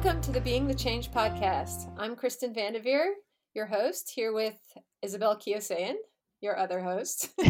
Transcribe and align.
Welcome 0.00 0.22
to 0.22 0.30
the 0.30 0.40
Being 0.40 0.68
the 0.68 0.74
Change 0.74 1.10
podcast. 1.10 1.90
I'm 1.98 2.14
Kristen 2.14 2.54
Vandeveer, 2.54 3.14
your 3.52 3.66
host, 3.66 4.12
here 4.14 4.32
with 4.32 4.56
Isabel 5.02 5.36
Kiosayan, 5.36 5.94
your 6.40 6.56
other 6.56 6.80
host. 6.80 7.30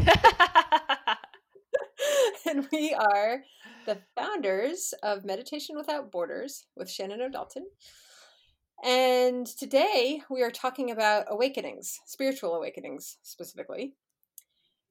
and 2.48 2.66
we 2.72 2.94
are 2.94 3.42
the 3.84 3.98
founders 4.16 4.94
of 5.02 5.26
Meditation 5.26 5.76
Without 5.76 6.10
Borders 6.10 6.64
with 6.74 6.90
Shannon 6.90 7.20
O'Dalton. 7.20 7.66
And 8.82 9.46
today 9.46 10.22
we 10.30 10.42
are 10.42 10.50
talking 10.50 10.90
about 10.90 11.26
awakenings, 11.28 12.00
spiritual 12.06 12.54
awakenings 12.54 13.18
specifically. 13.22 13.92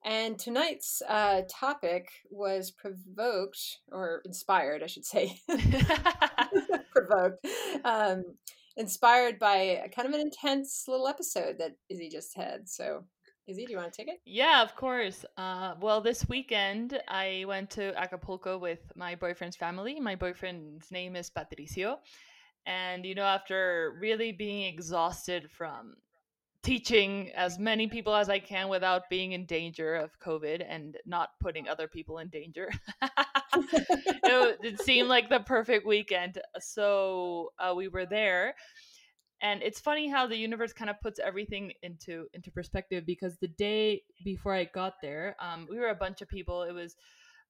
And 0.05 0.37
tonight's 0.37 1.01
uh, 1.09 1.41
topic 1.49 2.09
was 2.29 2.69
provoked 2.69 3.79
or 3.91 4.21
inspired, 4.25 4.83
I 4.83 4.87
should 4.87 5.05
say, 5.05 5.41
provoked, 7.05 7.45
um, 7.83 8.23
inspired 8.75 9.39
by 9.39 9.55
a 9.55 9.89
kind 9.89 10.07
of 10.07 10.13
an 10.13 10.21
intense 10.21 10.85
little 10.87 11.07
episode 11.07 11.57
that 11.59 11.73
Izzy 11.89 12.09
just 12.09 12.35
had. 12.35 12.67
So, 12.69 13.03
Izzy, 13.47 13.65
do 13.65 13.71
you 13.71 13.77
want 13.77 13.93
to 13.93 13.97
take 13.97 14.09
it? 14.09 14.19
Yeah, 14.25 14.61
of 14.61 14.75
course. 14.75 15.25
Uh, 15.37 15.75
well, 15.79 16.01
this 16.01 16.27
weekend 16.27 16.99
I 17.07 17.45
went 17.47 17.69
to 17.71 17.97
Acapulco 17.97 18.57
with 18.57 18.79
my 18.95 19.15
boyfriend's 19.15 19.55
family. 19.55 19.99
My 19.99 20.15
boyfriend's 20.15 20.91
name 20.91 21.15
is 21.15 21.29
Patricio. 21.29 21.99
And, 22.65 23.05
you 23.05 23.15
know, 23.15 23.23
after 23.23 23.97
really 24.01 24.33
being 24.33 24.63
exhausted 24.63 25.49
from 25.49 25.95
teaching 26.63 27.31
as 27.35 27.59
many 27.59 27.87
people 27.87 28.15
as 28.15 28.29
I 28.29 28.39
can 28.39 28.67
without 28.67 29.09
being 29.09 29.31
in 29.31 29.45
danger 29.45 29.95
of 29.95 30.19
COVID 30.19 30.65
and 30.67 30.97
not 31.05 31.29
putting 31.39 31.67
other 31.67 31.87
people 31.87 32.17
in 32.17 32.27
danger. 32.29 32.69
it, 33.53 34.57
it, 34.63 34.81
seemed 34.81 35.07
like 35.07 35.29
the 35.29 35.39
perfect 35.39 35.85
weekend. 35.85 36.39
So 36.59 37.51
uh, 37.59 37.73
we 37.75 37.87
were 37.87 38.05
there. 38.05 38.55
And 39.41 39.61
it's 39.61 39.79
funny 39.79 40.09
how 40.09 40.25
the 40.25 40.35
universe 40.35 40.73
kind 40.73 40.89
of 40.89 40.99
puts 40.99 41.19
everything 41.19 41.71
into 41.83 42.25
into 42.33 42.51
perspective 42.51 43.05
because 43.05 43.37
the 43.37 43.49
day 43.49 44.01
before 44.23 44.53
I 44.53 44.65
got 44.65 44.95
there, 45.01 45.35
um, 45.39 45.67
we 45.69 45.77
were 45.77 45.89
a 45.89 45.95
bunch 45.95 46.21
of 46.21 46.27
people. 46.27 46.63
It 46.63 46.73
was 46.73 46.95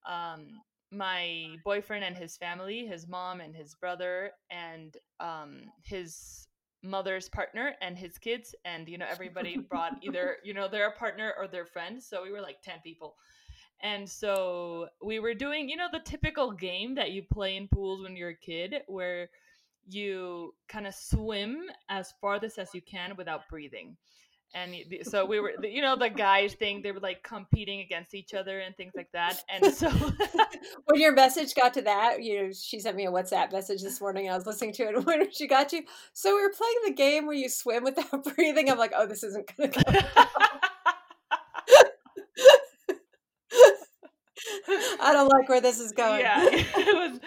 um, 0.05 0.47
my 0.91 1.55
boyfriend 1.63 2.03
and 2.03 2.15
his 2.15 2.35
family, 2.35 2.85
his 2.85 3.07
mom 3.07 3.39
and 3.39 3.55
his 3.55 3.73
brother, 3.75 4.31
and 4.49 4.95
um, 5.21 5.61
his 5.83 6.46
mother's 6.87 7.29
partner 7.29 7.73
and 7.81 7.97
his 7.97 8.17
kids 8.17 8.55
and 8.65 8.87
you 8.87 8.97
know 8.97 9.05
everybody 9.09 9.57
brought 9.57 9.93
either 10.01 10.37
you 10.43 10.53
know 10.53 10.67
their 10.67 10.91
partner 10.91 11.33
or 11.37 11.47
their 11.47 11.65
friend 11.65 12.01
so 12.01 12.23
we 12.23 12.31
were 12.31 12.41
like 12.41 12.61
10 12.61 12.75
people. 12.83 13.15
And 13.83 14.09
so 14.09 14.87
we 15.03 15.19
were 15.19 15.35
doing 15.35 15.69
you 15.69 15.77
know 15.77 15.87
the 15.91 15.99
typical 15.99 16.51
game 16.51 16.95
that 16.95 17.11
you 17.11 17.23
play 17.23 17.57
in 17.57 17.67
pools 17.67 18.01
when 18.01 18.15
you're 18.15 18.29
a 18.29 18.35
kid 18.35 18.75
where 18.87 19.29
you 19.87 20.53
kind 20.67 20.87
of 20.87 20.95
swim 20.95 21.63
as 21.89 22.13
farthest 22.19 22.57
as 22.57 22.73
you 22.73 22.81
can 22.81 23.15
without 23.15 23.47
breathing 23.49 23.95
and 24.57 24.75
so 25.03 25.25
we 25.25 25.39
were 25.39 25.53
you 25.63 25.81
know 25.81 25.95
the 25.95 26.09
guys 26.09 26.53
thing 26.53 26.81
they 26.81 26.91
were 26.91 26.99
like 26.99 27.21
competing 27.23 27.81
against 27.81 28.13
each 28.13 28.33
other 28.33 28.59
and 28.59 28.75
things 28.75 28.93
like 28.95 29.11
that 29.11 29.41
and 29.49 29.73
so 29.73 29.89
when 30.85 30.99
your 30.99 31.13
message 31.13 31.53
got 31.55 31.73
to 31.73 31.81
that 31.81 32.23
you 32.23 32.41
know 32.41 32.51
she 32.51 32.79
sent 32.79 32.95
me 32.95 33.05
a 33.05 33.11
whatsapp 33.11 33.51
message 33.51 33.81
this 33.81 34.01
morning 34.01 34.29
i 34.29 34.35
was 34.35 34.45
listening 34.45 34.73
to 34.73 34.83
it 34.83 34.95
and 34.95 35.05
when 35.05 35.31
she 35.31 35.47
got 35.47 35.71
you 35.71 35.83
so 36.13 36.35
we 36.35 36.41
were 36.41 36.53
playing 36.55 36.77
the 36.85 36.93
game 36.93 37.25
where 37.25 37.35
you 37.35 37.49
swim 37.49 37.83
without 37.83 38.23
breathing 38.35 38.69
i'm 38.69 38.77
like 38.77 38.93
oh 38.95 39.05
this 39.05 39.23
isn't 39.23 39.49
gonna 39.57 39.69
go 39.69 39.81
i 44.99 45.13
don't 45.13 45.29
like 45.29 45.47
where 45.49 45.61
this 45.61 45.79
is 45.79 45.91
going. 45.91 46.19
Yeah 46.19 46.43
it 46.51 47.11
was 47.11 47.19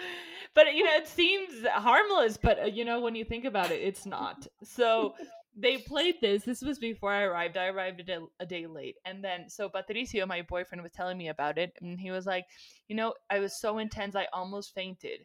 but 0.53 0.73
you 0.73 0.83
know 0.83 0.91
it 0.93 1.07
seems 1.07 1.65
harmless 1.67 2.37
but 2.37 2.59
uh, 2.59 2.65
you 2.65 2.85
know 2.85 2.99
when 2.99 3.15
you 3.15 3.23
think 3.25 3.45
about 3.45 3.71
it 3.71 3.81
it's 3.81 4.05
not. 4.05 4.47
So 4.63 5.15
they 5.55 5.77
played 5.77 6.15
this. 6.21 6.43
This 6.43 6.61
was 6.61 6.79
before 6.79 7.11
I 7.11 7.23
arrived. 7.23 7.57
I 7.57 7.67
arrived 7.67 7.99
a 7.99 8.03
day, 8.03 8.17
a 8.39 8.45
day 8.45 8.67
late. 8.67 8.95
And 9.05 9.23
then, 9.23 9.49
so 9.49 9.67
Patricio, 9.69 10.25
my 10.25 10.41
boyfriend, 10.41 10.81
was 10.81 10.91
telling 10.91 11.17
me 11.17 11.27
about 11.29 11.57
it. 11.57 11.73
And 11.81 11.99
he 11.99 12.11
was 12.11 12.25
like, 12.25 12.45
you 12.87 12.95
know, 12.95 13.13
I 13.29 13.39
was 13.39 13.59
so 13.59 13.77
intense, 13.77 14.15
I 14.15 14.27
almost 14.33 14.73
fainted. 14.73 15.21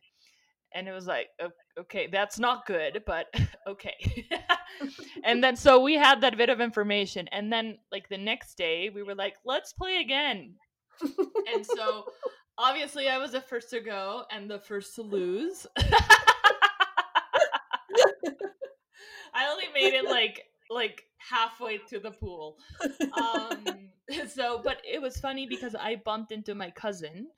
And 0.74 0.88
it 0.88 0.92
was 0.92 1.06
like, 1.06 1.28
okay, 1.78 2.08
that's 2.10 2.38
not 2.38 2.66
good, 2.66 3.02
but 3.06 3.26
okay. 3.68 4.26
and 5.24 5.42
then, 5.42 5.56
so 5.56 5.80
we 5.80 5.94
had 5.94 6.20
that 6.20 6.36
bit 6.36 6.50
of 6.50 6.60
information. 6.60 7.28
And 7.28 7.52
then, 7.52 7.78
like, 7.92 8.08
the 8.08 8.18
next 8.18 8.56
day, 8.56 8.90
we 8.90 9.02
were 9.02 9.14
like, 9.14 9.36
let's 9.44 9.72
play 9.72 10.00
again. 10.00 10.54
and 11.54 11.64
so, 11.64 12.06
obviously, 12.58 13.08
I 13.08 13.18
was 13.18 13.32
the 13.32 13.40
first 13.40 13.70
to 13.70 13.80
go 13.80 14.24
and 14.30 14.50
the 14.50 14.58
first 14.58 14.96
to 14.96 15.02
lose. 15.02 15.66
I 19.36 19.48
only 19.50 19.66
made 19.74 19.94
it 19.94 20.04
like 20.04 20.42
like 20.70 21.04
halfway 21.18 21.78
to 21.78 22.00
the 22.00 22.10
pool. 22.10 22.56
Um, 23.22 23.64
so, 24.28 24.60
but 24.64 24.78
it 24.84 25.00
was 25.00 25.18
funny 25.18 25.46
because 25.46 25.74
I 25.74 25.96
bumped 26.04 26.32
into 26.32 26.54
my 26.54 26.70
cousin 26.70 27.28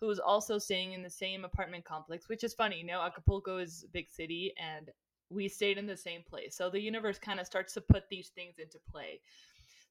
who 0.00 0.06
was 0.06 0.18
also 0.18 0.58
staying 0.58 0.92
in 0.92 1.02
the 1.02 1.10
same 1.10 1.44
apartment 1.44 1.84
complex, 1.84 2.28
which 2.28 2.44
is 2.44 2.54
funny. 2.54 2.78
You 2.78 2.86
know, 2.86 3.00
Acapulco 3.00 3.58
is 3.58 3.84
a 3.88 3.90
big 3.90 4.10
city 4.10 4.52
and 4.62 4.90
we 5.30 5.48
stayed 5.48 5.78
in 5.78 5.86
the 5.86 5.96
same 5.96 6.22
place. 6.28 6.56
So 6.56 6.70
the 6.70 6.80
universe 6.80 7.18
kind 7.18 7.40
of 7.40 7.46
starts 7.46 7.72
to 7.74 7.80
put 7.80 8.04
these 8.10 8.28
things 8.28 8.58
into 8.58 8.78
play. 8.90 9.20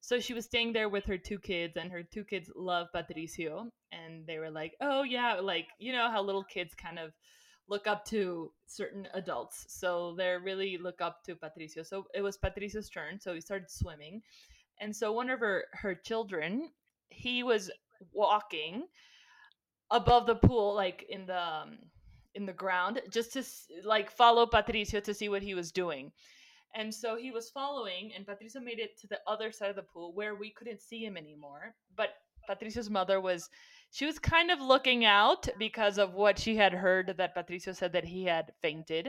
So 0.00 0.20
she 0.20 0.34
was 0.34 0.44
staying 0.44 0.72
there 0.72 0.88
with 0.88 1.04
her 1.06 1.18
two 1.18 1.38
kids, 1.40 1.76
and 1.76 1.90
her 1.90 2.02
two 2.02 2.22
kids 2.22 2.48
love 2.54 2.86
Patricio. 2.92 3.72
And 3.90 4.24
they 4.26 4.38
were 4.38 4.50
like, 4.50 4.74
oh, 4.80 5.02
yeah, 5.02 5.40
like, 5.40 5.66
you 5.80 5.92
know 5.92 6.10
how 6.10 6.22
little 6.22 6.44
kids 6.44 6.74
kind 6.74 6.98
of 6.98 7.12
look 7.68 7.86
up 7.86 8.04
to 8.06 8.52
certain 8.66 9.08
adults. 9.14 9.66
So 9.68 10.14
they 10.16 10.36
really 10.42 10.78
look 10.78 11.00
up 11.00 11.24
to 11.24 11.34
Patricio. 11.34 11.82
So 11.82 12.06
it 12.14 12.22
was 12.22 12.36
Patricio's 12.36 12.88
turn. 12.88 13.18
So 13.20 13.34
he 13.34 13.40
started 13.40 13.70
swimming. 13.70 14.22
And 14.80 14.94
so 14.94 15.12
one 15.12 15.30
of 15.30 15.40
her, 15.40 15.64
her 15.72 15.94
children, 15.94 16.70
he 17.10 17.42
was 17.42 17.70
walking 18.12 18.84
above 19.90 20.26
the 20.26 20.34
pool, 20.34 20.74
like 20.74 21.06
in 21.08 21.26
the 21.26 21.40
um, 21.40 21.78
in 22.34 22.44
the 22.44 22.52
ground, 22.52 23.00
just 23.10 23.32
to 23.32 23.42
like 23.84 24.10
follow 24.10 24.46
Patricio 24.46 25.00
to 25.00 25.14
see 25.14 25.28
what 25.28 25.42
he 25.42 25.54
was 25.54 25.72
doing. 25.72 26.12
And 26.74 26.94
so 26.94 27.16
he 27.16 27.30
was 27.30 27.48
following, 27.48 28.12
and 28.14 28.26
Patricio 28.26 28.60
made 28.60 28.78
it 28.78 28.98
to 29.00 29.06
the 29.06 29.20
other 29.26 29.50
side 29.50 29.70
of 29.70 29.76
the 29.76 29.82
pool 29.82 30.12
where 30.12 30.34
we 30.34 30.50
couldn't 30.50 30.82
see 30.82 31.02
him 31.02 31.16
anymore. 31.16 31.74
But 31.96 32.10
Patricio's 32.46 32.90
mother 32.90 33.20
was 33.20 33.48
she 33.96 34.04
was 34.04 34.18
kind 34.18 34.50
of 34.50 34.60
looking 34.60 35.06
out 35.06 35.48
because 35.58 35.96
of 35.96 36.12
what 36.12 36.38
she 36.38 36.54
had 36.54 36.74
heard 36.74 37.14
that 37.16 37.32
Patricio 37.32 37.72
said 37.72 37.94
that 37.94 38.04
he 38.04 38.24
had 38.24 38.52
fainted. 38.60 39.08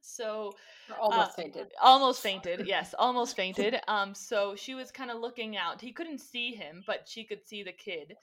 So 0.00 0.54
almost 1.00 1.30
uh, 1.30 1.42
fainted. 1.42 1.68
Almost 1.80 2.20
fainted. 2.28 2.66
Yes, 2.66 2.96
almost 2.98 3.36
fainted. 3.36 3.76
Um 3.86 4.12
so 4.12 4.56
she 4.56 4.74
was 4.74 4.90
kind 4.90 5.12
of 5.12 5.20
looking 5.20 5.56
out. 5.56 5.80
He 5.80 5.92
couldn't 5.92 6.18
see 6.18 6.52
him, 6.52 6.82
but 6.84 7.06
she 7.06 7.22
could 7.22 7.46
see 7.46 7.62
the 7.62 7.70
kid. 7.70 8.16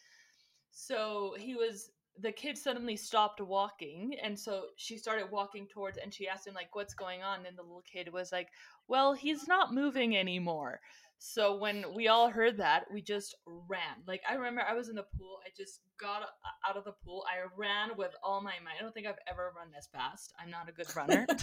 So 0.71 1.33
he 1.39 1.55
was 1.55 1.91
the 2.19 2.33
kid 2.33 2.57
suddenly 2.57 2.97
stopped 2.97 3.39
walking 3.39 4.17
and 4.21 4.37
so 4.37 4.65
she 4.75 4.97
started 4.97 5.31
walking 5.31 5.65
towards 5.65 5.97
and 5.97 6.13
she 6.13 6.27
asked 6.27 6.45
him 6.45 6.53
like 6.53 6.75
what's 6.75 6.93
going 6.93 7.23
on 7.23 7.45
and 7.45 7.57
the 7.57 7.63
little 7.63 7.83
kid 7.91 8.11
was 8.11 8.31
like 8.33 8.49
well 8.87 9.13
he's 9.13 9.47
not 9.47 9.73
moving 9.73 10.15
anymore 10.15 10.79
so 11.25 11.55
when 11.55 11.85
we 11.95 12.09
all 12.09 12.29
heard 12.29 12.57
that, 12.57 12.83
we 12.91 13.01
just 13.01 13.33
ran. 13.45 14.03
Like 14.05 14.21
I 14.29 14.33
remember 14.33 14.61
I 14.61 14.73
was 14.73 14.89
in 14.89 14.95
the 14.95 15.05
pool. 15.17 15.37
I 15.45 15.51
just 15.55 15.79
got 15.97 16.21
out 16.67 16.75
of 16.75 16.83
the 16.83 16.91
pool. 16.91 17.23
I 17.31 17.47
ran 17.57 17.91
with 17.95 18.11
all 18.21 18.41
my 18.41 18.51
might. 18.61 18.73
I 18.77 18.81
don't 18.81 18.93
think 18.93 19.07
I've 19.07 19.15
ever 19.31 19.53
run 19.55 19.67
this 19.73 19.87
fast. 19.89 20.33
I'm 20.37 20.51
not 20.51 20.67
a 20.67 20.73
good 20.73 20.93
runner. 20.93 21.25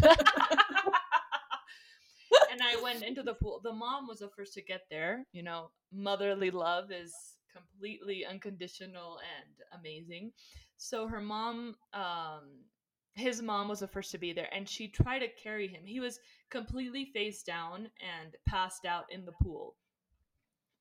and 2.52 2.60
I 2.62 2.78
went 2.82 3.02
into 3.02 3.22
the 3.22 3.32
pool. 3.32 3.62
The 3.64 3.72
mom 3.72 4.06
was 4.06 4.18
the 4.18 4.28
first 4.36 4.52
to 4.54 4.62
get 4.62 4.82
there. 4.90 5.24
You 5.32 5.44
know, 5.44 5.70
motherly 5.90 6.50
love 6.50 6.92
is 6.92 7.14
completely 7.50 8.26
unconditional 8.26 9.18
and 9.34 9.80
amazing. 9.80 10.32
So 10.76 11.06
her 11.06 11.22
mom 11.22 11.76
um 11.94 12.66
his 13.14 13.42
mom 13.42 13.68
was 13.68 13.80
the 13.80 13.88
first 13.88 14.12
to 14.12 14.18
be 14.18 14.32
there 14.32 14.48
and 14.52 14.68
she 14.68 14.88
tried 14.88 15.20
to 15.20 15.28
carry 15.28 15.68
him. 15.68 15.82
He 15.84 16.00
was 16.00 16.20
completely 16.50 17.10
face 17.12 17.42
down 17.42 17.88
and 18.00 18.36
passed 18.46 18.84
out 18.84 19.04
in 19.10 19.24
the 19.24 19.32
pool. 19.42 19.76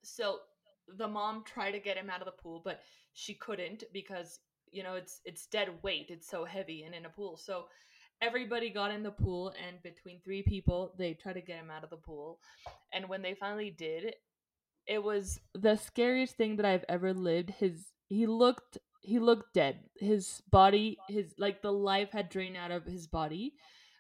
So 0.04 0.40
the 0.98 1.08
mom 1.08 1.44
tried 1.44 1.72
to 1.72 1.80
get 1.80 1.98
him 1.98 2.10
out 2.10 2.22
of 2.22 2.26
the 2.26 2.42
pool, 2.44 2.62
but 2.64 2.82
she 3.14 3.34
couldn't 3.34 3.84
because 3.94 4.40
you 4.72 4.84
know 4.84 4.96
it's 4.96 5.22
it's 5.26 5.48
dead 5.48 5.70
weight. 5.82 6.08
It's 6.10 6.30
so 6.30 6.46
heavy 6.46 6.84
and 6.84 6.94
in 6.94 7.06
a 7.06 7.10
pool. 7.10 7.38
So 7.38 7.66
everybody 8.22 8.70
got 8.70 8.92
in 8.92 9.04
the 9.04 9.12
pool 9.12 9.54
and 9.66 9.82
between 9.82 10.20
three 10.22 10.44
people 10.44 10.94
they 10.98 11.14
tried 11.14 11.34
to 11.34 11.42
get 11.42 11.58
him 11.58 11.72
out 11.72 11.84
of 11.84 11.90
the 11.90 11.98
pool. 11.98 12.40
And 12.94 13.10
when 13.10 13.22
they 13.22 13.34
finally 13.34 13.72
did, 13.72 14.14
it 14.88 15.04
was 15.04 15.40
the 15.54 15.76
scariest 15.76 16.36
thing 16.36 16.58
that 16.58 16.66
I've 16.66 16.86
ever 16.88 17.14
lived. 17.14 17.52
His 17.52 17.88
he 18.08 18.26
looked 18.26 18.78
he 19.02 19.20
looked 19.20 19.54
dead. 19.54 19.80
His 19.98 20.42
body, 20.50 21.04
his 21.08 21.34
like 21.38 21.62
the 21.62 21.72
life 21.74 22.12
had 22.12 22.30
drained 22.30 22.58
out 22.58 22.72
of 22.72 22.86
his 22.86 23.08
body. 23.08 23.54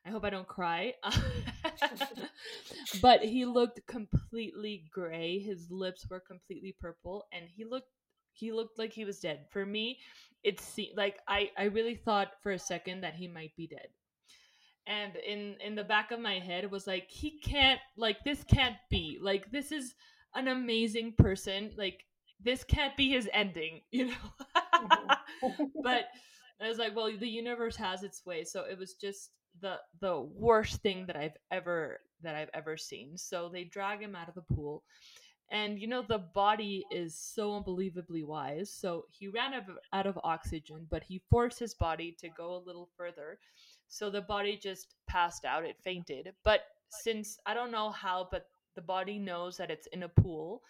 I 0.05 0.09
hope 0.09 0.23
I 0.25 0.29
don't 0.29 0.47
cry. 0.47 0.93
but 3.01 3.23
he 3.23 3.45
looked 3.45 3.85
completely 3.87 4.85
gray. 4.91 5.39
His 5.39 5.69
lips 5.71 6.07
were 6.09 6.19
completely 6.19 6.75
purple, 6.79 7.25
and 7.31 7.45
he 7.49 7.65
looked 7.65 7.89
he 8.33 8.51
looked 8.51 8.77
like 8.79 8.93
he 8.93 9.05
was 9.05 9.19
dead. 9.19 9.45
For 9.51 9.65
me, 9.65 9.99
it 10.43 10.59
seemed 10.59 10.97
like 10.97 11.19
I 11.27 11.51
I 11.57 11.65
really 11.65 11.95
thought 11.95 12.33
for 12.41 12.51
a 12.51 12.59
second 12.59 13.01
that 13.01 13.15
he 13.15 13.27
might 13.27 13.55
be 13.55 13.67
dead. 13.67 13.89
and 14.87 15.15
in 15.17 15.55
in 15.61 15.75
the 15.75 15.83
back 15.83 16.11
of 16.11 16.19
my 16.19 16.39
head 16.39 16.69
was 16.71 16.87
like 16.87 17.09
he 17.09 17.39
can't 17.39 17.79
like 17.97 18.23
this 18.23 18.43
can't 18.43 18.77
be 18.89 19.19
like 19.21 19.51
this 19.51 19.71
is 19.71 19.93
an 20.35 20.47
amazing 20.47 21.13
person 21.17 21.71
like 21.77 22.05
this 22.43 22.63
can't 22.63 22.95
be 22.95 23.09
his 23.09 23.29
ending 23.33 23.81
you 23.91 24.07
know? 24.07 24.13
Mm-hmm. 24.75 25.65
but 25.83 26.05
i 26.61 26.67
was 26.67 26.77
like 26.77 26.95
well 26.95 27.11
the 27.17 27.27
universe 27.27 27.75
has 27.75 28.03
its 28.03 28.25
way. 28.25 28.43
So 28.43 28.63
it 28.63 28.77
was 28.77 28.93
just 28.93 29.31
the 29.61 29.77
the 29.99 30.21
worst 30.21 30.81
thing 30.81 31.05
that 31.07 31.15
i've 31.15 31.37
ever 31.51 31.99
that 32.21 32.35
i've 32.35 32.49
ever 32.53 32.77
seen. 32.77 33.17
So 33.17 33.49
they 33.49 33.63
drag 33.63 34.01
him 34.01 34.15
out 34.15 34.29
of 34.29 34.35
the 34.35 34.53
pool. 34.53 34.83
And 35.51 35.79
you 35.79 35.87
know 35.87 36.03
the 36.03 36.19
body 36.19 36.85
is 36.91 37.17
so 37.17 37.55
unbelievably 37.55 38.23
wise. 38.23 38.71
So 38.71 39.05
he 39.09 39.27
ran 39.27 39.53
out 39.53 39.69
of, 39.69 39.77
out 39.93 40.07
of 40.07 40.19
oxygen 40.23 40.87
but 40.89 41.03
he 41.03 41.21
forced 41.29 41.59
his 41.59 41.73
body 41.73 42.15
to 42.19 42.29
go 42.29 42.55
a 42.55 42.65
little 42.65 42.89
further. 42.95 43.39
So 43.87 44.09
the 44.09 44.21
body 44.21 44.57
just 44.61 44.95
passed 45.07 45.45
out, 45.45 45.65
it 45.65 45.77
fainted. 45.83 46.31
But 46.43 46.61
since 46.89 47.39
I 47.45 47.53
don't 47.53 47.71
know 47.71 47.91
how, 47.91 48.27
but 48.31 48.47
the 48.75 48.81
body 48.81 49.17
knows 49.17 49.57
that 49.57 49.71
it's 49.71 49.87
in 49.87 50.03
a 50.03 50.09
pool, 50.09 50.61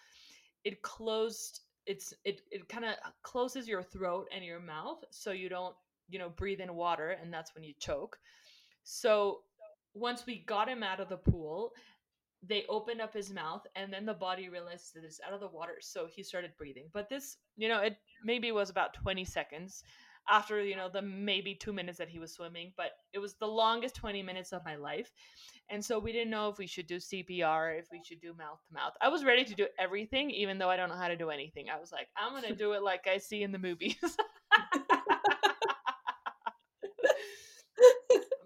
it 0.64 0.82
closed 0.82 1.60
it's 1.86 2.12
it, 2.24 2.42
it 2.50 2.68
kind 2.68 2.84
of 2.84 2.92
uh, 3.04 3.10
closes 3.22 3.66
your 3.66 3.82
throat 3.82 4.26
and 4.34 4.44
your 4.44 4.60
mouth 4.60 5.02
so 5.10 5.32
you 5.32 5.48
don't 5.48 5.74
you 6.08 6.18
know 6.18 6.28
breathe 6.28 6.60
in 6.60 6.74
water 6.74 7.16
and 7.20 7.32
that's 7.32 7.54
when 7.54 7.64
you 7.64 7.74
choke. 7.78 8.18
So 8.82 9.40
once 9.94 10.24
we 10.26 10.44
got 10.46 10.68
him 10.68 10.82
out 10.82 11.00
of 11.00 11.08
the 11.08 11.16
pool 11.16 11.72
they 12.46 12.64
opened 12.70 13.02
up 13.02 13.12
his 13.12 13.30
mouth 13.30 13.66
and 13.76 13.92
then 13.92 14.06
the 14.06 14.14
body 14.14 14.48
realized 14.48 14.94
that 14.94 15.04
it's 15.04 15.20
out 15.26 15.34
of 15.34 15.40
the 15.40 15.48
water 15.48 15.74
so 15.80 16.06
he 16.06 16.22
started 16.22 16.52
breathing. 16.56 16.88
But 16.92 17.08
this 17.08 17.36
you 17.56 17.68
know 17.68 17.80
it 17.80 17.96
maybe 18.24 18.52
was 18.52 18.70
about 18.70 18.94
20 18.94 19.24
seconds 19.24 19.82
after 20.30 20.62
you 20.62 20.76
know 20.76 20.88
the 20.88 21.02
maybe 21.02 21.54
two 21.54 21.72
minutes 21.72 21.98
that 21.98 22.08
he 22.08 22.18
was 22.18 22.32
swimming 22.32 22.72
but 22.76 22.92
it 23.12 23.18
was 23.18 23.34
the 23.34 23.46
longest 23.46 23.96
20 23.96 24.22
minutes 24.22 24.52
of 24.52 24.64
my 24.64 24.76
life. 24.76 25.12
And 25.72 25.84
so 25.84 26.00
we 26.00 26.12
didn't 26.12 26.30
know 26.30 26.48
if 26.48 26.58
we 26.58 26.66
should 26.66 26.86
do 26.86 26.96
cpr 26.96 27.78
if 27.78 27.86
we 27.92 28.02
should 28.04 28.20
do 28.20 28.34
mouth 28.34 28.60
to 28.66 28.74
mouth. 28.74 28.92
I 29.00 29.08
was 29.08 29.24
ready 29.24 29.44
to 29.44 29.54
do 29.54 29.66
everything 29.78 30.30
even 30.30 30.58
though 30.58 30.70
i 30.70 30.76
don't 30.76 30.88
know 30.88 30.96
how 30.96 31.08
to 31.08 31.16
do 31.16 31.30
anything. 31.30 31.66
I 31.70 31.78
was 31.78 31.92
like 31.92 32.08
i'm 32.16 32.32
gonna 32.34 32.54
do 32.54 32.72
it 32.72 32.82
like 32.82 33.06
i 33.06 33.18
see 33.18 33.42
in 33.42 33.52
the 33.52 33.58
movies. 33.58 33.96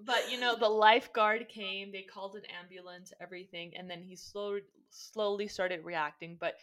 But 0.06 0.30
you 0.30 0.38
know 0.38 0.54
the 0.56 0.68
lifeguard 0.68 1.48
came 1.48 1.90
they 1.90 2.02
called 2.02 2.36
an 2.36 2.42
ambulance 2.60 3.12
everything 3.20 3.72
and 3.76 3.88
then 3.90 4.02
he 4.02 4.16
slowly 4.16 4.62
slowly 4.90 5.48
started 5.48 5.84
reacting. 5.84 6.36
But 6.38 6.54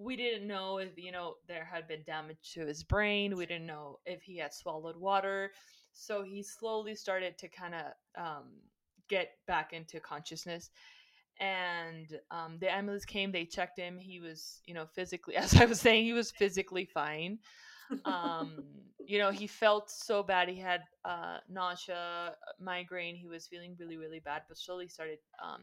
we 0.00 0.16
didn't 0.16 0.48
know 0.48 0.78
if 0.78 0.96
you 0.96 1.12
know 1.12 1.34
there 1.46 1.64
had 1.64 1.86
been 1.86 2.02
damage 2.06 2.52
to 2.54 2.66
his 2.66 2.82
brain 2.82 3.36
we 3.36 3.44
didn't 3.44 3.66
know 3.66 3.98
if 4.06 4.22
he 4.22 4.38
had 4.38 4.54
swallowed 4.54 4.96
water. 4.96 5.52
So 5.92 6.22
he 6.22 6.42
slowly 6.42 6.94
started 6.94 7.36
to 7.38 7.48
kind 7.48 7.74
of 7.74 7.84
um, 8.16 8.44
get 9.08 9.32
back 9.46 9.72
into 9.72 10.00
consciousness. 10.00 10.70
And 11.38 12.18
um, 12.30 12.58
the 12.60 12.72
ambulance 12.72 13.04
came 13.04 13.32
they 13.32 13.44
checked 13.44 13.78
him 13.78 13.98
he 13.98 14.20
was 14.20 14.60
you 14.66 14.74
know 14.74 14.86
physically 14.86 15.36
as 15.44 15.54
i 15.60 15.64
was 15.64 15.80
saying 15.80 16.04
he 16.04 16.12
was 16.12 16.30
physically 16.30 16.86
fine. 16.86 17.38
Um, 18.04 18.64
you 19.06 19.18
know 19.18 19.30
he 19.30 19.46
felt 19.46 19.90
so 19.90 20.22
bad 20.22 20.48
he 20.48 20.58
had 20.58 20.82
uh, 21.04 21.38
nausea 21.48 22.34
migraine 22.60 23.16
he 23.16 23.26
was 23.26 23.46
feeling 23.46 23.76
really 23.78 23.96
really 23.96 24.20
bad 24.20 24.42
but 24.48 24.56
slowly 24.56 24.88
started 24.88 25.18
um, 25.42 25.62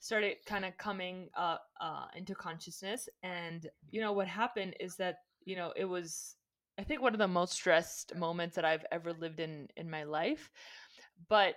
started 0.00 0.36
kind 0.46 0.64
of 0.64 0.76
coming 0.78 1.28
uh, 1.36 1.56
uh, 1.80 2.06
into 2.16 2.34
consciousness. 2.34 3.08
And, 3.22 3.68
you 3.90 4.00
know, 4.00 4.12
what 4.12 4.26
happened 4.26 4.74
is 4.80 4.96
that, 4.96 5.16
you 5.44 5.56
know, 5.56 5.72
it 5.76 5.84
was, 5.84 6.36
I 6.78 6.82
think, 6.82 7.02
one 7.02 7.12
of 7.12 7.18
the 7.18 7.28
most 7.28 7.52
stressed 7.52 8.16
moments 8.16 8.56
that 8.56 8.64
I've 8.64 8.84
ever 8.90 9.12
lived 9.12 9.40
in 9.40 9.68
in 9.76 9.88
my 9.88 10.04
life. 10.04 10.50
But 11.28 11.56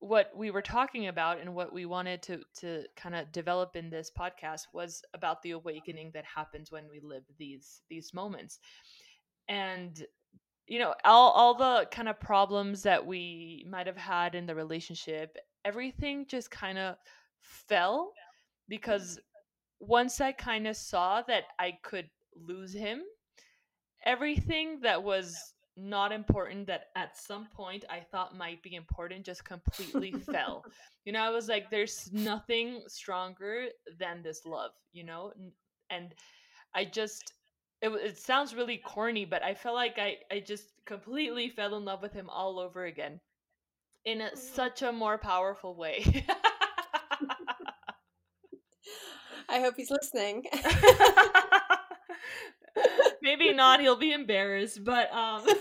what 0.00 0.30
we 0.36 0.50
were 0.50 0.62
talking 0.62 1.08
about 1.08 1.40
and 1.40 1.54
what 1.54 1.72
we 1.72 1.84
wanted 1.84 2.22
to 2.22 2.40
to 2.56 2.84
kind 2.96 3.14
of 3.14 3.32
develop 3.32 3.74
in 3.74 3.90
this 3.90 4.12
podcast 4.16 4.62
was 4.72 5.02
about 5.14 5.42
the 5.42 5.50
awakening 5.52 6.10
that 6.14 6.24
happens 6.24 6.70
when 6.70 6.84
we 6.88 7.00
live 7.00 7.24
these 7.36 7.82
these 7.90 8.14
moments 8.14 8.60
and 9.48 10.06
you 10.68 10.78
know 10.78 10.94
all 11.04 11.32
all 11.32 11.54
the 11.54 11.88
kind 11.90 12.08
of 12.08 12.20
problems 12.20 12.82
that 12.82 13.04
we 13.04 13.66
might 13.68 13.88
have 13.88 13.96
had 13.96 14.36
in 14.36 14.46
the 14.46 14.54
relationship 14.54 15.36
everything 15.64 16.24
just 16.28 16.50
kind 16.50 16.78
of 16.78 16.94
fell 17.40 18.12
because 18.68 19.18
once 19.80 20.20
I 20.20 20.32
kind 20.32 20.66
of 20.66 20.76
saw 20.76 21.22
that 21.22 21.44
I 21.58 21.78
could 21.82 22.08
lose 22.34 22.72
him, 22.72 23.02
everything 24.04 24.80
that 24.82 25.02
was 25.02 25.36
not 25.76 26.10
important 26.10 26.66
that 26.66 26.86
at 26.96 27.16
some 27.16 27.46
point 27.46 27.84
I 27.88 28.00
thought 28.00 28.36
might 28.36 28.62
be 28.62 28.74
important 28.74 29.24
just 29.24 29.44
completely 29.44 30.12
fell. 30.12 30.64
You 31.04 31.12
know, 31.12 31.22
I 31.22 31.30
was 31.30 31.48
like, 31.48 31.70
there's 31.70 32.10
nothing 32.12 32.82
stronger 32.86 33.68
than 33.98 34.22
this 34.22 34.44
love, 34.44 34.72
you 34.92 35.04
know? 35.04 35.32
And 35.88 36.12
I 36.74 36.84
just, 36.84 37.32
it, 37.80 37.88
it 37.88 38.18
sounds 38.18 38.54
really 38.54 38.76
corny, 38.76 39.24
but 39.24 39.42
I 39.42 39.54
felt 39.54 39.74
like 39.74 39.98
I, 39.98 40.16
I 40.30 40.40
just 40.40 40.66
completely 40.84 41.48
fell 41.48 41.76
in 41.76 41.86
love 41.86 42.02
with 42.02 42.12
him 42.12 42.28
all 42.28 42.58
over 42.58 42.84
again 42.84 43.20
in 44.04 44.20
a, 44.20 44.24
mm-hmm. 44.24 44.36
such 44.36 44.82
a 44.82 44.92
more 44.92 45.16
powerful 45.16 45.76
way. 45.76 46.26
I 49.48 49.60
hope 49.60 49.74
he's 49.76 49.90
listening. 49.90 50.44
Maybe 53.22 53.52
not. 53.54 53.80
He'll 53.80 53.96
be 53.96 54.12
embarrassed, 54.12 54.84
but 54.84 55.12
um 55.12 55.44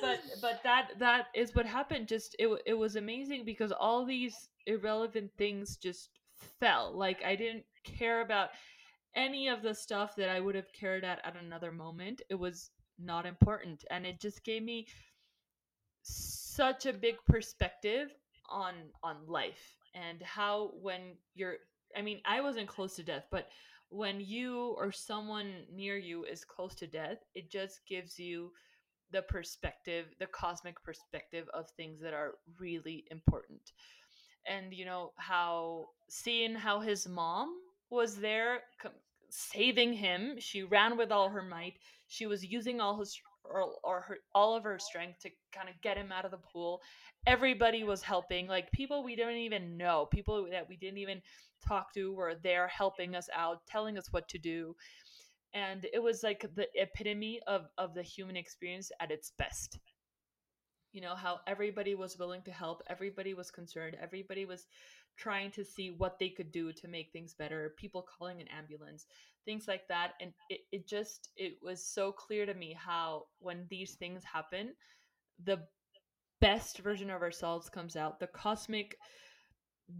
but 0.00 0.20
but 0.40 0.60
that 0.62 0.90
that 0.98 1.26
is 1.34 1.54
what 1.54 1.66
happened 1.66 2.08
just 2.08 2.36
it 2.38 2.48
it 2.66 2.74
was 2.74 2.96
amazing 2.96 3.44
because 3.44 3.72
all 3.72 4.04
these 4.04 4.48
irrelevant 4.66 5.30
things 5.38 5.76
just 5.76 6.10
fell. 6.60 6.96
Like 6.96 7.22
I 7.24 7.34
didn't 7.36 7.64
care 7.84 8.20
about 8.20 8.50
any 9.16 9.48
of 9.48 9.62
the 9.62 9.74
stuff 9.74 10.14
that 10.16 10.28
I 10.28 10.40
would 10.40 10.54
have 10.54 10.72
cared 10.72 11.04
at 11.04 11.20
at 11.24 11.36
another 11.36 11.72
moment. 11.72 12.22
It 12.28 12.34
was 12.36 12.70
not 12.98 13.26
important 13.26 13.84
and 13.90 14.04
it 14.06 14.20
just 14.20 14.44
gave 14.44 14.62
me 14.62 14.86
such 16.02 16.86
a 16.86 16.92
big 16.92 17.16
perspective 17.26 18.10
on 18.48 18.74
on 19.02 19.16
life 19.26 19.76
and 19.98 20.22
how 20.22 20.72
when 20.80 21.16
you're 21.34 21.56
I 21.96 22.02
mean, 22.02 22.20
I 22.24 22.40
wasn't 22.40 22.68
close 22.68 22.96
to 22.96 23.02
death, 23.02 23.24
but 23.30 23.48
when 23.88 24.20
you 24.20 24.74
or 24.76 24.92
someone 24.92 25.64
near 25.72 25.96
you 25.96 26.24
is 26.24 26.44
close 26.44 26.74
to 26.76 26.86
death, 26.86 27.18
it 27.34 27.50
just 27.50 27.80
gives 27.88 28.18
you 28.18 28.52
the 29.10 29.22
perspective, 29.22 30.06
the 30.20 30.26
cosmic 30.26 30.82
perspective 30.84 31.48
of 31.54 31.70
things 31.70 32.00
that 32.02 32.12
are 32.12 32.34
really 32.58 33.04
important. 33.10 33.72
And 34.46 34.74
you 34.74 34.84
know, 34.84 35.12
how 35.16 35.88
seeing 36.08 36.54
how 36.54 36.80
his 36.80 37.08
mom 37.08 37.54
was 37.90 38.16
there 38.16 38.60
saving 39.30 39.94
him, 39.94 40.36
she 40.38 40.62
ran 40.62 40.96
with 40.96 41.10
all 41.10 41.28
her 41.30 41.42
might. 41.42 41.74
She 42.06 42.26
was 42.26 42.44
using 42.44 42.80
all 42.80 42.98
his 42.98 43.18
or, 43.50 43.72
or 43.82 44.00
her, 44.02 44.18
all 44.34 44.54
of 44.56 44.64
her 44.64 44.78
strength 44.78 45.20
to 45.20 45.30
kind 45.52 45.68
of 45.68 45.80
get 45.82 45.96
him 45.96 46.12
out 46.12 46.24
of 46.24 46.30
the 46.30 46.38
pool. 46.38 46.80
Everybody 47.26 47.84
was 47.84 48.02
helping 48.02 48.46
like 48.46 48.70
people 48.72 49.02
we 49.02 49.16
didn't 49.16 49.36
even 49.36 49.76
know 49.76 50.06
people 50.10 50.46
that 50.50 50.68
we 50.68 50.76
didn't 50.76 50.98
even 50.98 51.20
talk 51.66 51.92
to 51.94 52.14
were 52.14 52.34
there 52.42 52.68
helping 52.68 53.14
us 53.14 53.28
out 53.34 53.66
telling 53.66 53.98
us 53.98 54.12
what 54.12 54.28
to 54.28 54.38
do. 54.38 54.74
And 55.54 55.86
it 55.92 56.02
was 56.02 56.22
like 56.22 56.46
the 56.54 56.68
epitome 56.74 57.40
of 57.46 57.68
of 57.78 57.94
the 57.94 58.02
human 58.02 58.36
experience 58.36 58.90
at 59.00 59.10
its 59.10 59.32
best. 59.38 59.78
You 60.92 61.02
know 61.02 61.14
how 61.14 61.40
everybody 61.46 61.94
was 61.94 62.18
willing 62.18 62.42
to 62.42 62.50
help 62.50 62.82
everybody 62.88 63.34
was 63.34 63.50
concerned 63.50 63.96
everybody 64.00 64.46
was 64.46 64.66
trying 65.18 65.50
to 65.50 65.64
see 65.64 65.90
what 65.90 66.18
they 66.18 66.28
could 66.28 66.52
do 66.52 66.72
to 66.72 66.88
make 66.88 67.10
things 67.12 67.34
better 67.34 67.74
people 67.76 68.06
calling 68.18 68.40
an 68.40 68.48
ambulance 68.48 69.06
things 69.48 69.66
like 69.66 69.88
that 69.88 70.12
and 70.20 70.30
it, 70.50 70.60
it 70.72 70.86
just 70.86 71.30
it 71.38 71.54
was 71.62 71.82
so 71.82 72.12
clear 72.12 72.44
to 72.44 72.52
me 72.52 72.76
how 72.78 73.24
when 73.38 73.64
these 73.70 73.94
things 73.94 74.22
happen 74.22 74.74
the 75.42 75.58
best 76.38 76.80
version 76.80 77.08
of 77.10 77.22
ourselves 77.22 77.70
comes 77.70 77.96
out. 77.96 78.20
The 78.20 78.26
cosmic 78.26 78.96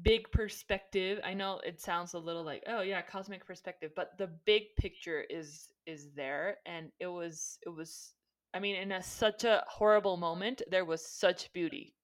big 0.02 0.30
perspective 0.32 1.18
i 1.24 1.32
know 1.32 1.58
it 1.64 1.80
sounds 1.80 2.12
a 2.12 2.18
little 2.18 2.44
like 2.44 2.62
oh 2.66 2.82
yeah 2.82 3.00
cosmic 3.00 3.46
perspective 3.46 3.90
but 3.96 4.10
the 4.18 4.28
big 4.44 4.64
picture 4.76 5.24
is 5.30 5.70
is 5.86 6.10
there 6.14 6.58
and 6.66 6.90
it 7.00 7.06
was 7.06 7.58
it 7.64 7.70
was 7.70 8.12
i 8.52 8.58
mean 8.58 8.76
in 8.76 8.92
a, 8.92 9.02
such 9.02 9.44
a 9.44 9.64
horrible 9.66 10.18
moment 10.18 10.60
there 10.70 10.84
was 10.84 11.02
such 11.02 11.50
beauty. 11.54 11.94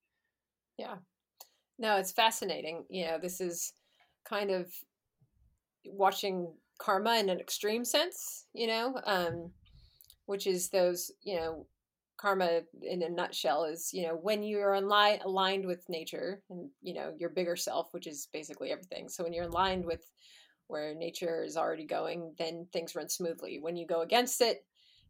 Yeah. 0.79 0.97
No 1.79 1.97
it's 1.97 2.13
fascinating 2.13 2.87
you 2.89 3.05
know 3.05 3.19
this 3.21 3.39
is 3.39 3.75
kind 4.25 4.51
of 4.51 4.73
watching 5.85 6.55
karma 6.79 7.17
in 7.17 7.29
an 7.29 7.41
extreme 7.41 7.85
sense 7.85 8.47
you 8.53 8.67
know 8.67 9.01
um 9.05 9.51
which 10.27 10.47
is 10.47 10.69
those 10.69 11.11
you 11.23 11.37
know 11.37 11.67
karma 12.17 12.61
in 12.83 13.03
a 13.03 13.09
nutshell 13.09 13.65
is 13.65 13.91
you 13.93 14.07
know 14.07 14.15
when 14.15 14.43
you're 14.43 14.75
aligned 14.75 15.23
aligned 15.23 15.67
with 15.67 15.89
nature 15.89 16.43
and 16.51 16.69
you 16.83 16.95
know 16.95 17.13
your 17.19 17.31
bigger 17.31 17.57
self 17.57 17.93
which 17.93 18.07
is 18.07 18.29
basically 18.33 18.71
everything 18.71 19.09
so 19.09 19.25
when 19.25 19.33
you're 19.33 19.47
aligned 19.47 19.85
with 19.85 20.11
where 20.67 20.95
nature 20.95 21.43
is 21.45 21.57
already 21.57 21.85
going 21.85 22.35
then 22.39 22.67
things 22.73 22.95
run 22.95 23.09
smoothly 23.09 23.59
when 23.61 23.77
you 23.77 23.87
go 23.87 24.03
against 24.03 24.41
it 24.41 24.65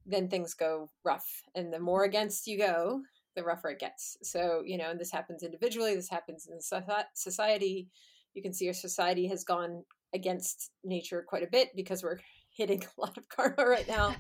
then 0.06 0.28
things 0.28 0.54
go 0.54 0.90
rough 1.04 1.42
and 1.54 1.73
the 1.73 1.78
more 1.78 2.04
against 2.04 2.47
you 2.47 2.59
go 2.59 3.02
the 3.35 3.42
rougher 3.42 3.71
it 3.71 3.80
gets. 3.80 4.16
So, 4.23 4.62
you 4.64 4.78
know, 4.78 4.90
and 4.90 5.00
this 5.00 5.11
happens 5.11 5.42
individually, 5.42 5.94
this 5.94 6.09
happens 6.09 6.49
in 6.50 6.61
society. 6.61 7.88
You 8.35 8.42
can 8.42 8.52
see 8.52 8.66
our 8.68 8.75
society 8.75 9.28
has 9.28 9.44
gone 9.44 9.85
against 10.14 10.71
nature 10.85 11.25
quite 11.26 11.42
a 11.42 11.50
bit 11.50 11.71
because 11.75 12.02
we're 12.02 12.18
hitting 12.50 12.83
a 12.99 13.00
lot 13.00 13.18
of 13.18 13.28
karma 13.28 13.68
right 13.68 13.88
now. 13.88 14.14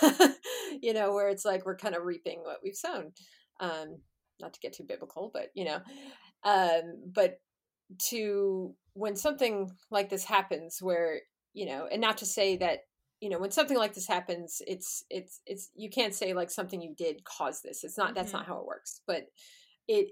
you 0.82 0.92
know, 0.92 1.12
where 1.12 1.28
it's 1.28 1.44
like 1.44 1.64
we're 1.64 1.76
kind 1.76 1.94
of 1.94 2.04
reaping 2.04 2.40
what 2.42 2.60
we've 2.62 2.76
sown. 2.76 3.12
Um, 3.60 3.98
not 4.38 4.52
to 4.52 4.60
get 4.60 4.74
too 4.74 4.84
biblical, 4.84 5.30
but 5.32 5.48
you 5.54 5.64
know, 5.64 5.80
um, 6.44 7.00
but 7.12 7.40
to 8.10 8.74
when 8.92 9.16
something 9.16 9.70
like 9.90 10.10
this 10.10 10.24
happens, 10.24 10.78
where 10.80 11.20
you 11.54 11.66
know, 11.66 11.88
and 11.90 12.02
not 12.02 12.18
to 12.18 12.26
say 12.26 12.58
that 12.58 12.80
you 13.20 13.30
know 13.30 13.38
when 13.38 13.50
something 13.50 13.78
like 13.78 13.94
this 13.94 14.06
happens 14.06 14.60
it's 14.66 15.04
it's 15.08 15.40
it's 15.46 15.70
you 15.74 15.88
can't 15.88 16.14
say 16.14 16.34
like 16.34 16.50
something 16.50 16.82
you 16.82 16.94
did 16.96 17.24
caused 17.24 17.62
this 17.62 17.82
it's 17.82 17.96
not 17.96 18.08
mm-hmm. 18.08 18.16
that's 18.16 18.32
not 18.32 18.46
how 18.46 18.58
it 18.58 18.66
works 18.66 19.00
but 19.06 19.24
it 19.88 20.08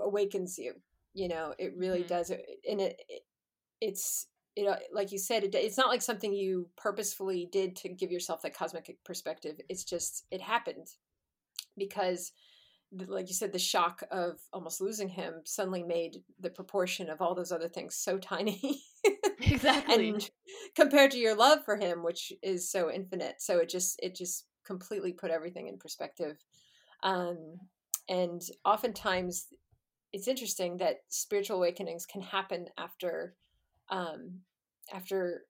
awakens 0.00 0.56
you 0.56 0.72
you 1.14 1.28
know 1.28 1.52
it 1.58 1.74
really 1.76 2.00
mm-hmm. 2.00 2.08
does 2.08 2.30
and 2.30 2.80
it, 2.80 2.96
it 3.08 3.22
it's 3.80 4.28
you 4.56 4.64
know 4.64 4.76
like 4.92 5.12
you 5.12 5.18
said 5.18 5.44
it, 5.44 5.54
it's 5.54 5.78
not 5.78 5.88
like 5.88 6.02
something 6.02 6.32
you 6.32 6.68
purposefully 6.76 7.48
did 7.50 7.76
to 7.76 7.88
give 7.88 8.12
yourself 8.12 8.42
that 8.42 8.56
cosmic 8.56 8.96
perspective. 9.04 9.60
It's 9.68 9.84
just 9.84 10.26
it 10.30 10.40
happened 10.40 10.88
because 11.76 12.32
like 13.06 13.28
you 13.28 13.34
said 13.34 13.52
the 13.52 13.58
shock 13.58 14.02
of 14.10 14.38
almost 14.52 14.80
losing 14.80 15.08
him 15.08 15.34
suddenly 15.44 15.82
made 15.82 16.18
the 16.40 16.50
proportion 16.50 17.10
of 17.10 17.20
all 17.20 17.34
those 17.34 17.50
other 17.50 17.68
things 17.68 17.96
so 17.96 18.18
tiny 18.18 18.82
exactly. 19.40 20.10
and 20.10 20.30
compared 20.76 21.10
to 21.10 21.18
your 21.18 21.34
love 21.34 21.64
for 21.64 21.76
him 21.76 22.02
which 22.02 22.32
is 22.42 22.70
so 22.70 22.90
infinite. 22.90 23.36
So 23.38 23.58
it 23.58 23.68
just 23.68 23.98
it 24.02 24.14
just 24.14 24.46
completely 24.64 25.12
put 25.12 25.30
everything 25.30 25.68
in 25.68 25.78
perspective. 25.78 26.36
Um 27.02 27.56
and 28.08 28.40
oftentimes 28.64 29.46
it's 30.12 30.28
interesting 30.28 30.76
that 30.76 30.98
spiritual 31.08 31.56
awakenings 31.56 32.06
can 32.06 32.20
happen 32.22 32.66
after 32.78 33.34
um 33.90 34.40
after 34.92 35.42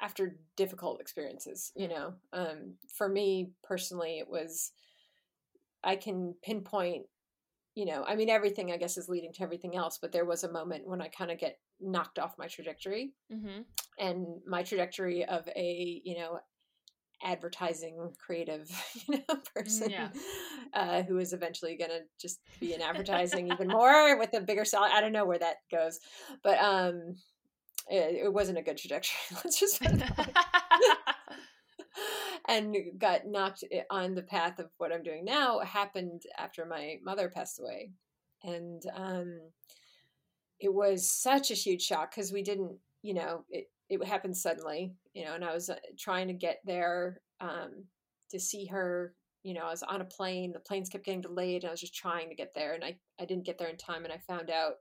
after 0.00 0.36
difficult 0.56 1.00
experiences 1.00 1.72
you 1.76 1.88
know 1.88 2.14
um 2.32 2.74
for 2.94 3.08
me 3.08 3.50
personally 3.62 4.18
it 4.18 4.28
was 4.28 4.72
i 5.82 5.96
can 5.96 6.34
pinpoint 6.42 7.04
you 7.74 7.84
know 7.84 8.04
i 8.06 8.14
mean 8.14 8.28
everything 8.28 8.72
i 8.72 8.76
guess 8.76 8.96
is 8.96 9.08
leading 9.08 9.32
to 9.32 9.42
everything 9.42 9.76
else 9.76 9.98
but 10.00 10.12
there 10.12 10.24
was 10.24 10.44
a 10.44 10.52
moment 10.52 10.86
when 10.86 11.00
i 11.00 11.08
kind 11.08 11.30
of 11.30 11.38
get 11.38 11.58
knocked 11.80 12.18
off 12.18 12.38
my 12.38 12.46
trajectory 12.46 13.12
mm-hmm. 13.32 13.60
and 13.98 14.26
my 14.46 14.62
trajectory 14.62 15.24
of 15.24 15.48
a 15.56 16.00
you 16.04 16.16
know 16.18 16.38
advertising 17.22 18.12
creative 18.24 18.70
you 19.08 19.18
know 19.18 19.36
person 19.54 19.90
yeah. 19.90 20.08
uh, 20.74 21.02
who 21.02 21.18
is 21.18 21.32
eventually 21.32 21.76
going 21.76 21.90
to 21.90 22.00
just 22.20 22.40
be 22.60 22.74
in 22.74 22.82
advertising 22.82 23.50
even 23.52 23.68
more 23.68 24.18
with 24.18 24.32
a 24.34 24.40
bigger 24.40 24.64
salary 24.64 24.90
i 24.94 25.00
don't 25.00 25.12
know 25.12 25.26
where 25.26 25.38
that 25.38 25.56
goes 25.70 25.98
but 26.42 26.58
um 26.58 27.14
it, 27.88 28.24
it 28.24 28.32
wasn't 28.32 28.58
a 28.58 28.62
good 28.62 28.76
trajectory 28.76 29.36
let's 29.44 29.58
just 29.58 29.82
and 32.48 32.76
got 32.98 33.26
knocked 33.26 33.64
on 33.90 34.14
the 34.14 34.22
path 34.22 34.58
of 34.58 34.70
what 34.78 34.92
i'm 34.92 35.02
doing 35.02 35.24
now 35.24 35.58
happened 35.60 36.22
after 36.38 36.64
my 36.64 36.96
mother 37.04 37.28
passed 37.28 37.60
away 37.60 37.90
and 38.44 38.82
um 38.94 39.38
it 40.60 40.72
was 40.72 41.10
such 41.10 41.50
a 41.50 41.54
huge 41.54 41.82
shock 41.82 42.10
because 42.10 42.32
we 42.32 42.42
didn't, 42.42 42.76
you 43.02 43.14
know, 43.14 43.44
it, 43.48 43.70
it 43.88 44.04
happened 44.04 44.36
suddenly, 44.36 44.92
you 45.14 45.24
know, 45.24 45.34
and 45.34 45.44
I 45.44 45.54
was 45.54 45.70
uh, 45.70 45.76
trying 45.98 46.28
to 46.28 46.34
get 46.34 46.60
there 46.64 47.20
um, 47.40 47.84
to 48.30 48.40
see 48.40 48.66
her. 48.66 49.14
You 49.44 49.54
know, 49.54 49.62
I 49.62 49.70
was 49.70 49.84
on 49.84 50.00
a 50.00 50.04
plane. 50.04 50.52
The 50.52 50.58
planes 50.58 50.88
kept 50.88 51.04
getting 51.04 51.20
delayed, 51.20 51.62
and 51.62 51.68
I 51.68 51.70
was 51.70 51.80
just 51.80 51.94
trying 51.94 52.28
to 52.28 52.34
get 52.34 52.54
there, 52.54 52.74
and 52.74 52.84
I, 52.84 52.96
I 53.20 53.24
didn't 53.24 53.46
get 53.46 53.56
there 53.56 53.68
in 53.68 53.76
time. 53.76 54.04
And 54.04 54.12
I 54.12 54.18
found 54.18 54.50
out 54.50 54.74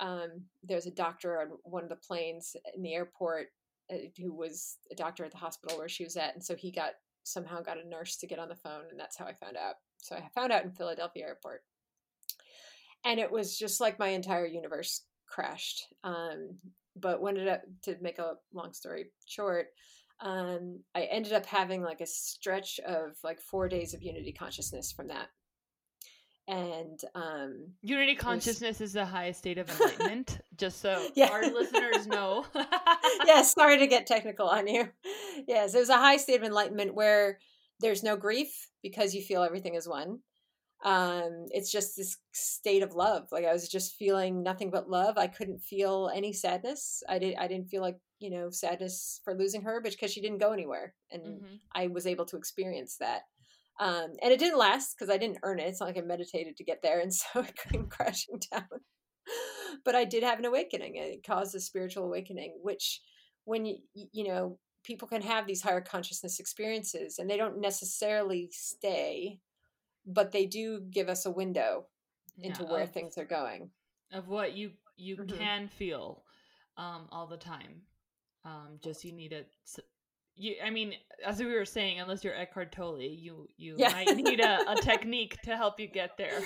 um, 0.00 0.42
there's 0.62 0.86
a 0.86 0.92
doctor 0.92 1.40
on 1.40 1.48
one 1.64 1.82
of 1.82 1.88
the 1.88 1.96
planes 1.96 2.56
in 2.74 2.82
the 2.82 2.94
airport 2.94 3.48
uh, 3.92 3.96
who 4.16 4.34
was 4.34 4.76
a 4.90 4.94
doctor 4.94 5.24
at 5.24 5.32
the 5.32 5.38
hospital 5.38 5.78
where 5.78 5.88
she 5.88 6.04
was 6.04 6.16
at, 6.16 6.34
and 6.34 6.44
so 6.44 6.54
he 6.54 6.70
got 6.70 6.92
somehow 7.24 7.60
got 7.60 7.82
a 7.82 7.88
nurse 7.88 8.16
to 8.16 8.26
get 8.26 8.38
on 8.38 8.48
the 8.48 8.54
phone, 8.54 8.84
and 8.90 8.98
that's 8.98 9.16
how 9.16 9.26
I 9.26 9.34
found 9.34 9.56
out. 9.56 9.74
So 9.98 10.16
I 10.16 10.28
found 10.34 10.52
out 10.52 10.64
in 10.64 10.72
Philadelphia 10.72 11.24
airport 11.26 11.62
and 13.04 13.20
it 13.20 13.30
was 13.30 13.56
just 13.56 13.80
like 13.80 13.98
my 13.98 14.08
entire 14.08 14.46
universe 14.46 15.02
crashed. 15.26 15.86
Um, 16.04 16.58
but 16.96 17.20
when 17.20 17.36
it 17.36 17.48
up 17.48 17.62
to 17.82 17.96
make 18.00 18.18
a 18.18 18.34
long 18.52 18.72
story 18.72 19.06
short, 19.26 19.68
um, 20.20 20.80
I 20.94 21.02
ended 21.02 21.32
up 21.32 21.46
having 21.46 21.82
like 21.82 22.00
a 22.00 22.06
stretch 22.06 22.80
of 22.80 23.16
like 23.22 23.40
four 23.40 23.68
days 23.68 23.94
of 23.94 24.02
unity 24.02 24.32
consciousness 24.32 24.92
from 24.92 25.08
that. 25.08 25.28
And 26.48 26.98
um, 27.14 27.66
unity 27.82 28.14
consciousness 28.14 28.80
is 28.80 28.94
the 28.94 29.04
highest 29.04 29.40
state 29.40 29.58
of 29.58 29.68
enlightenment, 29.80 30.40
just 30.56 30.80
so 30.80 31.08
yeah. 31.14 31.28
our 31.28 31.42
listeners 31.42 32.06
know. 32.06 32.46
yes, 33.26 33.52
sorry 33.52 33.78
to 33.78 33.86
get 33.86 34.06
technical 34.06 34.48
on 34.48 34.66
you. 34.66 34.88
Yes, 35.46 35.74
it 35.74 35.78
was 35.78 35.90
a 35.90 35.96
high 35.96 36.16
state 36.16 36.40
of 36.40 36.44
enlightenment 36.44 36.94
where 36.94 37.38
there's 37.80 38.02
no 38.02 38.16
grief 38.16 38.70
because 38.82 39.14
you 39.14 39.22
feel 39.22 39.42
everything 39.42 39.74
is 39.74 39.86
one 39.86 40.20
um 40.84 41.46
it's 41.50 41.72
just 41.72 41.96
this 41.96 42.18
state 42.32 42.84
of 42.84 42.94
love 42.94 43.26
like 43.32 43.44
i 43.44 43.52
was 43.52 43.68
just 43.68 43.96
feeling 43.96 44.44
nothing 44.44 44.70
but 44.70 44.88
love 44.88 45.18
i 45.18 45.26
couldn't 45.26 45.60
feel 45.60 46.08
any 46.14 46.32
sadness 46.32 47.02
i 47.08 47.18
did 47.18 47.34
i 47.36 47.48
didn't 47.48 47.68
feel 47.68 47.82
like 47.82 47.98
you 48.20 48.30
know 48.30 48.48
sadness 48.48 49.20
for 49.24 49.34
losing 49.34 49.62
her 49.62 49.80
but 49.82 49.90
because 49.90 50.12
she 50.12 50.20
didn't 50.20 50.38
go 50.38 50.52
anywhere 50.52 50.94
and 51.10 51.22
mm-hmm. 51.22 51.54
i 51.74 51.88
was 51.88 52.06
able 52.06 52.24
to 52.24 52.36
experience 52.36 52.96
that 52.96 53.22
um 53.80 54.12
and 54.22 54.32
it 54.32 54.38
didn't 54.38 54.58
last 54.58 54.94
because 54.94 55.12
i 55.12 55.18
didn't 55.18 55.38
earn 55.42 55.58
it. 55.58 55.68
It's 55.68 55.80
not 55.80 55.86
like 55.86 55.98
i 55.98 56.00
meditated 56.00 56.56
to 56.56 56.64
get 56.64 56.82
there 56.82 57.00
and 57.00 57.12
so 57.14 57.40
it 57.40 57.54
came 57.56 57.86
crashing 57.86 58.40
down. 58.50 58.68
But 59.84 59.94
i 59.94 60.04
did 60.04 60.22
have 60.22 60.38
an 60.38 60.44
awakening 60.44 60.96
it 60.96 61.24
caused 61.26 61.54
a 61.54 61.60
spiritual 61.60 62.04
awakening 62.04 62.58
which 62.62 63.00
when 63.44 63.64
you 63.64 63.76
you 63.94 64.24
know 64.24 64.58
people 64.84 65.08
can 65.08 65.22
have 65.22 65.46
these 65.46 65.62
higher 65.62 65.80
consciousness 65.80 66.40
experiences 66.40 67.18
and 67.18 67.28
they 67.28 67.36
don't 67.36 67.60
necessarily 67.60 68.48
stay 68.52 69.38
but 70.06 70.32
they 70.32 70.46
do 70.46 70.80
give 70.90 71.08
us 71.08 71.26
a 71.26 71.30
window 71.30 71.86
into 72.40 72.64
where 72.64 72.84
of, 72.84 72.92
things 72.92 73.18
are 73.18 73.24
going. 73.24 73.70
of 74.12 74.28
what 74.28 74.56
you 74.56 74.70
you 74.96 75.16
mm-hmm. 75.16 75.36
can 75.36 75.68
feel 75.68 76.24
um, 76.76 77.08
all 77.12 77.26
the 77.26 77.36
time. 77.36 77.82
Um, 78.44 78.78
just 78.82 79.04
you 79.04 79.12
need 79.12 79.32
it 79.32 79.50
you 80.38 80.54
i 80.64 80.70
mean 80.70 80.94
as 81.26 81.38
we 81.38 81.46
were 81.46 81.64
saying 81.64 82.00
unless 82.00 82.22
you're 82.22 82.34
eckhart 82.34 82.72
tolle 82.72 83.00
you 83.00 83.46
you 83.56 83.74
yeah. 83.76 83.90
might 83.90 84.16
need 84.16 84.40
a, 84.40 84.70
a 84.70 84.76
technique 84.82 85.36
to 85.42 85.56
help 85.56 85.78
you 85.78 85.86
get 85.86 86.16
there 86.16 86.40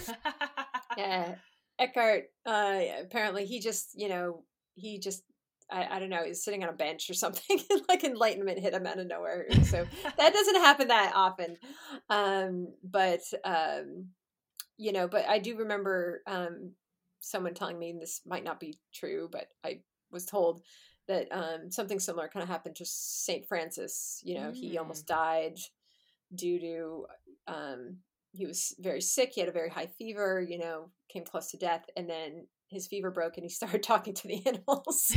yeah 0.97 1.35
eckhart 1.79 2.25
uh, 2.47 2.81
apparently 3.01 3.45
he 3.45 3.61
just 3.61 3.91
you 3.95 4.09
know 4.09 4.43
he 4.75 4.99
just 4.99 5.23
I, 5.71 5.97
I 5.97 5.99
don't 6.01 6.11
know, 6.11 6.23
he's 6.23 6.45
sitting 6.45 6.63
on 6.63 6.69
a 6.69 6.75
bench 6.75 7.09
or 7.09 7.15
something, 7.15 7.59
and 7.71 7.81
like 7.89 8.05
enlightenment 8.05 8.59
hit 8.59 8.75
him 8.75 8.87
out 8.87 8.99
of 8.99 9.07
nowhere. 9.07 9.47
So 9.65 9.87
that 10.19 10.33
doesn't 10.35 10.57
happen 10.57 10.89
that 10.89 11.13
often. 11.15 11.57
Um, 12.11 12.69
but 12.85 13.21
um, 13.43 14.09
you 14.77 14.93
know, 14.93 15.09
but 15.09 15.27
I 15.27 15.39
do 15.39 15.57
remember 15.57 16.21
um, 16.27 16.73
someone 17.21 17.55
telling 17.55 17.79
me 17.79 17.95
this 17.99 18.21
might 18.27 18.45
not 18.45 18.61
be 18.61 18.77
true, 18.93 19.31
but 19.33 19.47
I 19.65 19.81
was 20.11 20.27
told 20.27 20.63
that 21.13 21.29
um, 21.31 21.71
something 21.71 22.01
similar 22.01 22.29
kind 22.29 22.43
of 22.43 22.49
happened 22.49 22.77
to 22.77 22.85
Saint 22.87 23.47
Francis. 23.47 24.21
You 24.25 24.35
know, 24.37 24.51
mm. 24.51 24.55
he 24.55 24.79
almost 24.79 25.07
died 25.07 25.59
due 26.35 26.59
to 26.59 27.07
um, 27.47 27.99
he 28.33 28.47
was 28.47 28.75
very 28.81 29.03
sick. 29.03 29.33
He 29.35 29.41
had 29.41 29.49
a 29.49 29.53
very 29.53 29.69
high 29.69 29.89
fever. 29.99 30.41
You 30.41 30.59
know, 30.59 30.91
came 31.09 31.25
close 31.25 31.51
to 31.51 31.59
death, 31.59 31.85
and 31.97 32.09
then 32.09 32.47
his 32.69 32.87
fever 32.87 33.11
broke 33.11 33.37
and 33.37 33.45
he 33.45 33.51
started 33.61 33.83
talking 33.83 34.15
to 34.15 34.29
the 34.29 34.47
animals. 34.47 35.17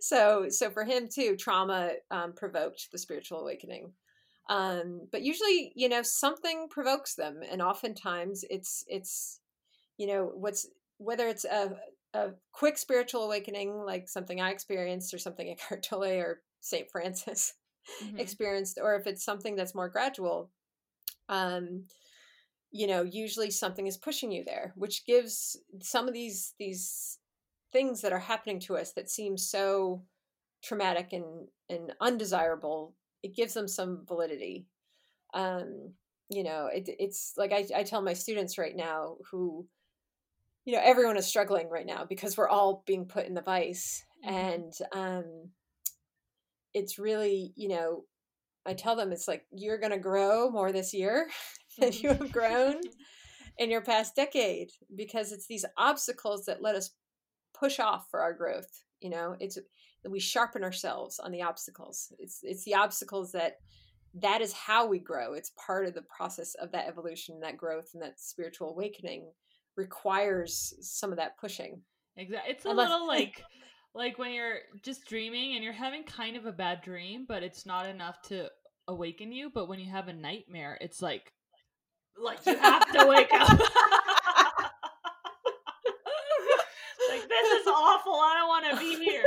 so 0.00 0.48
so 0.48 0.70
for 0.70 0.84
him 0.84 1.08
too, 1.12 1.36
trauma 1.36 1.92
um, 2.10 2.32
provoked 2.34 2.90
the 2.90 2.98
spiritual 2.98 3.40
awakening. 3.40 3.92
Um, 4.50 5.08
but 5.10 5.22
usually, 5.22 5.72
you 5.74 5.88
know, 5.88 6.02
something 6.02 6.68
provokes 6.68 7.14
them, 7.14 7.40
and 7.50 7.62
oftentimes 7.62 8.44
it's 8.50 8.84
it's 8.88 9.40
you 9.96 10.06
know 10.06 10.32
what's 10.34 10.66
whether 10.98 11.28
it's 11.28 11.44
a 11.44 11.76
a 12.14 12.30
quick 12.52 12.78
spiritual 12.78 13.24
awakening 13.24 13.84
like 13.84 14.08
something 14.08 14.40
I 14.40 14.50
experienced 14.50 15.12
or 15.12 15.18
something 15.18 15.48
Eckhart 15.50 15.82
Tolle 15.82 16.04
or 16.04 16.40
Saint 16.60 16.90
Francis 16.90 17.54
mm-hmm. 18.02 18.18
experienced, 18.18 18.78
or 18.82 18.94
if 18.94 19.06
it's 19.06 19.24
something 19.24 19.56
that's 19.56 19.74
more 19.74 19.88
gradual. 19.88 20.50
Um, 21.28 21.84
you 22.74 22.88
know 22.88 23.02
usually 23.02 23.52
something 23.52 23.86
is 23.86 23.96
pushing 23.96 24.32
you 24.32 24.42
there 24.44 24.72
which 24.74 25.06
gives 25.06 25.56
some 25.80 26.08
of 26.08 26.12
these 26.12 26.54
these 26.58 27.18
things 27.72 28.00
that 28.02 28.12
are 28.12 28.18
happening 28.18 28.58
to 28.58 28.76
us 28.76 28.92
that 28.92 29.08
seem 29.08 29.38
so 29.38 30.02
traumatic 30.62 31.12
and 31.12 31.46
and 31.70 31.92
undesirable 32.00 32.94
it 33.22 33.34
gives 33.34 33.54
them 33.54 33.68
some 33.68 34.02
validity 34.08 34.66
um 35.34 35.92
you 36.30 36.42
know 36.42 36.66
it, 36.66 36.88
it's 36.98 37.34
like 37.36 37.52
I, 37.52 37.64
I 37.74 37.84
tell 37.84 38.02
my 38.02 38.12
students 38.12 38.58
right 38.58 38.76
now 38.76 39.18
who 39.30 39.66
you 40.64 40.74
know 40.74 40.80
everyone 40.82 41.16
is 41.16 41.26
struggling 41.26 41.68
right 41.68 41.86
now 41.86 42.04
because 42.08 42.36
we're 42.36 42.48
all 42.48 42.82
being 42.86 43.06
put 43.06 43.26
in 43.26 43.34
the 43.34 43.42
vice 43.42 44.04
mm-hmm. 44.24 44.34
and 44.34 44.72
um 44.92 45.24
it's 46.72 46.98
really 46.98 47.52
you 47.56 47.68
know 47.68 48.04
I 48.66 48.74
tell 48.74 48.96
them 48.96 49.12
it's 49.12 49.28
like 49.28 49.44
you're 49.52 49.78
going 49.78 49.92
to 49.92 49.98
grow 49.98 50.50
more 50.50 50.72
this 50.72 50.94
year 50.94 51.28
than 51.78 51.92
you 51.92 52.08
have 52.08 52.32
grown 52.32 52.80
in 53.58 53.70
your 53.70 53.82
past 53.82 54.16
decade 54.16 54.70
because 54.96 55.32
it's 55.32 55.46
these 55.46 55.64
obstacles 55.76 56.46
that 56.46 56.62
let 56.62 56.74
us 56.74 56.90
push 57.52 57.78
off 57.78 58.06
for 58.10 58.20
our 58.20 58.32
growth. 58.32 58.82
You 59.00 59.10
know, 59.10 59.36
it's 59.38 59.58
we 60.08 60.20
sharpen 60.20 60.64
ourselves 60.64 61.18
on 61.18 61.30
the 61.30 61.42
obstacles. 61.42 62.12
It's 62.18 62.40
it's 62.42 62.64
the 62.64 62.74
obstacles 62.74 63.32
that 63.32 63.56
that 64.14 64.40
is 64.40 64.52
how 64.52 64.86
we 64.86 64.98
grow. 64.98 65.34
It's 65.34 65.52
part 65.66 65.86
of 65.86 65.94
the 65.94 66.04
process 66.16 66.54
of 66.54 66.72
that 66.72 66.86
evolution, 66.86 67.40
that 67.40 67.56
growth, 67.56 67.90
and 67.94 68.02
that 68.02 68.20
spiritual 68.20 68.70
awakening 68.70 69.30
requires 69.76 70.74
some 70.80 71.10
of 71.10 71.18
that 71.18 71.38
pushing. 71.38 71.80
Exactly. 72.16 72.52
It's 72.52 72.64
a 72.64 72.70
Unless- 72.70 72.90
little 72.90 73.06
like 73.16 73.42
like 73.94 74.18
when 74.18 74.32
you're 74.32 74.58
just 74.82 75.06
dreaming 75.06 75.54
and 75.54 75.62
you're 75.62 75.72
having 75.72 76.02
kind 76.04 76.36
of 76.36 76.46
a 76.46 76.52
bad 76.52 76.82
dream, 76.82 77.26
but 77.28 77.42
it's 77.42 77.64
not 77.66 77.86
enough 77.88 78.20
to 78.22 78.48
awaken 78.88 79.32
you. 79.32 79.50
But 79.52 79.68
when 79.68 79.78
you 79.78 79.90
have 79.90 80.08
a 80.08 80.12
nightmare, 80.12 80.76
it's 80.80 81.00
like 81.00 81.32
like 82.20 82.44
you 82.46 82.56
have 82.56 82.90
to 82.92 83.06
wake 83.06 83.32
up. 83.32 83.48
like 87.10 87.28
this 87.28 87.52
is 87.60 87.66
awful. 87.66 88.14
I 88.14 88.34
don't 88.38 88.48
want 88.48 88.70
to 88.70 88.76
be 88.78 89.04
here. 89.04 89.24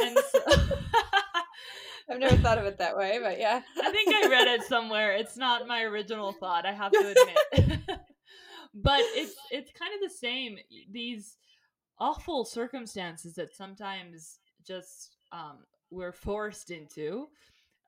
And 0.00 0.18
so 0.30 0.40
I've 2.10 2.18
never 2.18 2.36
thought 2.36 2.58
of 2.58 2.64
it 2.64 2.78
that 2.78 2.96
way, 2.96 3.18
but 3.22 3.38
yeah. 3.38 3.60
I 3.82 3.90
think 3.90 4.14
I 4.14 4.28
read 4.28 4.48
it 4.48 4.62
somewhere. 4.64 5.12
It's 5.12 5.36
not 5.36 5.66
my 5.66 5.82
original 5.82 6.32
thought, 6.32 6.66
I 6.66 6.72
have 6.72 6.92
to 6.92 7.14
admit. 7.16 8.00
But 8.74 9.00
it's 9.00 9.34
it's 9.50 9.72
kind 9.72 9.92
of 9.94 10.00
the 10.08 10.14
same. 10.14 10.58
These 10.90 11.36
awful 11.98 12.44
circumstances 12.44 13.34
that 13.34 13.54
sometimes 13.54 14.38
just 14.66 15.16
um, 15.32 15.58
we're 15.90 16.12
forced 16.12 16.70
into 16.70 17.28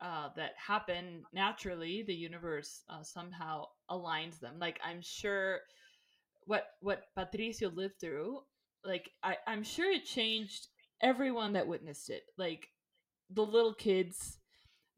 uh, 0.01 0.29
that 0.37 0.53
happen 0.57 1.23
naturally. 1.33 2.03
The 2.03 2.15
universe 2.15 2.83
uh, 2.89 3.03
somehow 3.03 3.67
aligns 3.91 4.41
them. 4.41 4.55
Like 4.59 4.81
I'm 4.85 5.01
sure 5.01 5.61
what 6.47 6.67
what 6.81 7.05
Patricio 7.17 7.71
lived 7.71 8.01
through. 8.01 8.41
Like 8.85 9.11
I, 9.23 9.37
I'm 9.47 9.63
sure 9.63 9.91
it 9.91 10.05
changed 10.05 10.69
everyone 11.01 11.53
that 11.53 11.67
witnessed 11.69 12.11
it. 12.11 12.25
Like 12.37 12.69
the 13.31 13.45
little 13.45 13.75
kids 13.75 14.39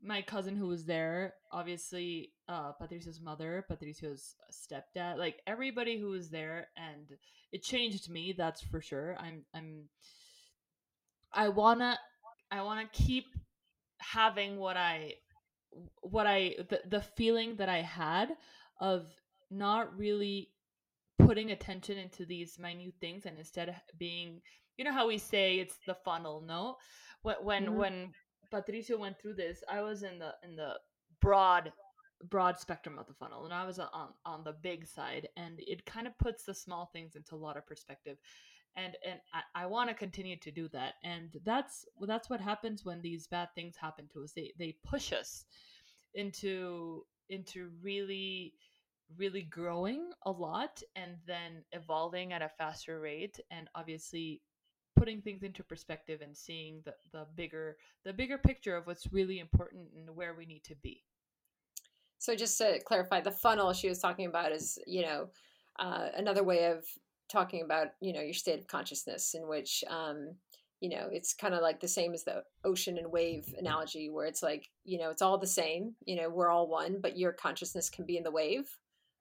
my 0.05 0.21
cousin 0.21 0.55
who 0.55 0.67
was 0.67 0.85
there, 0.85 1.35
obviously 1.51 2.33
uh, 2.49 2.73
Patricio's 2.73 3.21
mother, 3.21 3.65
Patricio's 3.69 4.35
stepdad, 4.53 5.17
like 5.17 5.41
everybody 5.47 5.99
who 5.99 6.11
was 6.11 6.29
there, 6.29 6.69
and 6.77 7.07
it 7.53 7.63
changed 7.63 8.11
me. 8.11 8.35
That's 8.37 8.61
for 8.61 8.81
sure. 8.81 9.17
I'm 9.19 9.45
I'm 9.55 9.89
I 11.33 11.49
wanna 11.49 11.99
I 12.51 12.63
wanna 12.63 12.89
keep 12.93 13.25
having 13.99 14.59
what 14.59 14.77
I 14.77 15.15
what 16.03 16.27
I 16.27 16.57
the, 16.69 16.81
the 16.89 17.01
feeling 17.01 17.57
that 17.57 17.69
I 17.69 17.81
had 17.81 18.37
of 18.81 19.07
not 19.51 19.97
really 19.97 20.51
putting 21.19 21.51
attention 21.51 21.97
into 21.97 22.27
these 22.27 22.59
minute 22.59 22.95
things 23.01 23.25
and 23.25 23.39
instead 23.39 23.75
being 23.99 24.41
you 24.77 24.85
know 24.85 24.93
how 24.93 25.07
we 25.07 25.17
say 25.17 25.59
it's 25.59 25.79
the 25.87 25.95
funnel 26.05 26.43
no 26.47 26.77
when 27.23 27.37
when 27.43 27.65
mm-hmm. 27.65 27.77
when 27.77 28.13
Patricio 28.63 28.99
went 28.99 29.21
through 29.21 29.35
this, 29.35 29.63
I 29.69 29.83
was 29.83 30.03
in 30.03 30.19
the 30.19 30.35
in 30.43 30.57
the 30.57 30.75
broad 31.21 31.73
broad 32.31 32.59
spectrum 32.59 32.99
of 32.99 33.07
the 33.07 33.15
funnel 33.15 33.45
and 33.45 33.53
I 33.53 33.67
was 33.67 33.79
on 33.79 34.09
on 34.25 34.45
the 34.45 34.53
big 34.53 34.87
side 34.87 35.29
and 35.37 35.59
it 35.59 35.85
kind 35.85 36.07
of 36.07 36.17
puts 36.19 36.45
the 36.45 36.55
small 36.55 36.91
things 36.93 37.17
into 37.17 37.35
a 37.35 37.37
lot 37.37 37.57
of 37.57 37.67
perspective 37.67 38.17
and 38.77 38.97
and 39.07 39.21
I, 39.33 39.64
I 39.64 39.67
want 39.67 39.90
to 39.90 39.95
continue 39.95 40.37
to 40.38 40.51
do 40.51 40.69
that 40.69 40.95
and 41.03 41.37
that's 41.45 41.85
that's 42.07 42.31
what 42.31 42.40
happens 42.40 42.85
when 42.85 43.03
these 43.03 43.27
bad 43.27 43.49
things 43.55 43.77
happen 43.77 44.09
to 44.12 44.23
us 44.23 44.33
they 44.33 44.53
they 44.59 44.77
push 44.85 45.12
us 45.12 45.45
into 46.14 47.05
into 47.29 47.71
really 47.83 48.55
really 49.19 49.43
growing 49.43 50.11
a 50.25 50.31
lot 50.31 50.83
and 50.97 51.17
then 51.27 51.64
evolving 51.73 52.33
at 52.33 52.43
a 52.43 52.51
faster 52.57 53.01
rate 53.01 53.38
and 53.51 53.69
obviously 53.75 54.40
putting 54.96 55.20
things 55.20 55.42
into 55.42 55.62
perspective 55.62 56.20
and 56.22 56.37
seeing 56.37 56.80
the, 56.85 56.94
the 57.12 57.26
bigger 57.37 57.76
the 58.04 58.12
bigger 58.12 58.38
picture 58.38 58.76
of 58.76 58.87
what's 58.87 59.12
really 59.12 59.38
important 59.38 59.88
and 59.96 60.14
where 60.16 60.35
we 60.35 60.46
need 60.46 60.64
to 60.64 60.74
be. 60.76 61.02
So 62.18 62.35
just 62.35 62.57
to 62.59 62.80
clarify 62.85 63.20
the 63.20 63.30
funnel 63.30 63.72
she 63.72 63.88
was 63.88 63.98
talking 63.98 64.26
about 64.26 64.52
is 64.52 64.78
you 64.87 65.02
know 65.02 65.28
uh, 65.78 66.09
another 66.16 66.44
way 66.44 66.70
of 66.70 66.85
talking 67.28 67.62
about 67.62 67.88
you 68.00 68.12
know 68.12 68.20
your 68.20 68.35
state 68.35 68.61
of 68.61 68.66
consciousness 68.66 69.35
in 69.35 69.48
which 69.48 69.83
um, 69.88 70.35
you 70.80 70.88
know 70.88 71.09
it's 71.11 71.35
kind 71.35 71.54
of 71.54 71.62
like 71.62 71.80
the 71.80 71.88
same 71.88 72.14
as 72.14 72.24
the 72.24 72.42
ocean 72.64 72.98
and 72.98 73.11
wave 73.11 73.54
analogy 73.59 74.11
where 74.11 74.26
it's 74.26 74.42
like 74.42 74.70
you 74.85 74.98
know 74.98 75.11
it's 75.11 75.22
all 75.22 75.38
the 75.38 75.46
same 75.46 75.94
you 76.07 76.16
know 76.16 76.28
we're 76.28 76.50
all 76.50 76.68
one 76.68 76.98
but 77.00 77.18
your 77.18 77.33
consciousness 77.33 77.88
can 77.88 78.04
be 78.04 78.16
in 78.16 78.22
the 78.22 78.30
wave 78.30 78.78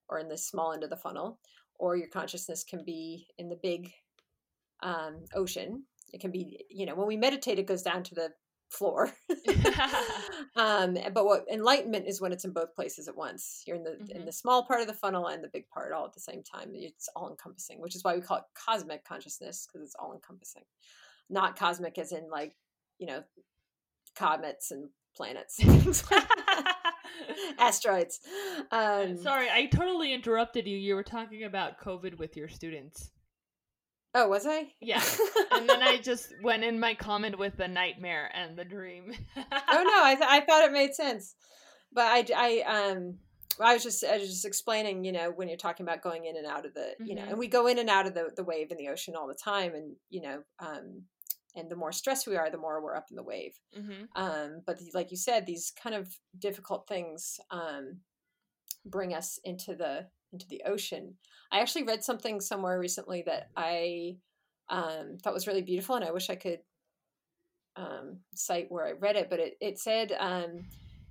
or 0.09 0.19
in 0.19 0.27
the 0.27 0.38
small 0.38 0.73
end 0.73 0.83
of 0.83 0.89
the 0.89 0.97
funnel 0.97 1.39
or 1.79 1.95
your 1.95 2.07
consciousness 2.07 2.63
can 2.63 2.83
be 2.83 3.27
in 3.38 3.49
the 3.49 3.59
big 3.63 3.91
um, 4.84 5.26
ocean. 5.34 5.84
It 6.13 6.22
can 6.22 6.30
be, 6.30 6.63
you 6.69 6.86
know, 6.86 6.93
when 6.93 7.08
we 7.08 7.17
meditate, 7.17 7.58
it 7.58 7.65
goes 7.65 7.82
down 7.82 8.04
to 8.04 8.15
the 8.15 8.30
floor. 8.69 9.12
um, 10.56 10.98
but 11.13 11.26
what 11.26 11.46
enlightenment 11.52 12.08
is 12.08 12.22
when 12.22 12.32
it's 12.32 12.46
in 12.46 12.52
both 12.52 12.76
places 12.76 13.08
at 13.08 13.15
once. 13.15 13.63
You're 13.65 13.78
in 13.78 13.84
the 13.84 13.91
mm-hmm. 13.91 14.17
in 14.17 14.26
the 14.26 14.32
small 14.32 14.65
part 14.65 14.82
of 14.82 14.88
the 14.88 14.93
funnel 14.93 15.28
and 15.28 15.43
the 15.43 15.50
big 15.52 15.67
part 15.69 15.91
all 15.91 16.06
at 16.06 16.13
the 16.13 16.19
same 16.19 16.43
time. 16.43 16.72
It's 16.74 17.10
all 17.15 17.30
encompassing, 17.30 17.82
which 17.82 17.96
is 17.96 18.04
why 18.04 18.15
we 18.15 18.22
call 18.22 18.38
it 18.38 18.43
cosmic 18.54 19.06
consciousness 19.06 19.67
because 19.67 19.88
it's 19.88 19.96
all 19.98 20.13
encompassing. 20.13 20.63
Not 21.30 21.58
cosmic 21.58 21.98
as 21.98 22.12
in 22.12 22.30
like, 22.30 22.54
you 23.00 23.08
know, 23.08 23.24
comets 24.15 24.72
and 24.72 24.89
planets, 25.15 25.60
asteroids. 27.60 28.19
Um, 28.72 29.17
Sorry, 29.17 29.50
I 29.50 29.67
totally 29.67 30.13
interrupted 30.13 30.67
you. 30.67 30.78
You 30.78 30.96
were 30.96 31.04
talking 31.04 31.43
about 31.43 31.80
COVID 31.80 32.17
with 32.17 32.36
your 32.36 32.48
students. 32.48 33.12
Oh, 34.15 34.28
was 34.28 34.45
I? 34.45 34.67
Yeah. 34.80 35.02
and 35.52 35.67
then 35.67 35.82
I 35.82 35.97
just 35.97 36.34
went 36.43 36.63
in 36.63 36.80
my 36.80 36.93
comment 36.93 37.39
with 37.39 37.58
the 37.58 37.67
nightmare 37.67 38.30
and 38.34 38.58
the 38.58 38.65
dream. 38.65 39.13
oh 39.38 39.41
no, 39.41 40.04
I 40.04 40.15
th- 40.15 40.30
I 40.30 40.41
thought 40.41 40.65
it 40.65 40.71
made 40.71 40.93
sense, 40.93 41.36
but 41.91 42.06
I 42.06 42.26
I 42.36 42.91
um 42.91 43.17
I 43.60 43.73
was 43.73 43.84
just 43.84 44.04
I 44.04 44.17
was 44.17 44.30
just 44.30 44.45
explaining, 44.45 45.04
you 45.04 45.12
know, 45.12 45.32
when 45.32 45.47
you're 45.47 45.58
talking 45.58 45.86
about 45.86 46.02
going 46.02 46.26
in 46.26 46.38
and 46.38 46.45
out 46.45 46.65
of 46.65 46.73
the, 46.73 46.82
mm-hmm. 46.82 47.06
you 47.06 47.15
know, 47.15 47.21
mm-hmm. 47.21 47.32
and 47.32 47.39
we 47.39 47.47
go 47.47 47.67
in 47.67 47.80
and 47.80 47.89
out 47.89 48.08
of 48.08 48.13
the 48.13 48.30
the 48.36 48.43
wave 48.43 48.71
in 48.71 48.78
the 48.78 48.89
ocean 48.89 49.15
all 49.15 49.28
the 49.28 49.34
time, 49.34 49.73
and 49.73 49.95
you 50.10 50.21
know, 50.21 50.43
um, 50.60 51.04
and 51.56 51.69
the 51.69 51.76
more 51.76 51.91
stressed 51.91 52.28
we 52.28 52.36
are, 52.36 52.49
the 52.49 52.58
more 52.58 52.82
we're 52.82 52.95
up 52.95 53.08
in 53.10 53.15
the 53.15 53.23
wave. 53.23 53.60
Mm-hmm. 53.78 54.04
Um, 54.15 54.62
but 54.65 54.80
the, 54.80 54.89
like 54.93 55.12
you 55.12 55.17
said, 55.17 55.45
these 55.45 55.71
kind 55.82 55.95
of 55.95 56.15
difficult 56.38 56.88
things 56.88 57.39
um, 57.52 57.99
bring 58.86 59.13
us 59.13 59.39
into 59.43 59.76
the 59.76 60.08
into 60.34 60.48
the 60.48 60.63
ocean. 60.65 61.15
I 61.52 61.60
actually 61.60 61.84
read 61.84 62.04
something 62.04 62.41
somewhere 62.41 62.80
recently 62.80 63.24
that 63.28 63.50
I 63.56 64.17
um, 64.69 65.17
thought 65.22 65.34
was 65.34 65.48
really 65.48 65.62
beautiful, 65.62 65.96
and 65.96 66.04
I 66.04 66.12
wish 66.12 66.30
I 66.30 66.36
could 66.36 66.60
um, 67.76 68.17
cite 68.34 68.67
where 68.69 68.86
I 68.86 68.93
read 68.93 69.15
it, 69.15 69.30
but 69.30 69.39
it, 69.39 69.58
it 69.62 69.80
said 69.80 70.13
um, 70.19 70.65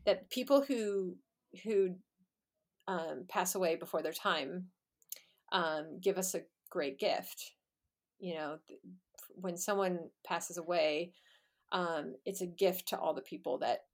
that 0.04 0.30
people 0.30 0.62
who 0.62 1.16
who 1.64 1.94
um, 2.88 3.24
pass 3.28 3.54
away 3.54 3.76
before 3.76 4.02
their 4.02 4.12
time 4.12 4.68
um, 5.52 5.98
give 6.00 6.18
us 6.18 6.34
a 6.34 6.42
great 6.70 6.98
gift. 6.98 7.52
You 8.18 8.34
know, 8.34 8.58
when 9.34 9.56
someone 9.56 9.98
passes 10.26 10.56
away, 10.56 11.12
um, 11.72 12.14
it's 12.24 12.40
a 12.40 12.46
gift 12.46 12.88
to 12.88 12.98
all 12.98 13.14
the 13.14 13.20
people 13.20 13.58
that 13.58 13.84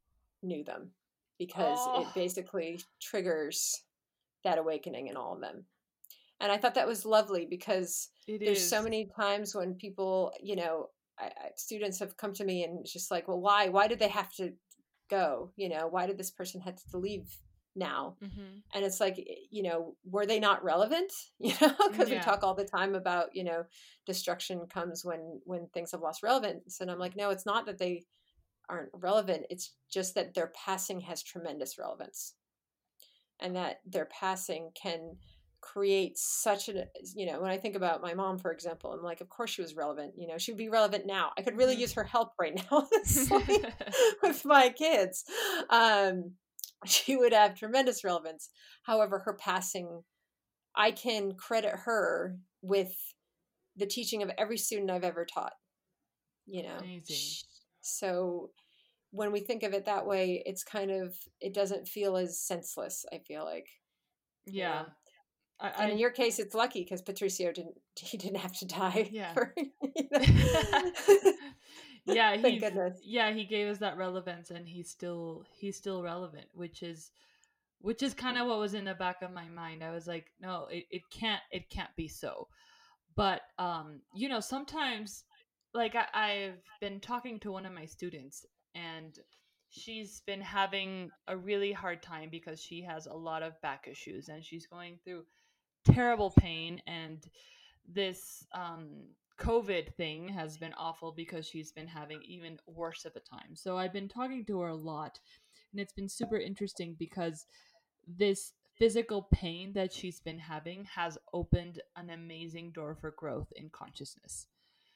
knew 0.43 0.65
them 0.65 0.91
because 1.39 1.79
oh. 1.81 2.03
it 2.03 2.15
basically 2.15 2.81
triggers 3.01 3.83
that 4.49 4.59
awakening 4.59 5.09
in 5.09 5.17
all 5.17 5.35
of 5.35 5.41
them. 5.41 5.65
And 6.41 6.51
I 6.51 6.57
thought 6.57 6.75
that 6.75 6.87
was 6.87 7.05
lovely 7.05 7.47
because 7.49 8.09
it 8.27 8.41
there's 8.45 8.59
is. 8.59 8.71
so 8.71 8.83
many 8.83 9.11
times 9.19 9.55
when 9.55 9.75
people, 9.75 10.33
you 10.41 10.57
know, 10.57 10.87
I, 11.19 11.27
I, 11.27 11.51
students 11.57 11.99
have 11.99 12.17
come 12.17 12.33
to 12.35 12.45
me 12.45 12.65
and 12.65 12.81
it's 12.81 12.93
just 12.93 13.11
like, 13.11 13.29
well, 13.29 13.41
why? 13.41 13.69
Why 13.69 13.89
did 13.89 13.99
they 13.99 14.09
have 14.09 14.33
to 14.35 14.53
go? 15.11 15.53
You 15.57 15.69
know, 15.69 15.89
why 15.89 16.07
did 16.07 16.17
this 16.17 16.31
person 16.31 16.61
have 16.61 16.77
to 16.93 16.99
leave 16.99 17.27
now? 17.75 18.17
Mm-hmm. 18.23 18.59
And 18.73 18.85
it's 18.85 19.01
like, 19.01 19.19
you 19.51 19.65
know, 19.65 19.97
were 20.05 20.27
they 20.27 20.39
not 20.39 20.65
relevant? 20.65 21.13
You 21.41 21.55
know, 21.61 21.75
because 21.91 22.09
yeah. 22.09 22.19
we 22.19 22.21
talk 22.21 22.45
all 22.45 22.55
the 22.55 22.65
time 22.65 22.95
about, 22.95 23.35
you 23.35 23.43
know, 23.45 23.65
destruction 24.07 24.67
comes 24.73 25.05
when 25.05 25.41
when 25.45 25.67
things 25.75 25.91
have 25.91 26.03
lost 26.03 26.23
relevance. 26.23 26.81
And 26.81 26.91
I'm 26.91 27.01
like, 27.01 27.17
no, 27.17 27.31
it's 27.31 27.47
not 27.47 27.67
that 27.67 27.79
they 27.79 28.05
aren't 28.69 28.91
relevant. 28.93 29.47
It's 29.51 29.73
just 29.91 30.15
that 30.15 30.35
their 30.35 30.53
passing 30.55 31.01
has 31.01 31.23
tremendous 31.23 31.79
relevance 31.79 32.35
and 33.41 33.57
that 33.57 33.81
their 33.87 34.07
passing 34.07 34.71
can 34.81 35.17
create 35.61 36.17
such 36.17 36.69
a 36.69 36.85
you 37.17 37.27
know 37.27 37.41
when 37.41 37.51
i 37.51 37.57
think 37.57 37.75
about 37.75 38.01
my 38.01 38.15
mom 38.15 38.39
for 38.39 38.53
example 38.53 38.93
i'm 38.93 39.03
like 39.03 39.21
of 39.21 39.29
course 39.29 39.51
she 39.51 39.61
was 39.61 39.75
relevant 39.75 40.15
you 40.17 40.29
know 40.29 40.39
she 40.39 40.53
would 40.53 40.59
be 40.59 40.69
relevant 40.69 41.05
now. 41.05 41.33
I 41.37 41.43
could 41.43 41.57
really 41.57 41.75
use 41.75 41.93
her 41.95 42.05
help 42.05 42.33
right 42.41 42.55
now 42.55 42.87
with 44.23 44.45
my 44.45 44.69
kids. 44.71 45.25
Um 45.69 46.33
she 46.87 47.17
would 47.17 47.33
have 47.33 47.57
tremendous 47.57 48.05
relevance. 48.05 48.51
However 48.85 49.19
her 49.19 49.35
passing 49.35 50.03
i 50.77 50.93
can 50.93 51.33
credit 51.35 51.75
her 51.75 52.37
with 52.63 52.95
the 53.77 53.87
teaching 53.87 54.23
of 54.23 54.31
every 54.39 54.59
student 54.59 54.91
i've 54.91 55.05
ever 55.05 55.25
taught 55.25 55.55
you 56.47 56.63
know? 56.63 56.79
Amazing. 56.79 57.17
so 57.81 58.51
when 59.11 59.33
we 59.33 59.41
think 59.41 59.63
of 59.63 59.73
it 59.73 59.87
that 59.87 60.07
way, 60.07 60.43
it's 60.45 60.65
kind 60.65 60.91
of 60.91 61.15
it 61.41 61.55
doesn't 61.55 61.89
feel 61.89 62.17
as 62.17 62.41
senseless. 62.41 63.05
I 63.13 63.19
feel 63.19 63.45
like, 63.45 63.69
yeah. 64.47 64.85
I, 65.61 65.71
and 65.81 65.93
in 65.93 65.99
your 65.99 66.11
case, 66.11 66.39
it's 66.39 66.55
lucky 66.55 66.85
because 66.85 67.03
Patricio 67.03 67.53
didn't 67.53 67.81
he 67.97 68.17
didn't 68.17 68.39
have 68.39 68.57
to 68.59 68.67
die. 68.67 69.09
Yeah. 69.13 69.33
For, 69.33 69.55
you 69.57 70.09
know? 70.13 71.33
yeah, 72.07 72.31
Thank 72.37 72.55
he 72.55 72.59
goodness. 72.59 72.99
yeah 73.05 73.33
he 73.33 73.45
gave 73.45 73.69
us 73.69 73.79
that 73.79 73.97
relevance, 73.97 74.51
and 74.51 74.69
he's 74.69 74.91
still 74.91 75.45
he's 75.57 75.77
still 75.77 76.03
relevant, 76.03 76.47
which 76.55 76.83
is 76.83 77.11
which 77.81 78.03
is 78.03 78.15
kind 78.15 78.39
of 78.39 78.47
what 78.47 78.59
was 78.59 78.75
in 78.75 78.85
the 78.85 78.95
back 78.95 79.23
of 79.23 79.33
my 79.33 79.49
mind. 79.49 79.85
I 79.85 79.93
was 79.93 80.07
like, 80.07 80.27
no, 80.41 80.67
it, 80.71 80.85
it 80.91 81.03
can't 81.11 81.43
it 81.51 81.71
can't 81.71 81.95
be 81.97 82.09
so. 82.09 82.49
But 83.17 83.41
um, 83.59 84.01
you 84.15 84.29
know, 84.29 84.41
sometimes 84.41 85.25
like 85.75 85.95
I, 85.95 86.07
I've 86.15 86.63
been 86.81 87.01
talking 87.01 87.39
to 87.41 87.53
one 87.53 87.67
of 87.67 87.73
my 87.73 87.85
students, 87.85 88.47
and 88.75 89.19
she's 89.71 90.23
been 90.27 90.41
having 90.41 91.11
a 91.29 91.37
really 91.37 91.73
hard 91.73 92.03
time 92.03 92.29
because 92.31 92.61
she 92.61 92.83
has 92.83 93.07
a 93.07 93.15
lot 93.15 93.43
of 93.43 93.61
back 93.61 93.87
issues 93.91 94.29
and 94.29 94.45
she's 94.45 94.67
going 94.67 94.99
through 95.05 95.25
terrible 95.85 96.31
pain 96.39 96.81
and 96.87 97.29
this 97.87 98.45
um, 98.55 98.89
covid 99.39 99.95
thing 99.95 100.29
has 100.29 100.57
been 100.59 100.75
awful 100.77 101.13
because 101.13 101.47
she's 101.47 101.71
been 101.73 101.87
having 101.87 102.21
even 102.23 102.59
worse 102.67 103.05
of 103.05 103.13
a 103.17 103.21
time 103.21 103.55
so 103.55 103.77
i've 103.79 103.93
been 103.93 104.09
talking 104.09 104.45
to 104.45 104.61
her 104.61 104.69
a 104.69 104.75
lot 104.75 105.19
and 105.73 105.81
it's 105.81 105.93
been 105.93 106.09
super 106.09 106.37
interesting 106.37 106.97
because 106.99 107.47
this 108.07 108.53
physical 108.79 109.29
pain 109.33 109.73
that 109.73 109.93
she's 109.93 110.21
been 110.21 110.39
having 110.39 110.85
has 110.85 111.19
opened 111.33 111.81
an 111.97 112.11
amazing 112.11 112.71
door 112.73 112.95
for 113.01 113.13
growth 113.13 113.53
in 113.57 113.69
consciousness 113.71 114.47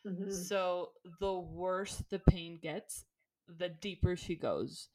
Mhm. 0.06 0.32
so 0.32 0.90
the 1.20 1.32
worse 1.32 2.02
the 2.10 2.18
pain 2.18 2.58
gets, 2.60 3.04
the 3.48 3.68
deeper 3.68 4.16
she 4.16 4.36
goes. 4.36 4.88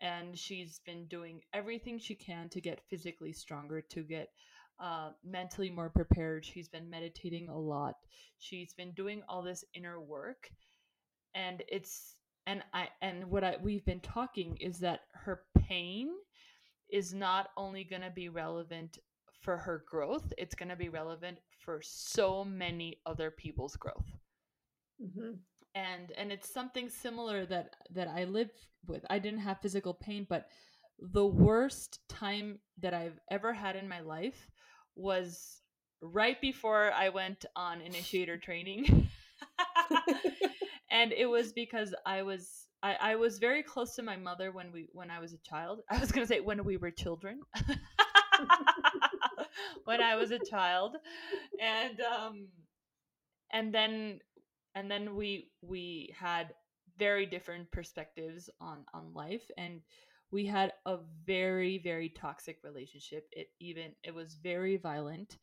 And 0.00 0.38
she's 0.38 0.80
been 0.86 1.06
doing 1.06 1.42
everything 1.52 1.98
she 1.98 2.14
can 2.14 2.48
to 2.50 2.60
get 2.60 2.80
physically 2.88 3.32
stronger, 3.32 3.80
to 3.82 4.02
get 4.02 4.30
uh, 4.80 5.10
mentally 5.24 5.70
more 5.70 5.90
prepared. 5.90 6.44
She's 6.44 6.68
been 6.68 6.90
meditating 6.90 7.48
a 7.48 7.58
lot. 7.58 7.94
She's 8.38 8.74
been 8.74 8.92
doing 8.92 9.22
all 9.28 9.42
this 9.42 9.64
inner 9.74 10.00
work, 10.00 10.50
and 11.34 11.62
it's 11.68 12.16
and 12.46 12.62
I 12.72 12.88
and 13.02 13.30
what 13.30 13.44
I 13.44 13.56
we've 13.62 13.84
been 13.84 14.00
talking 14.00 14.56
is 14.58 14.78
that 14.80 15.00
her 15.14 15.44
pain 15.58 16.10
is 16.90 17.14
not 17.14 17.50
only 17.56 17.84
going 17.84 18.02
to 18.02 18.10
be 18.10 18.28
relevant 18.28 18.98
for 19.40 19.56
her 19.58 19.84
growth; 19.88 20.32
it's 20.38 20.54
going 20.54 20.68
to 20.70 20.76
be 20.76 20.88
relevant 20.90 21.38
for 21.58 21.80
so 21.82 22.44
many 22.44 23.00
other 23.06 23.30
people's 23.30 23.76
growth 23.76 24.18
Mhm. 24.98 25.42
And 25.78 26.12
and 26.16 26.32
it's 26.32 26.52
something 26.52 26.88
similar 26.88 27.46
that 27.46 27.74
that 27.94 28.08
I 28.08 28.24
live 28.24 28.50
with. 28.86 29.04
I 29.10 29.18
didn't 29.18 29.40
have 29.40 29.60
physical 29.60 29.94
pain, 29.94 30.26
but 30.28 30.48
the 30.98 31.26
worst 31.26 32.00
time 32.08 32.58
that 32.80 32.94
I've 32.94 33.18
ever 33.30 33.52
had 33.52 33.76
in 33.76 33.88
my 33.88 34.00
life 34.00 34.48
was 34.96 35.62
right 36.02 36.40
before 36.40 36.90
I 36.92 37.10
went 37.10 37.44
on 37.54 37.80
initiator 37.80 38.36
training. 38.48 39.08
and 40.90 41.12
it 41.12 41.26
was 41.26 41.52
because 41.52 41.94
I 42.04 42.22
was 42.22 42.66
I, 42.82 42.96
I 43.00 43.16
was 43.16 43.38
very 43.38 43.62
close 43.62 43.94
to 43.96 44.02
my 44.02 44.16
mother 44.16 44.50
when 44.52 44.72
we 44.72 44.88
when 44.92 45.10
I 45.10 45.20
was 45.20 45.32
a 45.32 45.38
child. 45.38 45.80
I 45.90 45.98
was 45.98 46.10
gonna 46.10 46.26
say 46.26 46.40
when 46.40 46.64
we 46.64 46.76
were 46.76 46.90
children. 46.90 47.40
when 49.84 50.00
I 50.00 50.16
was 50.16 50.32
a 50.32 50.38
child. 50.38 50.96
And 51.60 52.00
um 52.00 52.48
and 53.52 53.72
then 53.72 54.20
and 54.74 54.90
then 54.90 55.14
we 55.16 55.50
we 55.62 56.14
had 56.18 56.54
very 56.98 57.26
different 57.26 57.70
perspectives 57.72 58.50
on 58.60 58.84
on 58.94 59.12
life 59.14 59.50
and 59.56 59.80
we 60.30 60.44
had 60.46 60.72
a 60.86 60.98
very 61.26 61.78
very 61.78 62.08
toxic 62.10 62.58
relationship. 62.64 63.26
It 63.32 63.48
even 63.60 63.92
it 64.04 64.14
was 64.14 64.34
very 64.42 64.76
violent 64.76 65.38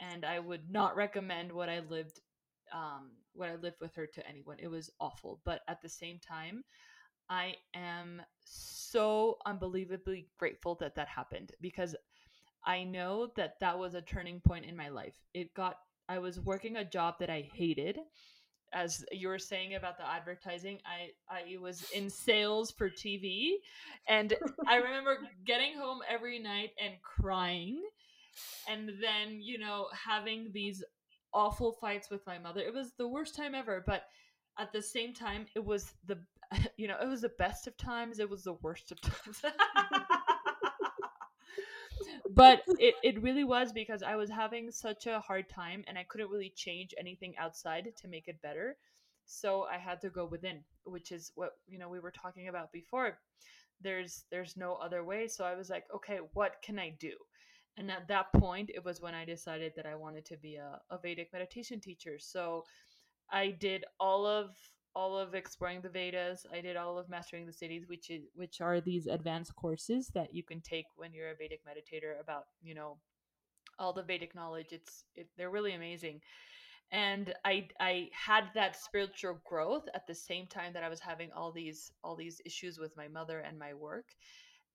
and 0.00 0.24
i 0.24 0.38
would 0.38 0.70
not 0.70 0.96
recommend 0.96 1.52
what 1.52 1.68
i 1.68 1.80
lived 1.80 2.20
um 2.72 3.10
what 3.34 3.48
i 3.48 3.54
lived 3.56 3.80
with 3.80 3.94
her 3.94 4.06
to 4.06 4.26
anyone. 4.28 4.56
It 4.60 4.68
was 4.68 4.90
awful 5.00 5.40
but 5.44 5.60
at 5.68 5.80
the 5.82 5.88
same 5.88 6.18
time 6.18 6.64
i 7.30 7.54
am 7.74 8.22
so 8.44 9.38
unbelievably 9.46 10.28
grateful 10.38 10.76
that 10.76 10.94
that 10.96 11.08
happened 11.08 11.52
because 11.60 11.96
i 12.66 12.84
know 12.84 13.28
that 13.36 13.54
that 13.60 13.78
was 13.78 13.94
a 13.94 14.02
turning 14.02 14.40
point 14.40 14.64
in 14.64 14.76
my 14.76 14.88
life. 14.88 15.14
It 15.34 15.54
got 15.54 15.76
i 16.08 16.18
was 16.18 16.40
working 16.40 16.76
a 16.76 16.84
job 16.84 17.16
that 17.20 17.30
i 17.30 17.48
hated 17.54 17.98
as 18.76 19.04
you 19.10 19.28
were 19.28 19.38
saying 19.38 19.74
about 19.74 19.96
the 19.96 20.06
advertising 20.06 20.78
i 20.84 21.08
i 21.34 21.56
was 21.58 21.90
in 21.92 22.10
sales 22.10 22.70
for 22.70 22.90
tv 22.90 23.54
and 24.06 24.34
i 24.66 24.76
remember 24.76 25.18
getting 25.46 25.76
home 25.78 26.00
every 26.08 26.38
night 26.38 26.70
and 26.82 26.94
crying 27.02 27.82
and 28.68 28.90
then 29.00 29.40
you 29.40 29.58
know 29.58 29.86
having 29.92 30.50
these 30.52 30.84
awful 31.32 31.72
fights 31.72 32.08
with 32.10 32.26
my 32.26 32.38
mother. 32.38 32.60
It 32.60 32.72
was 32.72 32.92
the 32.96 33.08
worst 33.08 33.34
time 33.34 33.54
ever 33.54 33.82
but 33.86 34.04
at 34.58 34.72
the 34.72 34.82
same 34.82 35.12
time 35.12 35.46
it 35.54 35.64
was 35.64 35.92
the 36.06 36.18
you 36.76 36.88
know 36.88 36.96
it 37.00 37.08
was 37.08 37.22
the 37.22 37.32
best 37.38 37.66
of 37.66 37.76
times 37.76 38.18
it 38.18 38.30
was 38.30 38.44
the 38.44 38.56
worst 38.62 38.92
of 38.92 39.00
times 39.02 39.42
but 42.36 42.62
it, 42.78 42.94
it 43.02 43.22
really 43.22 43.42
was 43.42 43.72
because 43.72 44.02
I 44.04 44.14
was 44.14 44.30
having 44.30 44.70
such 44.70 45.06
a 45.06 45.18
hard 45.20 45.48
time 45.48 45.82
and 45.88 45.98
I 45.98 46.04
couldn't 46.04 46.30
really 46.30 46.52
change 46.54 46.94
anything 46.98 47.34
outside 47.38 47.92
to 47.96 48.08
make 48.08 48.28
it 48.28 48.40
better. 48.42 48.76
So 49.24 49.64
I 49.64 49.78
had 49.78 50.00
to 50.02 50.10
go 50.10 50.26
within, 50.26 50.60
which 50.84 51.10
is 51.10 51.32
what 51.34 51.52
you 51.66 51.78
know 51.78 51.88
we 51.88 51.98
were 51.98 52.12
talking 52.12 52.46
about 52.46 52.70
before. 52.70 53.18
There's 53.80 54.24
there's 54.30 54.56
no 54.56 54.74
other 54.74 55.02
way. 55.02 55.26
So 55.26 55.44
I 55.44 55.56
was 55.56 55.68
like, 55.68 55.84
okay, 55.94 56.20
what 56.34 56.56
can 56.62 56.78
I 56.78 56.94
do? 57.00 57.12
And 57.76 57.90
at 57.90 58.08
that 58.08 58.32
point, 58.32 58.70
it 58.72 58.84
was 58.84 59.00
when 59.00 59.14
I 59.14 59.24
decided 59.24 59.72
that 59.76 59.86
I 59.86 59.96
wanted 59.96 60.24
to 60.26 60.36
be 60.36 60.56
a, 60.56 60.80
a 60.90 60.98
Vedic 60.98 61.30
meditation 61.32 61.80
teacher. 61.80 62.18
So 62.18 62.64
I 63.30 63.50
did 63.50 63.84
all 63.98 64.24
of 64.26 64.56
all 64.96 65.18
of 65.18 65.34
exploring 65.34 65.82
the 65.82 65.90
Vedas. 65.90 66.46
I 66.50 66.62
did 66.62 66.74
all 66.74 66.96
of 66.96 67.10
mastering 67.10 67.44
the 67.44 67.52
Sidhis, 67.52 67.86
which 67.86 68.08
is 68.08 68.22
which 68.34 68.62
are 68.62 68.80
these 68.80 69.06
advanced 69.06 69.54
courses 69.54 70.08
that 70.14 70.34
you 70.34 70.42
can 70.42 70.62
take 70.62 70.86
when 70.96 71.12
you're 71.12 71.30
a 71.30 71.36
Vedic 71.36 71.60
meditator 71.66 72.18
about 72.18 72.44
you 72.62 72.74
know 72.74 72.96
all 73.78 73.92
the 73.92 74.02
Vedic 74.02 74.34
knowledge. 74.34 74.68
It's 74.72 75.04
it, 75.14 75.28
they're 75.36 75.50
really 75.50 75.74
amazing, 75.74 76.22
and 76.90 77.34
I 77.44 77.68
I 77.78 78.08
had 78.12 78.44
that 78.54 78.74
spiritual 78.74 79.38
growth 79.44 79.86
at 79.94 80.06
the 80.06 80.14
same 80.14 80.46
time 80.46 80.72
that 80.72 80.82
I 80.82 80.88
was 80.88 81.00
having 81.00 81.30
all 81.30 81.52
these 81.52 81.92
all 82.02 82.16
these 82.16 82.40
issues 82.46 82.78
with 82.78 82.96
my 82.96 83.06
mother 83.06 83.40
and 83.40 83.58
my 83.58 83.74
work. 83.74 84.06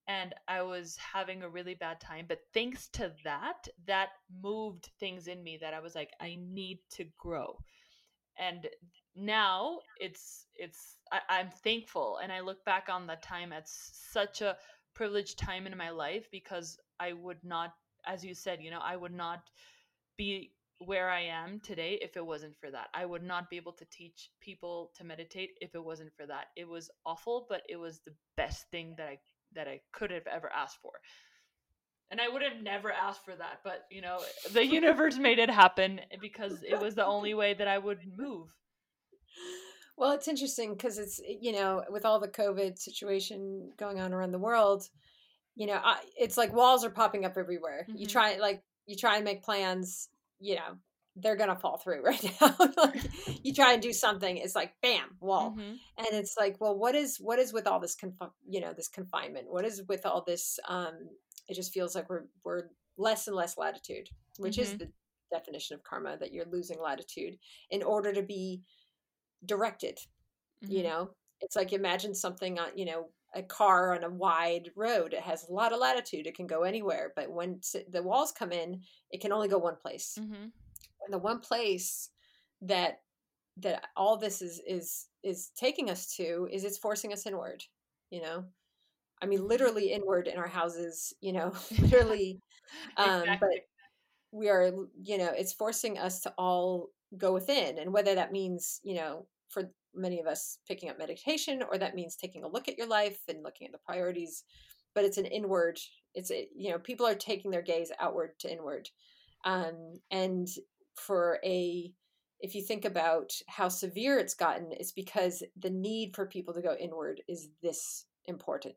And 0.08 0.34
I 0.48 0.64
was 0.64 0.98
having 0.98 1.44
a 1.44 1.50
really 1.50 1.76
bad 1.76 2.02
time. 2.02 2.26
But 2.28 2.40
thanks 2.56 2.90
to 2.94 3.14
that, 3.24 3.68
that 3.86 4.10
moved 4.44 4.90
things 5.00 5.28
in 5.28 5.44
me 5.44 5.58
that 5.62 5.76
I 5.76 5.80
was 5.80 5.94
like, 5.94 6.10
I 6.20 6.38
need 6.40 6.80
to 6.94 7.06
grow 7.20 7.56
and 8.38 8.68
now 9.16 9.80
it's 10.00 10.46
it's 10.56 10.98
I, 11.12 11.20
i'm 11.30 11.50
thankful 11.50 12.20
and 12.24 12.32
i 12.32 12.40
look 12.40 12.64
back 12.66 12.88
on 12.90 13.08
that 13.08 13.24
time 13.24 13.52
as 13.52 13.64
such 13.68 14.42
a 14.42 14.58
privileged 14.94 15.38
time 15.38 15.68
in 15.68 15.78
my 15.78 15.90
life 15.90 16.28
because 16.32 16.78
i 17.00 17.14
would 17.14 17.44
not 17.44 17.74
as 18.06 18.24
you 18.24 18.34
said 18.34 18.60
you 18.62 18.72
know 18.72 18.80
i 18.82 18.96
would 18.96 19.14
not 19.14 19.42
be 20.18 20.52
where 20.86 21.10
i 21.10 21.22
am 21.22 21.60
today 21.60 22.00
if 22.02 22.18
it 22.18 22.26
wasn't 22.26 22.58
for 22.60 22.72
that. 22.72 22.88
I 22.94 23.06
would 23.06 23.24
not 23.24 23.50
be 23.50 23.58
able 23.58 23.74
to 23.74 23.86
teach 23.92 24.32
people 24.40 24.92
to 24.96 25.04
meditate 25.04 25.52
if 25.62 25.76
it 25.76 25.84
wasn't 25.84 26.12
for 26.18 26.26
that. 26.26 26.46
It 26.56 26.68
was 26.68 26.90
awful 27.06 27.46
but 27.48 27.62
it 27.70 27.76
was 27.78 28.00
the 28.00 28.14
best 28.36 28.66
thing 28.72 28.96
that 28.98 29.08
i 29.08 29.20
that 29.54 29.68
i 29.68 29.80
could 29.92 30.12
have 30.12 30.26
ever 30.28 30.52
asked 30.52 30.80
for. 30.82 30.92
And 32.10 32.20
I 32.20 32.28
would 32.28 32.42
have 32.42 32.62
never 32.62 32.92
asked 32.92 33.24
for 33.24 33.36
that, 33.36 33.60
but 33.64 33.86
you 33.90 34.02
know, 34.02 34.20
the 34.52 34.66
universe 34.80 35.18
made 35.18 35.40
it 35.40 35.50
happen 35.50 36.00
eh, 36.00 36.18
because 36.20 36.64
it 36.64 36.80
was 36.80 36.96
the 36.96 37.06
only 37.06 37.34
way 37.34 37.54
that 37.54 37.68
I 37.68 37.78
would 37.78 38.00
move. 38.18 38.50
Well, 39.98 40.12
it's 40.14 40.28
interesting 40.28 40.74
because 40.74 40.98
it's 40.98 41.20
you 41.20 41.52
know 41.52 41.84
with 41.90 42.06
all 42.06 42.20
the 42.20 42.28
COVID 42.28 42.80
situation 42.80 43.72
going 43.78 44.00
on 44.00 44.14
around 44.14 44.32
the 44.32 44.40
world, 44.40 44.90
you 45.56 45.68
know, 45.68 45.80
I, 45.84 46.00
it's 46.18 46.38
like 46.38 46.54
walls 46.54 46.84
are 46.86 46.90
popping 46.90 47.26
up 47.26 47.38
everywhere. 47.38 47.86
You 47.94 48.08
Mhm. 48.08 48.12
try 48.12 48.38
like 48.38 48.64
you 48.88 48.96
try 48.96 49.16
and 49.18 49.26
make 49.26 49.44
plans, 49.44 50.10
you 50.40 50.56
know, 50.56 50.78
they're 51.18 51.36
gonna 51.36 51.56
fall 51.60 51.78
through 51.78 52.02
right 52.04 52.24
now. 52.42 52.56
like, 52.78 53.02
you 53.44 53.54
try 53.54 53.74
and 53.74 53.82
do 53.82 53.94
something, 53.94 54.38
it's 54.38 54.56
like 54.56 54.74
bam, 54.82 55.18
wall, 55.20 55.52
Mhm. 55.52 55.78
and 55.98 56.08
it's 56.14 56.36
like, 56.38 56.60
well, 56.60 56.76
what 56.78 56.96
is 56.96 57.20
what 57.20 57.38
is 57.40 57.54
with 57.54 57.68
all 57.68 57.80
this 57.80 57.96
confi- 57.96 58.32
you 58.48 58.62
know 58.62 58.74
this 58.74 58.88
confinement? 58.88 59.52
What 59.52 59.66
is 59.66 59.84
with 59.88 60.06
all 60.06 60.24
this? 60.24 60.60
um 60.68 61.10
It 61.48 61.56
just 61.56 61.74
feels 61.74 61.96
like 61.96 62.10
we're 62.10 62.26
we're 62.44 62.70
less 62.98 63.28
and 63.28 63.36
less 63.36 63.58
latitude, 63.58 64.10
which 64.38 64.58
is 64.58 64.74
Mhm. 64.74 64.80
the 64.80 64.92
definition 65.32 65.76
of 65.76 65.84
karma 65.84 66.18
that 66.18 66.32
you're 66.34 66.46
losing 66.46 66.80
latitude 66.82 67.40
in 67.70 67.84
order 67.84 68.12
to 68.14 68.22
be 68.22 68.64
directed 69.46 70.00
you 70.68 70.84
Mhm. 70.84 70.84
know? 70.84 71.12
It's 71.42 71.56
like 71.58 71.74
imagine 71.74 72.16
something 72.16 72.60
on 72.60 72.78
you 72.78 72.86
know 72.86 73.12
a 73.36 73.44
car 73.44 73.96
on 73.96 74.04
a 74.06 74.10
wide 74.10 74.72
road. 74.76 75.14
It 75.14 75.22
has 75.24 75.50
a 75.50 75.54
lot 75.54 75.74
of 75.74 75.80
latitude. 75.80 76.28
It 76.28 76.36
can 76.36 76.48
go 76.48 76.64
anywhere. 76.64 77.14
But 77.16 77.32
when 77.32 77.62
the 77.90 78.04
walls 78.04 78.32
come 78.34 78.52
in 78.54 78.84
it 79.12 79.22
can 79.22 79.32
only 79.34 79.48
go 79.50 79.58
one 79.60 79.78
place. 79.78 80.18
Mhm. 80.18 80.52
and 81.06 81.14
the 81.14 81.20
one 81.20 81.40
place 81.42 82.12
that 82.62 83.04
that 83.58 83.90
all 83.98 84.18
this 84.18 84.42
is 84.44 84.60
is 84.68 85.10
is 85.24 85.50
taking 85.52 85.90
us 85.92 86.16
to 86.18 86.48
is 86.52 86.64
it's 86.66 86.78
forcing 86.80 87.14
us 87.14 87.26
inward 87.28 87.64
you 88.12 88.22
know? 88.22 88.48
I 89.22 89.28
mean 89.28 89.48
Mhm. 89.48 89.48
literally 89.48 89.92
inward 89.94 90.28
in 90.30 90.38
our 90.40 90.48
houses 90.50 91.14
you 91.22 91.34
know? 91.34 91.54
Literally 91.80 92.42
um 92.98 93.38
but 93.40 93.62
we 94.34 94.50
are 94.50 94.74
you 95.04 95.18
know 95.20 95.32
it's 95.32 95.54
forcing 95.54 95.98
us 96.00 96.22
to 96.24 96.34
all 96.38 96.92
go 97.18 97.34
within 97.34 97.78
and 97.78 97.94
whether 97.94 98.16
that 98.16 98.32
means 98.32 98.80
you 98.84 98.96
know 98.96 99.26
for 99.50 99.64
many 99.94 100.20
of 100.20 100.28
us 100.28 100.60
picking 100.68 100.90
up 100.90 100.98
meditation 100.98 101.62
or 101.70 101.78
that 101.78 101.96
means 101.96 102.16
taking 102.16 102.44
a 102.44 102.48
look 102.48 102.68
at 102.68 102.78
your 102.78 102.88
life 102.88 103.20
and 103.28 103.44
looking 103.44 103.68
at 103.68 103.74
the 103.74 103.80
priorities 103.86 104.44
but 104.94 105.04
it's 105.04 105.18
an 105.18 105.26
inward 105.26 105.80
it's 106.14 106.32
a, 106.32 106.48
you 106.56 106.72
know 106.72 106.80
people 106.80 107.06
are 107.06 107.16
taking 107.16 107.52
their 107.52 107.62
gaze 107.62 107.92
outward 108.00 108.32
to 108.40 108.52
inward. 108.52 108.90
Um 109.46 110.00
and 110.10 110.48
for 110.96 111.40
a 111.44 111.92
if 112.40 112.56
you 112.56 112.64
think 112.64 112.86
about 112.86 113.32
how 113.48 113.70
severe 113.70 114.18
it's 114.18 114.34
gotten 114.34 114.72
it's 114.72 114.92
because 114.92 115.44
the 115.58 115.70
need 115.70 116.16
for 116.16 116.26
people 116.26 116.54
to 116.54 116.62
go 116.62 116.76
inward 116.76 117.22
is 117.28 117.50
this 117.62 118.06
important. 118.26 118.76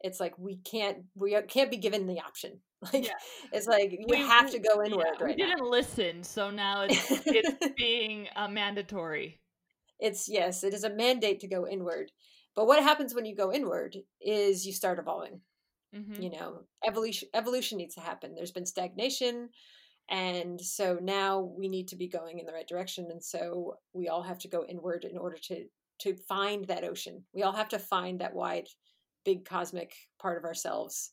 It's 0.00 0.20
like 0.20 0.38
we 0.38 0.56
can't 0.58 0.98
we 1.14 1.36
can't 1.48 1.70
be 1.70 1.76
given 1.76 2.06
the 2.06 2.20
option 2.20 2.60
like 2.92 3.04
Yeah. 3.04 3.12
it's 3.52 3.66
like 3.66 3.92
you 3.92 4.06
We- 4.08 4.16
have 4.16 4.50
to 4.50 4.58
go 4.58 4.82
Yeah, 4.84 4.86
inward 4.86 5.06
we 5.20 5.26
right 5.26 5.38
now 5.38 5.46
didn't 5.46 5.70
listen, 5.70 6.22
so 6.24 6.50
now 6.50 6.82
it's 6.82 7.20
it's 7.30 7.50
being 7.76 8.28
uh, 8.36 8.48
mandatory. 8.48 9.40
it's 9.98 10.28
yes 10.28 10.64
it 10.64 10.74
is 10.74 10.84
a 10.84 10.90
mandate 10.90 11.40
to 11.40 11.48
go 11.48 11.66
inward 11.66 12.10
but 12.56 12.66
what 12.66 12.82
happens 12.82 13.14
when 13.14 13.24
you 13.26 13.36
go 13.36 13.52
inward 13.52 13.96
is 14.20 14.66
you 14.66 14.72
start 14.72 14.98
evolving 14.98 15.40
hmm 15.94 16.20
you 16.20 16.30
know 16.30 16.60
evolution 16.86 17.28
evolution 17.34 17.78
needs 17.78 17.94
to 17.94 18.00
happen 18.00 18.34
there's 18.34 18.52
been 18.52 18.66
stagnation 18.66 19.48
and 20.10 20.60
so 20.60 20.98
now 21.00 21.40
we 21.40 21.68
need 21.68 21.88
to 21.88 21.96
be 21.96 22.08
going 22.08 22.38
in 22.38 22.46
the 22.46 22.52
right 22.52 22.66
direction 22.68 23.08
and 23.10 23.22
so 23.22 23.74
we 23.92 24.08
all 24.08 24.22
have 24.22 24.38
to 24.38 24.48
go 24.48 24.64
inward 24.68 25.04
in 25.04 25.16
order 25.18 25.36
to 25.38 25.64
to 25.98 26.16
find 26.28 26.66
that 26.66 26.84
ocean 26.84 27.24
we 27.34 27.42
all 27.42 27.52
have 27.52 27.68
to 27.68 27.78
find 27.78 28.20
that 28.20 28.34
wide 28.34 28.68
big 29.24 29.44
cosmic 29.44 29.92
part 30.20 30.38
of 30.38 30.44
ourselves 30.44 31.10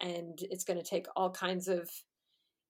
and 0.00 0.38
it's 0.42 0.64
going 0.64 0.78
to 0.78 0.84
take 0.84 1.06
all 1.16 1.30
kinds 1.30 1.68
of 1.68 1.90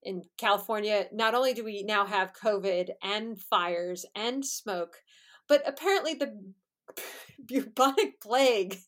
in 0.02 0.22
california 0.38 1.06
not 1.12 1.34
only 1.34 1.52
do 1.52 1.64
we 1.64 1.82
now 1.82 2.06
have 2.06 2.32
covid 2.32 2.90
and 3.02 3.38
fires 3.38 4.06
and 4.14 4.44
smoke 4.44 4.96
but 5.48 5.62
apparently 5.66 6.14
the 6.14 6.40
bubonic 7.46 8.20
plague 8.20 8.78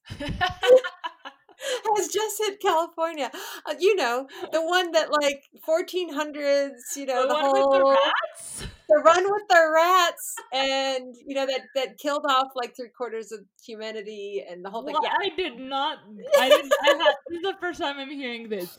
has 1.96 2.09
just 2.09 2.38
hit 2.38 2.61
California. 2.61 3.31
Uh, 3.66 3.74
you 3.78 3.94
know, 3.96 4.26
the 4.52 4.62
one 4.64 4.92
that 4.92 5.11
like 5.12 5.44
1400s, 5.66 6.96
you 6.96 7.07
know, 7.07 7.22
the 7.22 7.28
the, 7.28 7.35
whole 7.35 7.70
the 7.72 7.85
rats. 7.85 8.64
The 8.92 9.02
run 9.05 9.24
with 9.33 9.42
the 9.48 9.70
rats 9.74 10.35
and 10.52 11.14
you 11.26 11.35
know 11.35 11.46
that 11.46 11.62
that 11.74 11.98
killed 11.98 12.24
off 12.28 12.48
like 12.55 12.74
three 12.76 12.90
quarters 12.96 13.33
of 13.33 13.40
humanity 13.64 14.44
and 14.48 14.64
the 14.64 14.70
whole 14.70 14.85
thing. 14.85 14.92
Well, 14.94 15.02
Yeah. 15.05 15.16
I 15.18 15.28
did 15.37 15.59
not. 15.59 15.98
I 16.38 16.48
didn't. 16.48 16.72
I 16.83 16.87
had, 16.87 16.98
this 17.28 17.37
is 17.38 17.42
the 17.42 17.57
first 17.61 17.81
time 17.81 17.98
I'm 17.98 18.11
hearing 18.11 18.48
this. 18.48 18.76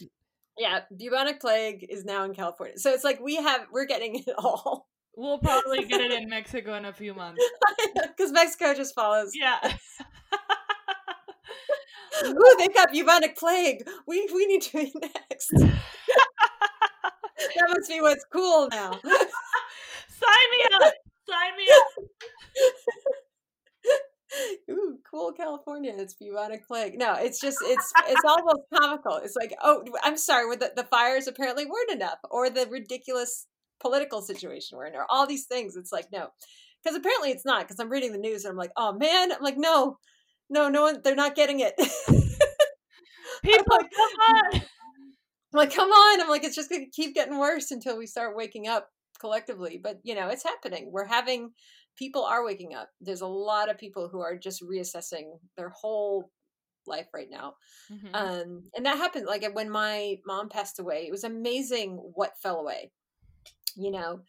Yeah, 0.58 0.82
bubonic 0.96 1.40
plague 1.42 1.86
is 1.90 2.06
now 2.06 2.24
in 2.26 2.34
California. 2.36 2.78
So 2.78 2.92
it's 2.92 3.04
like 3.04 3.20
we 3.20 3.36
have 3.38 3.62
we're 3.72 3.86
getting 3.86 4.16
it 4.18 4.36
all. 4.38 4.88
We'll 5.16 5.40
probably 5.40 5.86
get 5.86 6.02
it 6.02 6.12
in 6.12 6.30
Mexico 6.30 6.74
in 6.76 6.86
a 6.86 6.94
few 6.94 7.14
months. 7.14 7.44
Cuz 8.18 8.32
Mexico 8.32 8.74
just 8.74 8.94
follows. 8.96 9.32
Yeah. 9.36 9.60
Ooh, 12.26 12.56
they've 12.60 12.74
got 12.74 12.92
bubonic 12.92 13.36
plague. 13.38 13.88
We 14.08 14.30
we 14.34 14.46
need 14.46 14.62
to 14.64 14.78
be 14.78 14.94
next. 15.02 15.50
that 15.56 15.74
must 17.70 17.90
be 17.90 18.02
what's 18.02 18.26
cool 18.32 18.68
now. 18.72 19.00
Sign 20.24 20.48
me 20.52 20.60
up. 20.74 20.94
Sign 21.30 21.58
me 21.58 21.68
up. 21.74 21.88
Ooh, 24.72 24.98
cool 25.10 25.32
California. 25.34 25.94
It's 25.96 26.16
bubonic 26.16 26.68
plague. 26.68 26.98
No, 26.98 27.16
it's 27.16 27.40
just 27.40 27.58
it's 27.62 27.92
it's 28.08 28.26
almost 28.26 28.62
comical. 28.74 29.18
It's 29.18 29.36
like, 29.36 29.54
oh, 29.62 29.84
I'm 30.02 30.18
sorry, 30.18 30.48
with 30.48 30.60
the, 30.60 30.72
the 30.76 30.86
fires 30.86 31.28
apparently 31.28 31.66
weren't 31.66 31.92
enough, 31.92 32.18
or 32.32 32.50
the 32.50 32.68
ridiculous 32.68 33.48
political 33.80 34.22
situation 34.22 34.78
we're 34.78 34.88
in, 34.88 34.96
or 34.96 35.06
all 35.10 35.28
these 35.28 35.46
things. 35.46 35.76
It's 35.76 35.92
like 35.92 36.08
no, 36.12 36.30
because 36.84 36.98
apparently 36.98 37.30
it's 37.30 37.46
not. 37.46 37.62
Because 37.62 37.80
I'm 37.80 37.90
reading 37.90 38.12
the 38.12 38.18
news 38.18 38.44
and 38.46 38.52
I'm 38.52 38.58
like, 38.58 38.72
oh 38.76 38.94
man, 38.94 39.32
I'm 39.32 39.42
like, 39.42 39.58
no, 39.58 39.98
no, 40.50 40.70
no 40.70 40.82
one, 40.84 41.02
they're 41.04 41.16
not 41.16 41.36
getting 41.36 41.60
it. 41.60 41.74
People, 43.44 43.66
like- 43.78 43.92
come 43.92 44.56
on. 44.56 44.62
I'm 45.54 45.58
like, 45.58 45.74
come 45.74 45.90
on. 45.90 46.22
I'm 46.22 46.30
like, 46.30 46.44
it's 46.44 46.56
just 46.56 46.70
going 46.70 46.84
to 46.84 46.90
keep 46.90 47.14
getting 47.14 47.38
worse 47.38 47.70
until 47.70 47.96
we 47.98 48.08
start 48.08 48.36
waking 48.36 48.68
up 48.68 48.90
collectively. 49.24 49.80
But, 49.82 50.00
you 50.04 50.16
know, 50.16 50.28
it's 50.28 50.44
happening. 50.44 50.92
We're 50.92 51.06
having, 51.20 51.54
people 51.96 52.24
are 52.26 52.44
waking 52.46 52.74
up. 52.76 52.90
There's 53.00 53.22
a 53.22 53.28
lot 53.52 53.70
of 53.70 53.78
people 53.78 54.10
who 54.10 54.20
are 54.22 54.38
just 54.38 54.62
reassessing 54.62 55.40
their 55.58 55.70
whole 55.70 56.32
life 56.86 57.08
right 57.14 57.30
now. 57.30 57.56
Mhm. 57.90 58.10
Um, 58.14 58.64
and 58.76 58.86
that 58.86 58.98
happened 58.98 59.26
like 59.28 59.46
when 59.54 59.70
my 59.70 60.18
mom 60.26 60.50
passed 60.50 60.80
away. 60.80 61.08
It 61.08 61.12
was 61.12 61.24
amazing 61.24 61.92
what 62.16 62.38
fell 62.44 62.60
away. 62.60 62.92
You 63.76 63.92
know, 63.92 64.22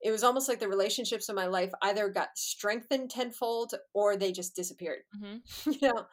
it 0.00 0.10
was 0.12 0.24
almost 0.24 0.48
like 0.48 0.60
the 0.60 0.68
relationships 0.68 1.28
in 1.28 1.34
my 1.36 1.46
life 1.46 1.72
either 1.82 2.08
got 2.08 2.36
strengthened 2.36 3.10
tenfold 3.10 3.74
or 3.94 4.16
they 4.16 4.32
just 4.32 4.56
disappeared. 4.56 5.02
Mhm. 5.16 5.42
you 5.82 5.88
know, 5.88 6.06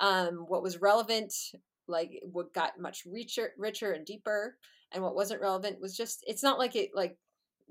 um, 0.00 0.34
what 0.48 0.62
was 0.62 0.80
relevant, 0.80 1.34
like 1.88 2.10
what 2.24 2.54
got 2.54 2.78
much 2.80 3.04
richer, 3.06 3.52
richer 3.58 3.92
and 3.92 4.06
deeper, 4.06 4.58
and 4.92 5.02
what 5.02 5.14
wasn't 5.14 5.40
relevant 5.42 5.80
was 5.80 5.96
just. 5.96 6.24
It's 6.26 6.42
not 6.42 6.58
like 6.58 6.76
it 6.76 6.90
like 6.94 7.18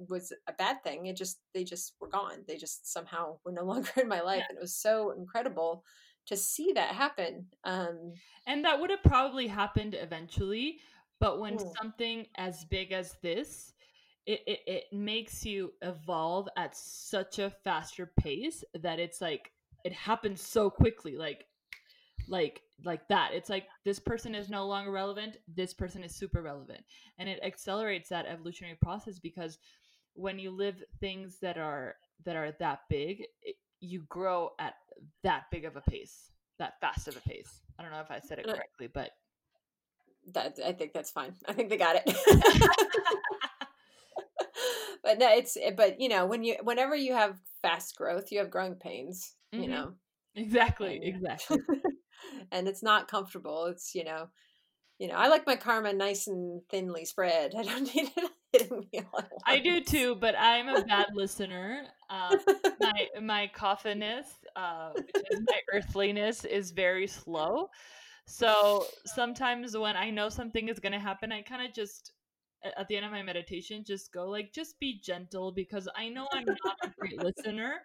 was 0.08 0.32
a 0.48 0.54
bad 0.54 0.84
thing. 0.84 1.06
It 1.08 1.16
just 1.18 1.40
they 1.54 1.64
just 1.64 1.96
were 2.00 2.08
gone. 2.10 2.44
They 2.48 2.58
just 2.58 2.92
somehow 2.92 3.38
were 3.44 3.52
no 3.52 3.64
longer 3.66 3.92
in 3.98 4.08
my 4.08 4.22
life, 4.22 4.44
and 4.50 4.58
it 4.58 4.62
was 4.62 4.76
so 4.76 5.12
incredible 5.12 5.84
to 6.28 6.38
see 6.38 6.74
that 6.74 6.96
happen. 6.96 7.48
Um, 7.64 8.14
And 8.46 8.66
that 8.66 8.80
would 8.80 8.90
have 8.90 9.04
probably 9.04 9.48
happened 9.48 9.96
eventually, 9.96 10.80
but 11.20 11.40
when 11.40 11.58
Mm. 11.58 11.74
something 11.80 12.26
as 12.38 12.66
big 12.66 12.92
as 12.92 13.16
this, 13.22 13.74
it, 14.26 14.42
it, 14.48 14.60
it 14.68 14.84
makes 14.92 15.46
you 15.46 15.74
evolve 15.82 16.48
at 16.58 16.76
such 16.76 17.40
a 17.40 17.50
faster 17.64 18.12
pace 18.20 18.64
that 18.74 19.00
it's 19.00 19.22
like 19.22 19.52
it 19.84 19.94
happens 19.94 20.42
so 20.42 20.70
quickly. 20.70 21.18
Like 21.18 21.46
like 22.28 22.62
like 22.86 23.08
that 23.10 23.32
it's 23.34 23.50
like 23.50 23.66
this 23.86 24.00
person 24.00 24.36
is 24.36 24.50
no 24.50 24.68
longer 24.68 24.92
relevant 24.92 25.38
this 25.48 25.74
person 25.74 26.04
is 26.04 26.16
super 26.16 26.42
relevant 26.42 26.82
and 27.18 27.28
it 27.30 27.40
accelerates 27.44 28.10
that 28.10 28.26
evolutionary 28.26 28.78
process 28.82 29.20
because 29.20 29.58
when 30.20 30.38
you 30.40 30.52
live 30.52 30.84
things 31.00 31.38
that 31.42 31.58
are 31.58 31.96
that 32.26 32.36
are 32.36 32.52
that 32.60 32.82
big 32.90 33.24
it, 33.42 33.56
you 33.80 34.04
grow 34.10 34.50
at 34.60 34.74
that 35.24 35.44
big 35.52 35.66
of 35.66 35.76
a 35.78 35.82
pace 35.82 36.32
that 36.58 36.74
fast 36.82 37.08
of 37.08 37.16
a 37.16 37.22
pace 37.22 37.62
i 37.78 37.84
don't 37.84 37.92
know 37.92 38.02
if 38.02 38.12
i 38.12 38.20
said 38.20 38.38
it 38.40 38.46
correctly 38.46 38.88
but 38.94 39.12
that 40.34 40.60
I 40.64 40.74
think 40.74 40.94
that's 40.94 41.10
fine. 41.10 41.34
I 41.48 41.54
think 41.54 41.70
they 41.70 41.78
got 41.78 41.96
it. 41.96 42.04
but 45.04 45.18
no, 45.18 45.30
it's 45.34 45.58
but 45.76 46.00
you 46.00 46.10
know 46.10 46.26
when 46.26 46.44
you 46.44 46.58
whenever 46.64 46.96
you 46.96 47.14
have 47.14 47.40
fast 47.62 47.96
growth, 47.96 48.32
you 48.32 48.40
have 48.40 48.52
growing 48.52 48.76
pains. 48.76 49.34
You 49.52 49.62
Mhm. 49.62 49.70
know, 49.70 49.94
exactly 50.36 50.96
And- 50.98 51.04
exactly 51.04 51.58
and 52.52 52.68
it's 52.68 52.84
not 52.84 53.08
comfortable. 53.08 53.66
It's 53.66 53.96
you 53.96 54.04
know, 54.04 54.30
you 55.00 55.08
know, 55.08 55.16
I 55.16 55.30
like 55.30 55.48
my 55.48 55.56
karma 55.56 55.94
nice 55.94 56.28
and 56.28 56.62
thinly 56.70 57.06
spread. 57.06 57.56
I 57.58 57.64
don't 57.64 57.96
need 57.96 58.12
it 58.16 58.32
hitting 58.54 58.88
me 58.92 59.02
all 59.14 59.20
at 59.20 59.32
i 59.46 59.60
do 59.60 59.82
too 59.82 60.16
but 60.16 60.36
i'm 60.38 60.68
a 60.70 60.84
bad 60.84 61.08
listener 61.14 61.84
uh, 62.10 62.36
my 62.80 63.08
my 63.22 63.52
coffiness, 63.56 64.26
uh, 64.56 64.92
my 64.94 65.60
earthliness, 65.72 66.44
is 66.44 66.72
very 66.72 67.08
slow. 67.08 67.70
So 68.26 68.86
sometimes 69.06 69.78
when 69.78 69.96
I 69.96 70.10
know 70.10 70.30
something 70.30 70.70
is 70.70 70.80
gonna 70.80 71.00
happen, 71.00 71.32
I 71.32 71.42
kind 71.42 71.68
of 71.68 71.74
just 71.74 72.14
at 72.64 72.88
the 72.88 72.98
end 72.98 73.06
of 73.06 73.12
my 73.12 73.24
meditation 73.24 73.84
just 73.86 74.12
go 74.12 74.28
like, 74.28 74.52
just 74.54 74.80
be 74.80 75.00
gentle 75.04 75.52
because 75.52 75.88
I 75.96 76.10
know 76.10 76.28
I'm 76.34 76.46
not 76.46 76.78
a 76.84 76.90
great 76.98 77.22
listener, 77.24 77.82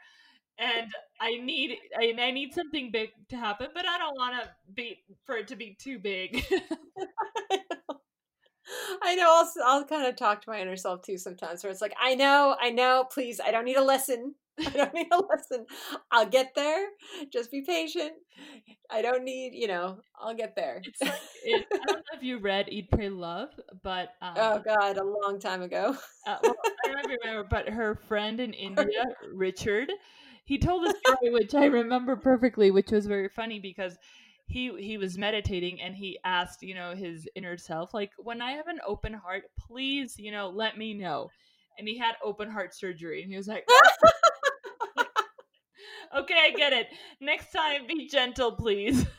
and 0.59 0.90
I 1.20 1.37
need 1.37 1.77
I, 1.98 2.14
I 2.18 2.31
need 2.31 2.55
something 2.55 2.90
big 2.90 3.11
to 3.29 3.37
happen, 3.37 3.68
but 3.74 3.87
I 3.87 3.98
don't 3.98 4.16
want 4.16 4.42
to 4.42 4.48
be 4.72 5.03
for 5.24 5.37
it 5.37 5.48
to 5.48 5.57
be 5.57 5.77
too 5.79 5.98
big. 5.98 6.42
I 9.03 9.14
know. 9.14 9.29
I'll 9.29 9.53
I'll 9.64 9.85
kind 9.85 10.07
of 10.07 10.16
talk 10.16 10.42
to 10.42 10.50
my 10.50 10.61
inner 10.61 10.77
self 10.77 11.03
too 11.03 11.18
sometimes, 11.18 11.62
where 11.62 11.70
it's 11.70 11.83
like, 11.83 11.94
I 12.00 12.14
know, 12.14 12.57
I 12.61 12.70
know. 12.70 13.05
Please, 13.11 13.40
I 13.44 13.50
don't 13.50 13.64
need 13.64 13.77
a 13.77 13.85
lesson. 13.85 14.35
I 14.59 14.70
don't 14.70 14.94
need 14.94 15.09
a 15.12 15.18
lesson. 15.18 15.66
I'll 16.11 16.27
get 16.27 16.55
there. 16.55 16.87
Just 17.33 17.50
be 17.50 17.62
patient. 17.62 18.12
I 18.90 19.03
don't 19.03 19.24
need, 19.24 19.55
you 19.55 19.66
know. 19.66 19.98
I'll 20.20 20.35
get 20.35 20.55
there. 20.55 20.81
it's 20.85 21.00
like 21.03 21.12
it, 21.44 21.66
I 21.72 21.79
don't 21.87 21.96
know 21.96 22.16
if 22.16 22.22
you 22.22 22.38
read 22.38 22.68
Eat, 22.68 22.90
Pray, 22.90 23.09
Love, 23.09 23.48
but 23.83 24.11
um, 24.22 24.35
Oh 24.37 24.62
God, 24.64 24.96
a 24.96 25.05
long 25.05 25.38
time 25.40 25.62
ago. 25.62 25.96
uh, 26.27 26.37
well, 26.42 26.55
I 26.85 26.88
don't 26.88 26.94
know 26.96 27.03
if 27.05 27.11
you 27.11 27.18
remember, 27.24 27.48
but 27.50 27.68
her 27.68 27.96
friend 28.09 28.40
in 28.40 28.53
India, 28.55 29.05
Richard, 29.33 29.90
he 30.44 30.59
told 30.59 30.87
a 30.87 30.94
story 30.96 31.33
which 31.33 31.55
I 31.55 31.66
remember 31.66 32.16
perfectly, 32.16 32.70
which 32.70 32.90
was 32.90 33.07
very 33.07 33.29
funny 33.29 33.59
because 33.59 33.96
he 34.46 34.72
he 34.78 34.98
was 34.98 35.18
meditating 35.18 35.80
and 35.80 35.94
he 35.94 36.18
asked, 36.24 36.62
you 36.62 36.74
know, 36.74 36.94
his 36.94 37.28
inner 37.35 37.57
self, 37.57 37.94
like, 37.94 38.12
when 38.18 38.42
I 38.42 38.52
have 38.52 38.68
an 38.68 38.80
open 38.87 39.14
heart, 39.14 39.44
please, 39.59 40.16
you 40.18 40.30
know, 40.30 40.48
let 40.48 40.78
me 40.78 40.94
know. 40.94 41.30
And 41.78 41.88
he 41.88 41.98
had 41.98 42.14
open 42.22 42.50
heart 42.50 42.74
surgery, 42.74 43.22
and 43.22 43.30
he 43.30 43.37
was 43.37 43.48
like, 43.48 43.66
okay, 46.16 46.35
I 46.40 46.50
get 46.57 46.72
it. 46.72 46.87
Next 47.20 47.52
time, 47.52 47.87
be 47.87 48.09
gentle, 48.09 48.52
please. 48.52 49.04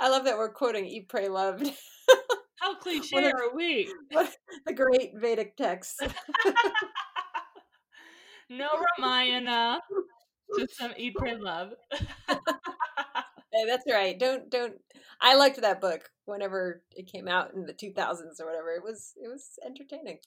I 0.00 0.08
love 0.08 0.24
that 0.24 0.36
we're 0.36 0.52
quoting 0.52 0.86
Eat, 0.86 1.08
Pray, 1.08 1.28
Love. 1.28 1.62
How 2.60 2.74
cliche 2.76 3.30
are 3.30 3.54
we? 3.54 3.92
What's 4.10 4.36
the 4.66 4.72
great 4.72 5.12
Vedic 5.16 5.56
text. 5.56 6.02
no 8.48 8.68
Ramayana, 8.98 9.80
just 10.58 10.76
some 10.76 10.92
Eat, 10.96 11.14
Pray, 11.16 11.36
Love. 11.36 11.72
hey, 12.28 13.64
that's 13.66 13.84
right. 13.90 14.18
Don't 14.18 14.50
don't. 14.50 14.74
I 15.20 15.36
liked 15.36 15.60
that 15.60 15.80
book 15.80 16.10
whenever 16.24 16.82
it 16.92 17.10
came 17.10 17.28
out 17.28 17.54
in 17.54 17.64
the 17.64 17.72
2000s 17.72 18.40
or 18.40 18.46
whatever. 18.46 18.70
It 18.70 18.82
was 18.82 19.12
it 19.22 19.28
was 19.28 19.58
entertaining. 19.64 20.18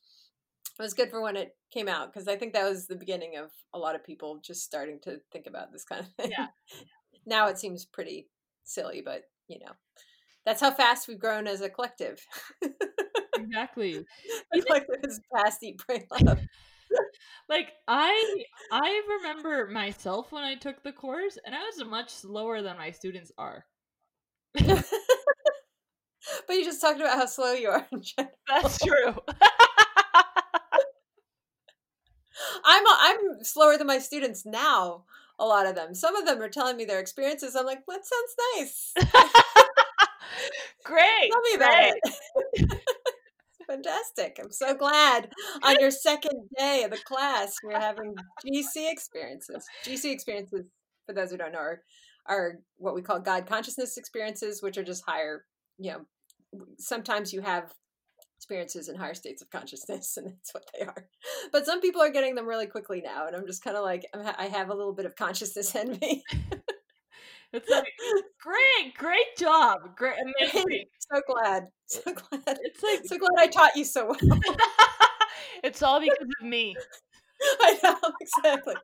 It 0.80 0.84
was 0.84 0.94
good 0.94 1.10
for 1.10 1.22
when 1.22 1.36
it 1.36 1.56
came 1.72 1.88
out 1.88 2.14
because 2.14 2.28
I 2.28 2.36
think 2.36 2.54
that 2.54 2.70
was 2.70 2.86
the 2.86 2.96
beginning 2.96 3.38
of 3.38 3.50
a 3.74 3.80
lot 3.80 3.96
of 3.96 4.04
people 4.04 4.40
just 4.44 4.64
starting 4.64 5.00
to 5.04 5.20
think 5.32 5.48
about 5.48 5.72
this 5.72 5.84
kind 5.84 6.02
of 6.02 6.14
thing. 6.14 6.32
Yeah. 6.32 6.48
now 7.26 7.48
it 7.48 7.58
seems 7.58 7.86
pretty 7.86 8.28
silly, 8.64 9.02
but 9.04 9.24
you 9.48 9.60
know, 9.60 9.72
that's 10.46 10.62
how 10.62 10.72
fast 10.72 11.08
we've 11.08 11.20
grown 11.20 11.48
as 11.48 11.62
a 11.62 11.70
collective. 11.70 12.24
exactly. 13.36 14.06
collective 14.54 15.00
is 15.04 15.20
past 15.36 15.64
eat, 15.64 15.80
pray, 15.80 16.06
love. 16.22 16.40
Like 17.50 17.74
I 17.88 18.44
I 18.72 19.02
remember 19.20 19.68
myself 19.68 20.32
when 20.32 20.44
I 20.44 20.56
took 20.56 20.84
the 20.84 20.92
course 20.92 21.38
and 21.46 21.56
I 21.56 21.60
was 21.60 21.84
much 21.86 22.10
slower 22.10 22.62
than 22.62 22.78
my 22.78 22.92
students 22.92 23.32
are. 23.38 23.66
but 24.54 24.86
you 26.50 26.64
just 26.64 26.82
talked 26.82 27.00
about 27.00 27.18
how 27.18 27.26
slow 27.26 27.54
you 27.54 27.70
are 27.70 27.88
in 27.92 28.02
general. 28.02 28.34
That's 28.48 28.80
true. 28.86 29.16
I'm 32.64 32.84
I'm 32.88 33.44
slower 33.44 33.78
than 33.78 33.88
my 33.88 34.00
students 34.00 34.46
now. 34.46 35.06
A 35.40 35.46
lot 35.46 35.68
of 35.68 35.76
them. 35.76 35.94
Some 35.94 36.16
of 36.16 36.26
them 36.26 36.42
are 36.42 36.50
telling 36.50 36.78
me 36.78 36.86
their 36.86 37.00
experiences. 37.00 37.56
I'm 37.56 37.66
like, 37.66 37.86
that 37.88 38.02
sounds 38.06 38.36
nice. 38.56 38.94
great. 40.84 41.32
Tell 41.32 41.42
me 41.42 41.54
about 41.56 41.94
it. 42.54 42.82
Fantastic. 43.68 44.40
I'm 44.42 44.52
so 44.52 44.74
glad 44.76 45.30
on 45.64 45.76
your 45.80 45.92
second 45.92 46.50
day 46.58 46.84
of 46.84 46.92
the 46.92 46.98
class 46.98 47.54
you're 47.64 47.80
having 47.80 48.16
GC 48.46 48.90
experiences. 48.90 49.66
GC 49.86 50.12
experiences, 50.12 50.66
for 51.06 51.14
those 51.14 51.32
who 51.32 51.38
don't 51.38 51.52
know, 51.52 51.60
are, 51.60 51.82
are 52.28 52.60
what 52.78 52.96
we 52.96 53.02
call 53.02 53.20
God 53.20 53.46
consciousness 53.46 53.98
experiences, 53.98 54.64
which 54.64 54.78
are 54.78 54.84
just 54.84 55.04
higher, 55.06 55.44
you 55.78 55.92
know, 55.92 56.62
sometimes 56.80 57.34
you 57.34 57.42
have 57.42 57.74
experiences 58.38 58.88
in 58.88 58.96
higher 58.96 59.16
states 59.16 59.42
of 59.42 59.50
consciousness 59.50 60.16
and 60.18 60.28
that's 60.28 60.54
what 60.54 60.64
they 60.74 60.86
are 60.86 61.08
but 61.52 61.66
some 61.66 61.82
people 61.82 62.02
are 62.02 62.12
getting 62.12 62.36
them 62.36 62.48
really 62.48 62.68
quickly 62.68 63.02
now 63.04 63.26
and 63.28 63.36
i'm 63.36 63.48
just 63.48 63.64
kind 63.64 63.76
of 63.76 63.84
like 63.84 64.06
i 64.38 64.46
have 64.46 64.70
a 64.70 64.74
little 64.74 64.94
bit 64.94 65.06
of 65.08 65.16
consciousness 65.16 65.74
in 65.76 65.98
me 66.00 66.24
it's 67.58 67.70
like 67.70 67.94
great 68.42 68.94
great 68.98 69.38
job 69.38 69.80
great 69.96 70.16
amazing 70.42 70.86
so 71.12 71.22
glad 71.28 71.68
so 71.88 72.02
glad 72.06 72.60
it's 72.64 72.84
like 72.84 73.06
so 73.06 73.18
glad 73.18 73.32
i 73.40 73.48
taught 73.48 73.76
you 73.76 73.84
so 73.86 74.08
well 74.08 74.18
it's 75.64 75.82
all 75.82 76.00
because 76.00 76.18
of 76.42 76.48
me 76.48 76.76
I 77.62 77.80
know 77.84 77.98
exactly. 78.20 78.76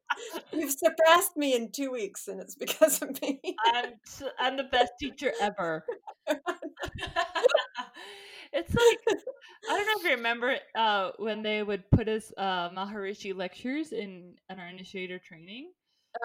You've 0.52 0.74
surpassed 0.74 1.36
me 1.36 1.56
in 1.56 1.72
two 1.72 1.92
weeks, 1.92 2.28
and 2.28 2.40
it's 2.40 2.56
because 2.56 3.02
of 3.02 3.20
me. 3.22 3.40
I'm 3.74 3.94
I'm 4.40 4.58
the 4.58 4.66
best 4.66 4.94
teacher 5.00 5.32
ever. 5.42 5.84
it's 8.54 8.76
like 8.76 9.00
I 9.70 9.78
don't 9.78 9.86
know 9.86 9.94
if 9.98 10.04
you 10.04 10.12
remember 10.12 10.58
uh, 10.76 11.12
when 11.18 11.42
they 11.42 11.64
would 11.64 11.90
put 11.92 12.08
us 12.08 12.32
uh, 12.38 12.70
Maharishi 12.70 13.36
lectures 13.36 13.92
in 13.92 14.36
in 14.50 14.60
our 14.60 14.68
initiator 14.68 15.20
training. 15.20 15.72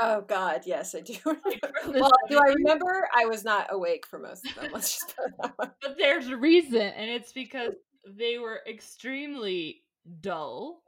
Oh 0.01 0.23
God, 0.23 0.63
yes, 0.67 0.95
I 0.95 1.01
do. 1.01 1.17
well, 1.25 2.11
do 2.29 2.39
I 2.39 2.53
remember? 2.55 3.09
I 3.17 3.27
was 3.27 3.45
not 3.45 3.69
awake 3.71 4.07
for 4.07 4.19
most 4.19 4.47
of 4.47 4.55
them. 4.55 4.71
Let's 4.73 4.93
just 4.95 5.15
put 5.17 5.33
that 5.41 5.53
one. 5.57 5.71
But 5.83 5.97
there's 5.99 6.29
a 6.29 6.37
reason, 6.37 6.81
and 6.81 7.11
it's 7.11 7.33
because 7.33 7.73
they 8.07 8.39
were 8.39 8.61
extremely 8.69 9.83
dull. 10.21 10.83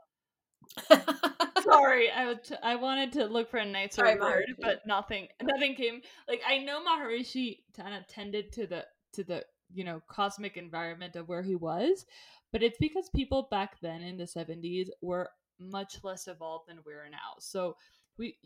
Sorry, 1.63 2.11
I 2.11 2.27
would 2.27 2.45
t- 2.45 2.55
I 2.63 2.77
wanted 2.77 3.13
to 3.13 3.25
look 3.27 3.51
for 3.51 3.59
a 3.59 3.67
nicer 3.67 3.97
Sorry, 3.97 4.19
word, 4.19 4.45
Maharishi. 4.49 4.61
but 4.61 4.87
nothing 4.87 5.29
nothing 5.43 5.75
came. 5.75 6.01
Like 6.29 6.43
I 6.47 6.59
know 6.59 6.81
Maharishi 6.85 7.61
kind 7.77 7.95
of 7.95 8.07
tended 8.07 8.53
to 8.53 8.67
the 8.67 8.85
to 9.15 9.25
the 9.25 9.45
you 9.73 9.85
know 9.85 10.03
cosmic 10.09 10.57
environment 10.57 11.17
of 11.17 11.29
where 11.29 11.43
he 11.43 11.55
was 11.55 12.05
but 12.53 12.63
it's 12.63 12.79
because 12.79 13.09
people 13.15 13.49
back 13.51 13.81
then 13.81 14.03
in 14.03 14.17
the 14.17 14.25
70s 14.25 14.89
were 15.01 15.31
much 15.59 16.03
less 16.03 16.27
evolved 16.27 16.69
than 16.69 16.79
we're 16.85 17.09
now 17.11 17.37
so 17.39 17.77
we 18.19 18.37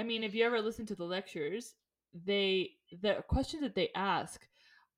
i 0.00 0.02
mean 0.02 0.24
if 0.24 0.34
you 0.34 0.44
ever 0.44 0.60
listen 0.60 0.86
to 0.86 0.94
the 0.94 1.04
lectures 1.04 1.74
they 2.24 2.70
the 3.02 3.22
questions 3.28 3.62
that 3.62 3.74
they 3.74 3.90
ask 3.94 4.46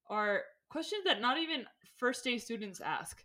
are 0.08 0.42
questions 0.68 1.04
that 1.04 1.20
not 1.20 1.38
even 1.38 1.64
first 1.96 2.24
day 2.24 2.38
students 2.38 2.80
ask 2.80 3.24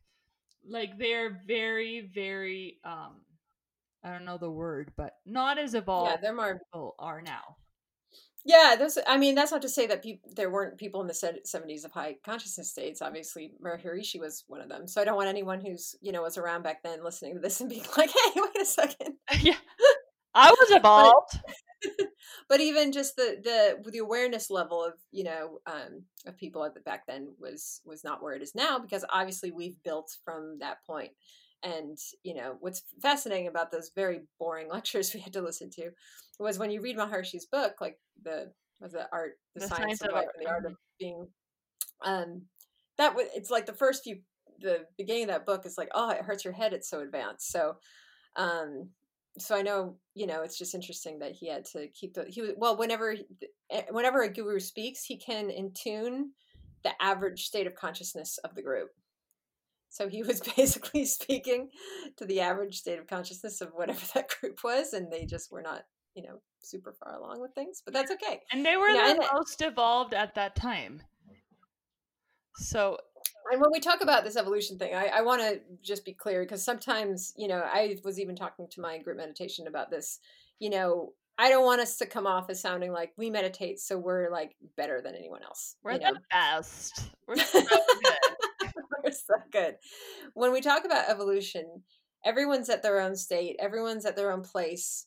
like 0.68 0.98
they're 0.98 1.42
very 1.46 2.10
very 2.14 2.80
um 2.84 3.22
i 4.04 4.12
don't 4.12 4.26
know 4.26 4.38
the 4.38 4.50
word 4.50 4.92
but 4.98 5.18
not 5.26 5.58
as 5.58 5.74
evolved 5.74 6.12
yeah 6.12 6.18
they're 6.18 6.36
more 6.36 6.60
people 6.60 6.96
are 7.00 7.22
now 7.22 7.56
yeah, 8.48 8.78
those. 8.80 8.98
I 9.06 9.18
mean, 9.18 9.36
that's 9.36 9.52
not 9.52 9.62
to 9.64 9.70
say 9.70 9.88
that 9.88 10.02
people 10.02 10.32
there 10.34 10.50
weren't 10.50 10.78
people 10.78 11.02
in 11.02 11.08
the 11.08 11.42
seventies 11.44 11.84
of 11.84 11.92
high 11.92 12.16
consciousness 12.24 12.70
states. 12.72 13.02
Obviously, 13.02 13.52
Maharishi 13.62 14.22
was 14.22 14.46
one 14.48 14.62
of 14.62 14.70
them. 14.70 14.88
So 14.88 15.02
I 15.02 15.04
don't 15.04 15.18
want 15.18 15.28
anyone 15.28 15.60
who's 15.60 15.98
you 16.00 16.14
know 16.14 16.22
was 16.22 16.38
around 16.38 16.64
back 16.64 16.82
then 16.82 17.04
listening 17.04 17.34
to 17.34 17.42
this 17.42 17.60
and 17.60 17.70
being 17.70 17.84
like, 17.98 18.10
"Hey, 18.10 18.40
wait 18.40 18.62
a 18.62 18.66
second. 18.66 19.16
yeah, 19.42 19.58
I 20.34 20.50
was 20.50 20.72
evolved." 20.72 21.40
but, 22.50 22.60
even 22.60 22.92
just 22.92 23.16
the 23.16 23.38
the 23.44 23.92
the 23.92 24.00
awareness 24.00 24.50
level 24.50 24.84
of 24.84 24.94
you 25.12 25.24
know 25.24 25.60
um, 25.66 26.04
of 26.26 26.38
people 26.38 26.68
back 26.86 27.06
then 27.08 27.30
was 27.40 27.82
was 27.86 28.04
not 28.04 28.22
where 28.22 28.34
it 28.34 28.42
is 28.42 28.56
now 28.56 28.80
because 28.80 29.06
obviously 29.12 29.52
we've 29.52 29.82
built 29.84 30.10
from 30.24 30.58
that 30.60 30.78
point 30.86 31.12
and 31.64 31.98
you 32.24 32.36
know 32.36 32.56
what's 32.60 32.84
fascinating 33.02 33.48
about 33.48 33.72
those 33.72 33.92
very 33.96 34.22
boring 34.40 34.70
lectures 34.72 35.14
we 35.14 35.20
had 35.20 35.34
to 35.34 35.42
listen 35.42 35.70
to 35.70 35.90
was 36.40 36.60
when 36.60 36.72
you 36.72 36.82
read 36.82 36.98
maharishi's 36.98 37.48
book 37.48 37.76
like 37.82 37.98
the 38.24 38.52
was 38.80 38.92
the 38.92 39.08
art 39.12 39.34
the, 39.56 39.62
the 39.62 39.68
science, 39.68 40.00
science, 40.00 40.02
of 40.02 40.14
life 40.14 40.28
and 40.36 40.46
the 40.46 40.50
art 40.50 40.66
of 40.66 40.72
mm-hmm. 40.72 40.78
being 41.00 41.28
um 42.04 42.42
that 42.98 43.16
was 43.16 43.28
it's 43.36 43.50
like 43.50 43.66
the 43.66 43.74
first 43.74 44.04
few 44.04 44.18
the 44.60 44.86
beginning 44.98 45.24
of 45.24 45.30
that 45.30 45.46
book 45.46 45.66
is 45.66 45.78
like 45.78 45.90
oh 45.94 46.10
it 46.10 46.22
hurts 46.22 46.44
your 46.44 46.54
head 46.54 46.74
it's 46.74 46.90
so 46.90 47.00
advanced 47.00 47.52
so 47.52 47.76
um 48.36 48.90
so 49.40 49.56
i 49.56 49.62
know 49.62 49.96
you 50.14 50.28
know 50.28 50.42
it's 50.42 50.58
just 50.58 50.76
interesting 50.76 51.20
that 51.20 51.32
he 51.32 51.48
had 51.48 51.66
to 51.66 51.88
keep 51.90 52.14
the 52.14 52.26
he 52.28 52.42
was 52.42 52.52
well 52.58 52.78
whenever 52.78 53.16
eh, 53.72 53.82
whenever 53.92 54.24
a 54.24 54.32
guru 54.32 54.60
speaks 54.60 55.04
he 55.04 55.18
can 55.18 55.50
intune 55.50 56.30
the 56.84 56.92
average 57.02 57.46
state 57.46 57.68
of 57.68 57.76
consciousness 57.76 58.38
of 58.44 58.56
the 58.56 58.62
group 58.62 58.90
so 59.90 60.08
he 60.08 60.24
was 60.24 60.42
basically 60.58 61.06
speaking 61.06 61.70
to 62.18 62.26
the 62.26 62.42
average 62.42 62.78
state 62.78 63.00
of 63.00 63.08
consciousness 63.08 63.62
of 63.62 63.70
whatever 63.74 64.02
that 64.14 64.30
group 64.40 64.64
was, 64.64 64.94
and 64.94 65.12
they 65.12 65.26
just 65.26 65.52
were 65.52 65.62
not, 65.62 65.84
you 66.16 66.24
know, 66.24 66.42
super 66.62 66.94
far 66.94 67.16
along 67.16 67.42
with 67.42 67.54
things. 67.54 67.82
But 67.84 67.94
that's 67.94 68.12
okay. 68.12 68.42
And 68.52 68.66
they 68.66 68.78
were 68.78 68.94
the 68.94 69.28
most 69.34 69.62
evolved 69.62 70.14
at 70.14 70.36
that 70.36 70.56
time. 70.56 71.02
So 72.56 72.98
and 73.52 73.62
when 73.62 73.72
we 73.72 73.80
talk 73.80 74.02
about 74.02 74.24
this 74.24 74.36
evolution 74.36 74.78
thing, 74.78 74.94
I, 74.94 75.08
I 75.08 75.22
want 75.22 75.42
to 75.42 75.60
just 75.82 76.06
be 76.06 76.14
clear 76.14 76.44
because 76.44 76.64
sometimes, 76.64 77.34
you 77.38 77.48
know, 77.48 77.60
I 77.60 77.98
was 78.04 78.20
even 78.20 78.36
talking 78.36 78.68
to 78.72 78.82
my 78.82 78.98
group 78.98 79.18
meditation 79.18 79.68
about 79.68 79.90
this. 79.90 80.20
You 80.60 80.70
know, 80.70 81.14
I 81.38 81.50
don't 81.50 81.66
want 81.66 81.82
us 81.82 81.98
to 81.98 82.06
come 82.06 82.26
off 82.26 82.50
as 82.50 82.62
sounding 82.62 82.92
like 82.92 83.14
we 83.16 83.30
meditate, 83.30 83.80
so 83.80 83.98
we're 83.98 84.32
like 84.32 84.56
better 84.76 85.02
than 85.02 85.16
anyone 85.16 85.44
else. 85.44 85.76
We're 85.84 85.94
the 85.94 86.12
know? 86.12 86.18
best. 86.32 87.10
We're 87.28 87.36
so 87.38 87.62
good. 87.62 88.72
we're 89.04 89.12
so 89.12 89.36
good. 89.52 89.76
When 90.34 90.52
we 90.52 90.62
talk 90.62 90.84
about 90.84 91.10
evolution, 91.10 91.84
everyone's 92.26 92.70
at 92.70 92.82
their 92.82 93.00
own 93.00 93.16
state. 93.16 93.56
Everyone's 93.60 94.06
at 94.06 94.16
their 94.16 94.32
own 94.32 94.42
place. 94.42 95.06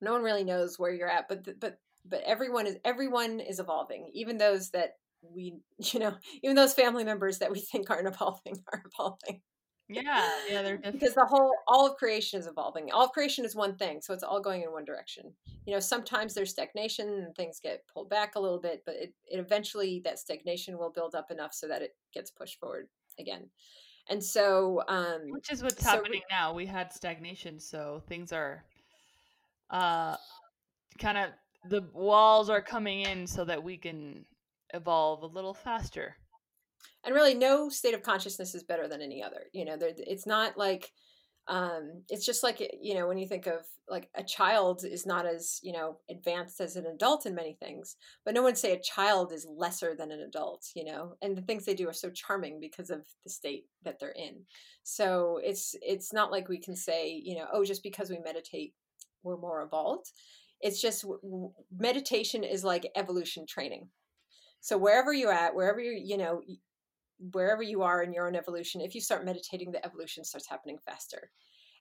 No 0.00 0.12
one 0.12 0.22
really 0.22 0.44
knows 0.44 0.78
where 0.78 0.92
you're 0.92 1.10
at, 1.10 1.28
but 1.28 1.60
but 1.60 1.78
but 2.04 2.22
everyone 2.24 2.66
is 2.66 2.76
everyone 2.84 3.40
is 3.40 3.60
evolving. 3.60 4.10
Even 4.14 4.38
those 4.38 4.70
that 4.70 4.94
we, 5.22 5.54
you 5.78 6.00
know, 6.00 6.14
even 6.42 6.56
those 6.56 6.74
family 6.74 7.04
members 7.04 7.38
that 7.38 7.50
we 7.50 7.60
think 7.60 7.90
aren't 7.90 8.08
evolving 8.08 8.54
are 8.72 8.82
evolving. 8.92 9.42
Yeah, 9.90 10.28
yeah, 10.50 10.60
they're 10.60 10.76
different. 10.76 11.00
because 11.00 11.14
the 11.14 11.24
whole 11.24 11.50
all 11.66 11.86
of 11.86 11.96
creation 11.96 12.38
is 12.38 12.46
evolving. 12.46 12.92
All 12.92 13.06
of 13.06 13.12
creation 13.12 13.46
is 13.46 13.56
one 13.56 13.74
thing, 13.76 14.02
so 14.02 14.12
it's 14.12 14.22
all 14.22 14.38
going 14.38 14.60
in 14.60 14.70
one 14.70 14.84
direction. 14.84 15.32
You 15.64 15.72
know, 15.72 15.80
sometimes 15.80 16.34
there's 16.34 16.50
stagnation 16.50 17.08
and 17.08 17.34
things 17.34 17.58
get 17.58 17.84
pulled 17.92 18.10
back 18.10 18.34
a 18.34 18.40
little 18.40 18.60
bit, 18.60 18.82
but 18.84 18.96
it, 18.96 19.14
it 19.26 19.38
eventually 19.38 20.02
that 20.04 20.18
stagnation 20.18 20.76
will 20.76 20.90
build 20.90 21.14
up 21.14 21.30
enough 21.30 21.54
so 21.54 21.66
that 21.68 21.80
it 21.80 21.96
gets 22.12 22.30
pushed 22.30 22.60
forward 22.60 22.88
again. 23.18 23.48
And 24.10 24.22
so, 24.22 24.82
um, 24.88 25.22
which 25.30 25.50
is 25.50 25.62
what's 25.62 25.82
so 25.82 25.90
happening 25.90 26.20
we, 26.20 26.22
now. 26.30 26.52
We 26.52 26.66
had 26.66 26.92
stagnation, 26.92 27.58
so 27.58 28.02
things 28.08 28.30
are, 28.30 28.64
uh, 29.70 30.16
kind 30.98 31.16
of 31.16 31.30
the 31.70 31.82
walls 31.94 32.50
are 32.50 32.62
coming 32.62 33.02
in 33.02 33.26
so 33.26 33.44
that 33.44 33.62
we 33.62 33.78
can 33.78 34.24
evolve 34.74 35.22
a 35.22 35.26
little 35.26 35.54
faster. 35.54 36.16
And 37.04 37.14
really 37.14 37.34
no 37.34 37.68
state 37.68 37.94
of 37.94 38.02
consciousness 38.02 38.54
is 38.54 38.62
better 38.62 38.88
than 38.88 39.02
any 39.02 39.22
other 39.22 39.44
you 39.52 39.64
know 39.64 39.76
it's 39.80 40.26
not 40.26 40.58
like 40.58 40.92
um, 41.48 42.02
it's 42.10 42.26
just 42.26 42.42
like 42.42 42.60
you 42.80 42.94
know 42.94 43.08
when 43.08 43.16
you 43.16 43.26
think 43.26 43.46
of 43.46 43.62
like 43.88 44.10
a 44.14 44.22
child 44.22 44.84
is 44.84 45.06
not 45.06 45.24
as 45.24 45.58
you 45.62 45.72
know 45.72 45.98
advanced 46.10 46.60
as 46.60 46.76
an 46.76 46.84
adult 46.86 47.24
in 47.24 47.34
many 47.34 47.54
things 47.54 47.96
but 48.24 48.34
no 48.34 48.42
one 48.42 48.54
say 48.54 48.72
a 48.72 48.80
child 48.80 49.32
is 49.32 49.46
lesser 49.50 49.94
than 49.96 50.12
an 50.12 50.20
adult 50.20 50.66
you 50.76 50.84
know? 50.84 51.14
And 51.22 51.36
the 51.36 51.42
things 51.42 51.64
they 51.64 51.74
do 51.74 51.88
are 51.88 51.94
so 51.94 52.10
charming 52.10 52.60
because 52.60 52.90
of 52.90 53.06
the 53.24 53.30
state 53.30 53.64
that 53.84 53.98
they're 53.98 54.10
in. 54.10 54.42
So 54.82 55.40
it's 55.42 55.74
it's 55.80 56.12
not 56.12 56.30
like 56.30 56.48
we 56.48 56.58
can 56.58 56.76
say 56.76 57.10
you 57.24 57.36
know 57.36 57.46
oh 57.52 57.64
just 57.64 57.82
because 57.82 58.10
we 58.10 58.18
meditate 58.18 58.74
we're 59.22 59.38
more 59.38 59.62
evolved. 59.62 60.12
It's 60.60 60.82
just 60.82 61.04
meditation 61.76 62.44
is 62.44 62.64
like 62.64 62.90
evolution 62.96 63.46
training 63.46 63.88
so 64.60 64.76
wherever 64.76 65.12
you're 65.12 65.32
at 65.32 65.54
wherever 65.54 65.80
you 65.80 65.92
you 65.92 66.16
know 66.16 66.42
wherever 67.32 67.62
you 67.62 67.82
are 67.82 68.02
in 68.02 68.12
your 68.12 68.26
own 68.26 68.36
evolution, 68.36 68.80
if 68.80 68.94
you 68.94 69.00
start 69.00 69.24
meditating, 69.24 69.72
the 69.72 69.84
evolution 69.84 70.24
starts 70.24 70.48
happening 70.48 70.78
faster. 70.78 71.30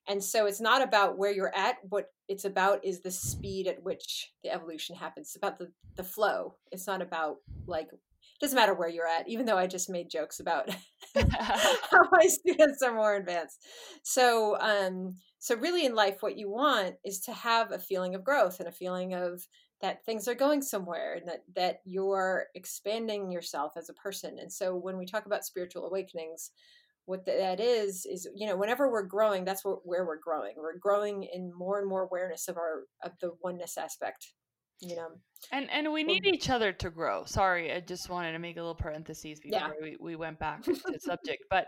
And 0.09 0.23
so 0.23 0.45
it's 0.45 0.61
not 0.61 0.81
about 0.81 1.17
where 1.17 1.31
you're 1.31 1.55
at. 1.55 1.77
What 1.89 2.05
it's 2.29 2.45
about 2.45 2.83
is 2.83 3.01
the 3.01 3.11
speed 3.11 3.67
at 3.67 3.83
which 3.83 4.31
the 4.43 4.51
evolution 4.51 4.95
happens. 4.95 5.27
It's 5.27 5.35
about 5.35 5.59
the, 5.59 5.69
the 5.95 6.03
flow. 6.03 6.55
It's 6.71 6.87
not 6.87 7.01
about 7.01 7.37
like, 7.65 7.87
it 7.91 8.39
doesn't 8.39 8.55
matter 8.55 8.73
where 8.73 8.89
you're 8.89 9.07
at, 9.07 9.27
even 9.27 9.45
though 9.45 9.57
I 9.57 9.67
just 9.67 9.89
made 9.89 10.09
jokes 10.09 10.39
about 10.39 10.69
how 11.15 12.03
my 12.11 12.25
students 12.27 12.81
are 12.81 12.93
more 12.93 13.15
advanced. 13.15 13.65
So, 14.03 14.57
um, 14.59 15.17
so 15.39 15.55
really 15.55 15.85
in 15.85 15.93
life, 15.93 16.21
what 16.21 16.37
you 16.37 16.49
want 16.49 16.95
is 17.03 17.19
to 17.21 17.33
have 17.33 17.71
a 17.71 17.79
feeling 17.79 18.15
of 18.15 18.23
growth 18.23 18.59
and 18.59 18.69
a 18.69 18.71
feeling 18.71 19.13
of 19.13 19.45
that 19.81 20.03
things 20.05 20.27
are 20.27 20.35
going 20.35 20.61
somewhere 20.61 21.15
and 21.15 21.27
that 21.27 21.43
that 21.55 21.81
you're 21.85 22.47
expanding 22.55 23.31
yourself 23.31 23.73
as 23.77 23.89
a 23.89 23.93
person. 23.93 24.39
And 24.39 24.51
so 24.51 24.75
when 24.75 24.97
we 24.97 25.05
talk 25.05 25.25
about 25.25 25.45
spiritual 25.45 25.85
awakenings 25.85 26.51
what 27.05 27.25
that 27.25 27.61
is 27.61 28.05
is 28.05 28.27
you 28.35 28.45
know 28.45 28.57
whenever 28.57 28.91
we're 28.91 29.01
growing 29.01 29.45
that's 29.45 29.63
where 29.63 30.05
we're 30.05 30.19
growing. 30.19 30.53
We're 30.57 30.77
growing 30.77 31.23
in 31.23 31.53
more 31.57 31.79
and 31.79 31.87
more 31.87 32.03
awareness 32.03 32.47
of 32.49 32.57
our 32.57 32.83
of 33.03 33.13
the 33.21 33.31
oneness 33.41 33.77
aspect 33.77 34.33
you 34.79 34.95
know? 34.95 35.07
And 35.51 35.69
and 35.71 35.91
we 35.91 36.03
need 36.03 36.25
each 36.27 36.49
other 36.49 36.71
to 36.73 36.89
grow. 36.89 37.23
Sorry 37.25 37.71
i 37.71 37.79
just 37.79 38.09
wanted 38.09 38.33
to 38.33 38.39
make 38.39 38.57
a 38.57 38.59
little 38.59 38.75
parenthesis 38.75 39.39
before 39.39 39.59
yeah. 39.59 39.69
we, 39.81 39.97
we 39.99 40.15
went 40.15 40.37
back 40.37 40.63
to 40.63 40.73
the 40.73 40.99
subject 40.99 41.43
but 41.49 41.67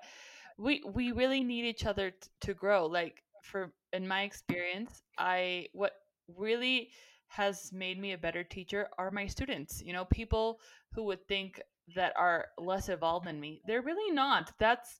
we 0.58 0.84
we 0.94 1.14
really 1.14 1.44
need 1.44 1.66
each 1.66 1.86
other 1.86 2.12
t- 2.12 2.18
to 2.42 2.54
grow. 2.54 2.86
Like 2.86 3.24
for 3.44 3.72
in 3.94 4.06
my 4.06 4.24
experience 4.24 5.02
i 5.18 5.68
what 5.72 5.94
really 6.36 6.90
has 7.30 7.72
made 7.72 8.00
me 8.00 8.14
a 8.14 8.18
better 8.18 8.44
teacher 8.44 8.90
are 8.98 9.12
my 9.12 9.28
students. 9.28 9.82
You 9.84 9.94
know, 9.94 10.06
people 10.06 10.60
who 10.94 11.04
would 11.06 11.28
think 11.28 11.62
that 11.96 12.14
are 12.18 12.48
less 12.58 12.90
evolved 12.90 13.28
than 13.28 13.40
me, 13.40 13.62
they're 13.66 13.82
really 13.82 14.14
not. 14.14 14.52
That's 14.60 15.00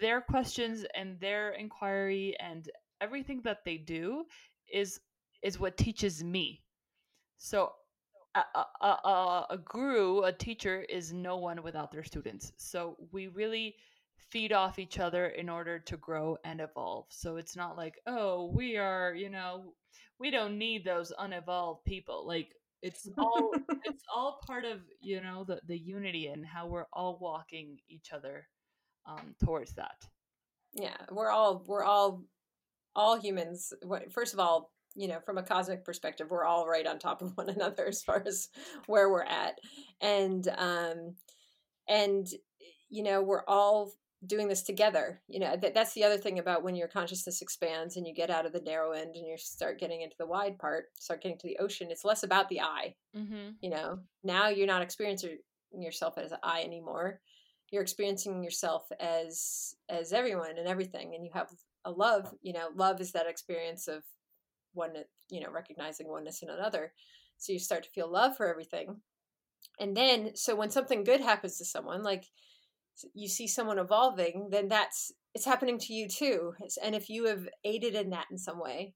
their 0.00 0.20
questions 0.20 0.84
and 0.94 1.18
their 1.20 1.52
inquiry 1.52 2.36
and 2.40 2.70
everything 3.00 3.40
that 3.44 3.64
they 3.64 3.76
do 3.76 4.24
is 4.72 5.00
is 5.42 5.60
what 5.60 5.76
teaches 5.76 6.24
me. 6.24 6.62
So 7.38 7.72
a, 8.34 8.42
a, 8.54 8.86
a, 8.86 9.46
a 9.50 9.58
guru, 9.58 10.22
a 10.22 10.32
teacher, 10.32 10.82
is 10.88 11.12
no 11.12 11.36
one 11.36 11.62
without 11.62 11.92
their 11.92 12.04
students. 12.04 12.52
So 12.56 12.96
we 13.12 13.28
really 13.28 13.76
feed 14.30 14.52
off 14.52 14.78
each 14.78 14.98
other 14.98 15.26
in 15.26 15.48
order 15.48 15.78
to 15.78 15.96
grow 15.98 16.38
and 16.44 16.60
evolve. 16.60 17.06
So 17.10 17.36
it's 17.36 17.56
not 17.56 17.76
like, 17.76 18.00
oh, 18.06 18.50
we 18.54 18.76
are, 18.76 19.14
you 19.14 19.28
know, 19.28 19.74
we 20.18 20.30
don't 20.30 20.58
need 20.58 20.84
those 20.84 21.12
unevolved 21.18 21.84
people. 21.84 22.26
Like 22.26 22.54
it's 22.82 23.08
all 23.18 23.52
it's 23.84 24.04
all 24.14 24.40
part 24.46 24.64
of 24.64 24.80
you 25.00 25.20
know 25.20 25.44
the 25.44 25.60
the 25.66 25.78
unity 25.78 26.28
and 26.28 26.44
how 26.44 26.66
we're 26.66 26.86
all 26.92 27.18
walking 27.20 27.78
each 27.88 28.12
other 28.12 28.46
um, 29.06 29.34
towards 29.42 29.74
that. 29.74 30.06
Yeah, 30.74 30.96
we're 31.10 31.30
all 31.30 31.64
we're 31.66 31.84
all 31.84 32.24
all 32.94 33.18
humans. 33.18 33.72
First 34.10 34.34
of 34.34 34.40
all, 34.40 34.70
you 34.94 35.08
know, 35.08 35.20
from 35.24 35.38
a 35.38 35.42
cosmic 35.42 35.84
perspective, 35.84 36.28
we're 36.30 36.44
all 36.44 36.68
right 36.68 36.86
on 36.86 36.98
top 36.98 37.22
of 37.22 37.36
one 37.36 37.48
another 37.50 37.86
as 37.86 38.02
far 38.02 38.22
as 38.26 38.48
where 38.86 39.10
we're 39.10 39.24
at, 39.24 39.58
and 40.00 40.48
um, 40.56 41.14
and 41.88 42.28
you 42.90 43.02
know, 43.02 43.22
we're 43.22 43.44
all 43.48 43.92
doing 44.26 44.48
this 44.48 44.62
together 44.62 45.20
you 45.28 45.38
know 45.38 45.56
that, 45.56 45.74
that's 45.74 45.92
the 45.92 46.04
other 46.04 46.16
thing 46.16 46.38
about 46.38 46.62
when 46.62 46.74
your 46.74 46.88
consciousness 46.88 47.42
expands 47.42 47.96
and 47.96 48.06
you 48.06 48.14
get 48.14 48.30
out 48.30 48.46
of 48.46 48.52
the 48.52 48.60
narrow 48.60 48.92
end 48.92 49.14
and 49.16 49.26
you 49.26 49.36
start 49.36 49.80
getting 49.80 50.02
into 50.02 50.16
the 50.18 50.26
wide 50.26 50.58
part 50.58 50.86
start 50.94 51.22
getting 51.22 51.38
to 51.38 51.46
the 51.46 51.58
ocean 51.58 51.88
it's 51.90 52.04
less 52.04 52.22
about 52.22 52.48
the 52.48 52.60
i 52.60 52.94
mm-hmm. 53.16 53.50
you 53.60 53.70
know. 53.70 53.98
Now 54.22 54.48
you're 54.48 54.66
not 54.66 54.82
experiencing 54.82 55.38
yourself 55.72 56.18
as 56.18 56.32
i 56.42 56.62
anymore. 56.62 57.20
You're 57.70 57.82
experiencing 57.82 58.42
yourself 58.42 58.86
as 59.00 59.74
as 59.88 60.12
everyone 60.12 60.58
and 60.58 60.68
everything 60.68 61.14
and 61.14 61.24
you 61.24 61.30
have 61.34 61.48
a 61.84 61.90
love 61.90 62.32
you 62.40 62.52
know 62.52 62.68
love 62.74 63.00
is 63.00 63.12
that 63.12 63.26
experience 63.26 63.88
of 63.88 64.02
one 64.72 64.92
you 65.30 65.40
know 65.40 65.50
recognizing 65.50 66.08
oneness 66.08 66.42
in 66.42 66.50
another. 66.50 66.92
So 67.38 67.52
you 67.52 67.58
start 67.58 67.82
to 67.84 67.90
feel 67.90 68.10
love 68.10 68.36
for 68.36 68.48
everything. 68.48 69.00
And 69.80 69.96
then 69.96 70.36
so 70.36 70.54
when 70.54 70.70
something 70.70 71.04
good 71.04 71.20
happens 71.20 71.58
to 71.58 71.64
someone 71.64 72.02
like 72.02 72.24
you 73.14 73.28
see 73.28 73.46
someone 73.46 73.78
evolving, 73.78 74.48
then 74.50 74.68
that's 74.68 75.12
it's 75.34 75.44
happening 75.44 75.78
to 75.78 75.92
you 75.92 76.08
too. 76.08 76.54
And 76.82 76.94
if 76.94 77.08
you 77.08 77.26
have 77.26 77.48
aided 77.64 77.94
in 77.94 78.10
that 78.10 78.26
in 78.30 78.38
some 78.38 78.60
way, 78.60 78.94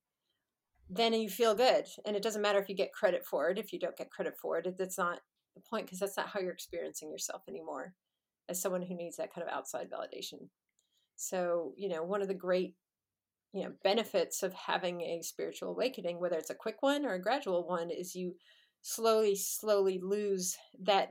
then 0.89 1.13
you 1.13 1.29
feel 1.29 1.55
good. 1.55 1.87
And 2.07 2.17
it 2.17 2.23
doesn't 2.23 2.43
matter 2.43 2.59
if 2.59 2.69
you 2.69 2.77
get 2.77 2.93
credit 2.93 3.25
for 3.25 3.51
it. 3.51 3.59
If 3.59 3.73
you 3.73 3.79
don't 3.79 3.97
get 3.97 4.11
credit 4.11 4.37
for 4.41 4.59
it, 4.59 4.77
that's 4.79 4.99
not 4.99 5.21
the 5.55 5.61
point 5.69 5.87
because 5.87 5.99
that's 5.99 6.17
not 6.17 6.29
how 6.29 6.41
you're 6.41 6.53
experiencing 6.53 7.11
yourself 7.11 7.43
anymore 7.49 7.95
as 8.49 8.61
someone 8.61 8.83
who 8.83 8.95
needs 8.95 9.17
that 9.17 9.35
kind 9.35 9.47
of 9.47 9.53
outside 9.53 9.89
validation. 9.91 10.49
So, 11.17 11.73
you 11.77 11.89
know, 11.89 12.05
one 12.05 12.23
of 12.23 12.29
the 12.29 12.35
great, 12.35 12.75
you 13.53 13.65
know, 13.65 13.73
benefits 13.83 14.43
of 14.43 14.53
having 14.55 15.01
a 15.01 15.23
spiritual 15.23 15.71
awakening, 15.71 16.21
whether 16.21 16.37
it's 16.37 16.51
a 16.51 16.55
quick 16.55 16.77
one 16.81 17.05
or 17.05 17.15
a 17.15 17.23
gradual 17.23 17.67
one, 17.67 17.91
is 17.91 18.15
you 18.15 18.37
slowly, 18.83 19.35
slowly 19.35 19.99
lose 20.03 20.57
that 20.83 21.11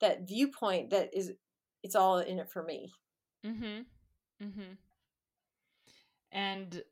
that 0.00 0.26
viewpoint 0.26 0.90
that 0.90 1.10
is 1.14 1.32
it's 1.82 1.94
all 1.94 2.18
in 2.18 2.38
it 2.38 2.50
for 2.50 2.62
me. 2.62 2.92
Mhm. 3.44 3.86
Mhm. 4.40 4.78
And 6.32 6.82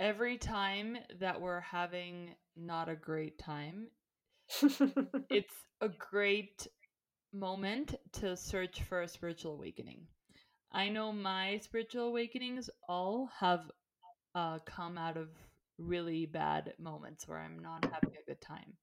every 0.00 0.38
time 0.38 0.98
that 1.20 1.40
we're 1.40 1.60
having 1.60 2.34
not 2.56 2.88
a 2.88 2.96
great 2.96 3.38
time, 3.38 3.88
it's 5.30 5.54
a 5.80 5.88
great 5.88 6.66
moment 7.32 7.96
to 8.14 8.36
search 8.36 8.82
for 8.82 9.02
a 9.02 9.08
spiritual 9.08 9.54
awakening. 9.54 10.06
I 10.72 10.88
know 10.90 11.12
my 11.12 11.58
spiritual 11.58 12.08
awakenings 12.08 12.70
all 12.88 13.30
have 13.38 13.70
uh, 14.34 14.60
come 14.66 14.98
out 14.98 15.16
of 15.16 15.28
really 15.78 16.26
bad 16.26 16.74
moments 16.78 17.28
where 17.28 17.38
I'm 17.38 17.60
not 17.60 17.84
having 17.84 18.16
a 18.16 18.26
good 18.26 18.40
time 18.40 18.74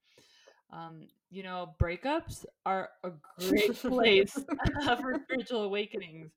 um, 0.72 1.08
you 1.32 1.44
know, 1.44 1.76
breakups 1.82 2.46
are 2.66 2.90
a 3.04 3.12
great 3.40 3.76
place 3.82 4.34
for 4.86 5.20
spiritual 5.24 5.64
awakenings. 5.64 6.32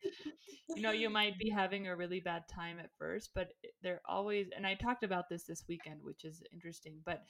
You 0.75 0.83
know, 0.83 0.93
you 0.93 1.11
might 1.11 1.39
be 1.39 1.51
having 1.51 1.89
a 1.89 1.97
really 1.97 2.21
bad 2.21 2.45
time 2.49 2.79
at 2.79 2.91
first, 2.99 3.31
but 3.35 3.49
they're 3.83 4.03
always, 4.07 4.49
and 4.57 4.67
I 4.67 4.75
talked 4.75 5.05
about 5.05 5.29
this 5.29 5.45
this 5.45 5.65
weekend, 5.69 6.01
which 6.03 6.25
is 6.25 6.43
interesting, 6.53 6.97
but 7.05 7.23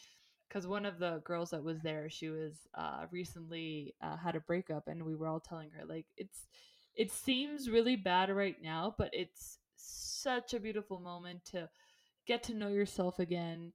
because 0.49 0.67
one 0.67 0.85
of 0.85 0.99
the 0.99 1.23
girls 1.25 1.51
that 1.51 1.65
was 1.65 1.81
there, 1.81 2.11
she 2.11 2.29
was 2.29 2.69
uh, 2.77 3.07
recently 3.11 3.95
uh, 4.03 4.17
had 4.17 4.37
a 4.37 4.41
breakup, 4.41 4.87
and 4.87 5.05
we 5.05 5.15
were 5.15 5.27
all 5.27 5.41
telling 5.41 5.71
her, 5.71 5.85
like, 5.87 6.07
it's, 6.17 6.47
it 6.95 7.11
seems 7.11 7.71
really 7.71 7.97
bad 7.97 8.31
right 8.31 8.57
now, 8.63 8.95
but 8.99 9.11
it's 9.13 9.59
such 9.77 10.55
a 10.55 10.61
beautiful 10.61 11.01
moment 11.01 11.45
to 11.47 11.69
get 12.27 12.43
to 12.45 12.55
know 12.55 12.69
yourself 12.69 13.19
again 13.19 13.73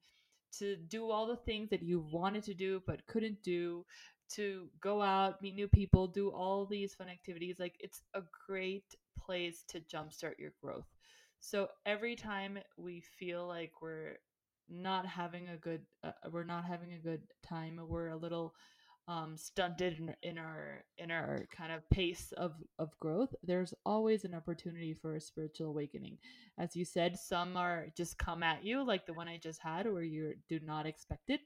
to 0.51 0.75
do 0.75 1.09
all 1.09 1.27
the 1.27 1.35
things 1.35 1.69
that 1.69 1.83
you 1.83 1.99
wanted 2.11 2.43
to 2.43 2.53
do 2.53 2.81
but 2.87 3.05
couldn't 3.07 3.41
do 3.43 3.85
to 4.29 4.69
go 4.81 5.01
out 5.01 5.41
meet 5.41 5.55
new 5.55 5.67
people 5.67 6.07
do 6.07 6.29
all 6.29 6.65
these 6.65 6.93
fun 6.93 7.07
activities 7.09 7.57
like 7.59 7.75
it's 7.79 8.01
a 8.13 8.21
great 8.47 8.95
place 9.17 9.63
to 9.67 9.81
jumpstart 9.81 10.39
your 10.39 10.53
growth. 10.61 10.87
So 11.39 11.67
every 11.85 12.15
time 12.15 12.57
we 12.77 13.01
feel 13.01 13.47
like 13.47 13.81
we're 13.81 14.17
not 14.69 15.05
having 15.05 15.49
a 15.49 15.57
good 15.57 15.81
uh, 16.03 16.11
we're 16.31 16.43
not 16.43 16.65
having 16.65 16.93
a 16.93 16.99
good 16.99 17.21
time 17.43 17.79
we're 17.87 18.09
a 18.09 18.17
little 18.17 18.53
um, 19.08 19.38
stunted 19.38 19.99
in, 19.99 20.16
in 20.22 20.38
our 20.38 20.84
in 20.97 21.12
our 21.12 21.45
kind 21.55 21.72
of 21.72 21.89
pace 21.89 22.34
of 22.36 22.53
of 22.78 22.97
growth 22.99 23.34
there's 23.41 23.74
always 23.86 24.26
an 24.26 24.34
opportunity 24.34 24.93
for 24.93 25.16
a 25.16 25.22
spiritual 25.22 25.70
awakening 25.70 26.18
as 26.58 26.76
you 26.76 26.84
said 26.84 27.18
some 27.18 27.55
are 27.55 27.88
just 27.95 28.18
come 28.18 28.43
at 28.43 28.66
you 28.66 28.86
like 28.86 29.05
the 29.05 29.14
one 29.14 29.28
i 29.28 29.38
just 29.38 29.62
had 29.62 29.91
where 29.91 30.03
you 30.03 30.34
do 30.49 30.60
not 30.66 30.86
expect 30.86 31.30
it 31.30 31.39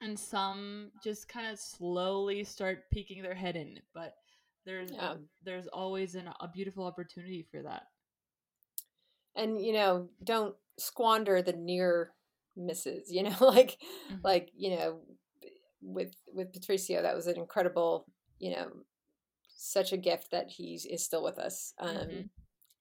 and 0.00 0.18
some 0.18 0.90
just 1.02 1.28
kind 1.28 1.46
of 1.46 1.58
slowly 1.58 2.44
start 2.44 2.90
peeking 2.90 3.22
their 3.22 3.34
head 3.34 3.56
in 3.56 3.78
but 3.92 4.14
there's 4.64 4.90
yeah. 4.90 5.14
there's 5.44 5.66
always 5.66 6.14
an, 6.14 6.30
a 6.40 6.48
beautiful 6.48 6.84
opportunity 6.84 7.46
for 7.50 7.62
that 7.62 7.88
and 9.36 9.60
you 9.60 9.72
know 9.72 10.08
don't 10.24 10.54
squander 10.78 11.42
the 11.42 11.52
near 11.52 12.12
misses 12.56 13.10
you 13.10 13.22
know 13.22 13.36
like 13.40 13.78
mm-hmm. 14.10 14.16
like 14.24 14.50
you 14.56 14.76
know 14.76 14.98
with 15.80 16.14
with 16.32 16.52
Patricio, 16.52 17.02
that 17.02 17.16
was 17.16 17.26
an 17.26 17.36
incredible, 17.36 18.06
you 18.38 18.52
know, 18.52 18.68
such 19.56 19.92
a 19.92 19.96
gift 19.98 20.30
that 20.30 20.48
he 20.48 20.80
is 20.90 21.04
still 21.04 21.22
with 21.22 21.38
us. 21.38 21.74
Um, 21.78 21.96
mm-hmm. 21.96 22.20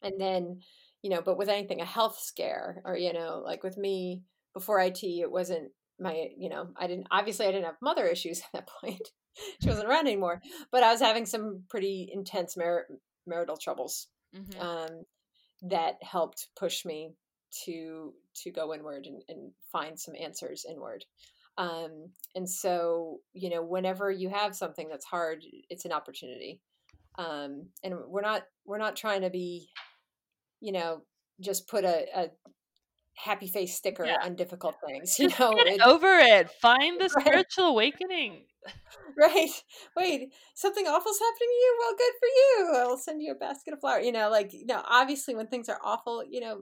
And 0.03 0.21
then, 0.21 0.61
you 1.01 1.09
know, 1.09 1.21
but 1.21 1.37
with 1.37 1.49
anything, 1.49 1.81
a 1.81 1.85
health 1.85 2.19
scare, 2.19 2.81
or 2.85 2.95
you 2.95 3.13
know, 3.13 3.41
like 3.43 3.63
with 3.63 3.77
me 3.77 4.23
before 4.53 4.79
IT, 4.79 5.03
it 5.03 5.31
wasn't 5.31 5.71
my, 5.99 6.27
you 6.37 6.49
know, 6.49 6.69
I 6.77 6.87
didn't 6.87 7.07
obviously 7.11 7.47
I 7.47 7.51
didn't 7.51 7.65
have 7.65 7.81
mother 7.81 8.05
issues 8.05 8.39
at 8.53 8.53
that 8.53 8.69
point. 8.81 9.09
she 9.61 9.69
wasn't 9.69 9.87
around 9.87 10.07
anymore, 10.07 10.41
but 10.71 10.83
I 10.83 10.91
was 10.91 11.01
having 11.01 11.25
some 11.25 11.63
pretty 11.69 12.09
intense 12.11 12.57
mar- 12.57 12.87
marital 13.25 13.57
troubles 13.57 14.07
mm-hmm. 14.35 14.61
um, 14.61 15.05
that 15.63 15.95
helped 16.01 16.47
push 16.57 16.85
me 16.85 17.13
to 17.65 18.13
to 18.43 18.51
go 18.51 18.73
inward 18.73 19.05
and, 19.05 19.21
and 19.29 19.51
find 19.71 19.99
some 19.99 20.15
answers 20.19 20.65
inward. 20.69 21.05
Um, 21.57 22.09
and 22.35 22.49
so, 22.49 23.19
you 23.33 23.49
know, 23.49 23.63
whenever 23.63 24.11
you 24.11 24.29
have 24.29 24.55
something 24.55 24.87
that's 24.89 25.05
hard, 25.05 25.43
it's 25.69 25.85
an 25.85 25.91
opportunity. 25.91 26.61
Um, 27.17 27.69
and 27.83 27.95
we're 28.07 28.21
not 28.21 28.43
we're 28.65 28.77
not 28.77 28.95
trying 28.95 29.21
to 29.21 29.29
be, 29.29 29.69
you 30.61 30.71
know, 30.71 31.01
just 31.41 31.67
put 31.67 31.83
a, 31.83 32.05
a 32.15 32.27
happy 33.15 33.47
face 33.47 33.75
sticker 33.75 34.05
yeah. 34.05 34.17
on 34.23 34.35
difficult 34.35 34.75
things. 34.85 35.15
You 35.19 35.29
know, 35.39 35.53
Get 35.65 35.81
over 35.81 36.19
it. 36.19 36.49
Find 36.61 36.99
the 37.01 37.09
right. 37.15 37.25
spiritual 37.25 37.65
awakening. 37.65 38.43
Right. 39.17 39.49
Wait, 39.95 40.31
something 40.53 40.85
awful's 40.85 41.17
happening 41.17 41.47
to 41.49 41.55
you. 41.55 41.77
Well, 41.79 41.95
good 41.97 42.13
for 42.19 42.27
you. 42.27 42.75
I'll 42.81 42.97
send 42.97 43.23
you 43.23 43.31
a 43.31 43.35
basket 43.35 43.73
of 43.73 43.79
flowers. 43.79 44.05
You 44.05 44.11
know, 44.11 44.29
like 44.29 44.53
you 44.53 44.67
know, 44.67 44.83
obviously 44.87 45.33
when 45.33 45.47
things 45.47 45.69
are 45.69 45.79
awful, 45.83 46.23
you 46.29 46.39
know, 46.39 46.61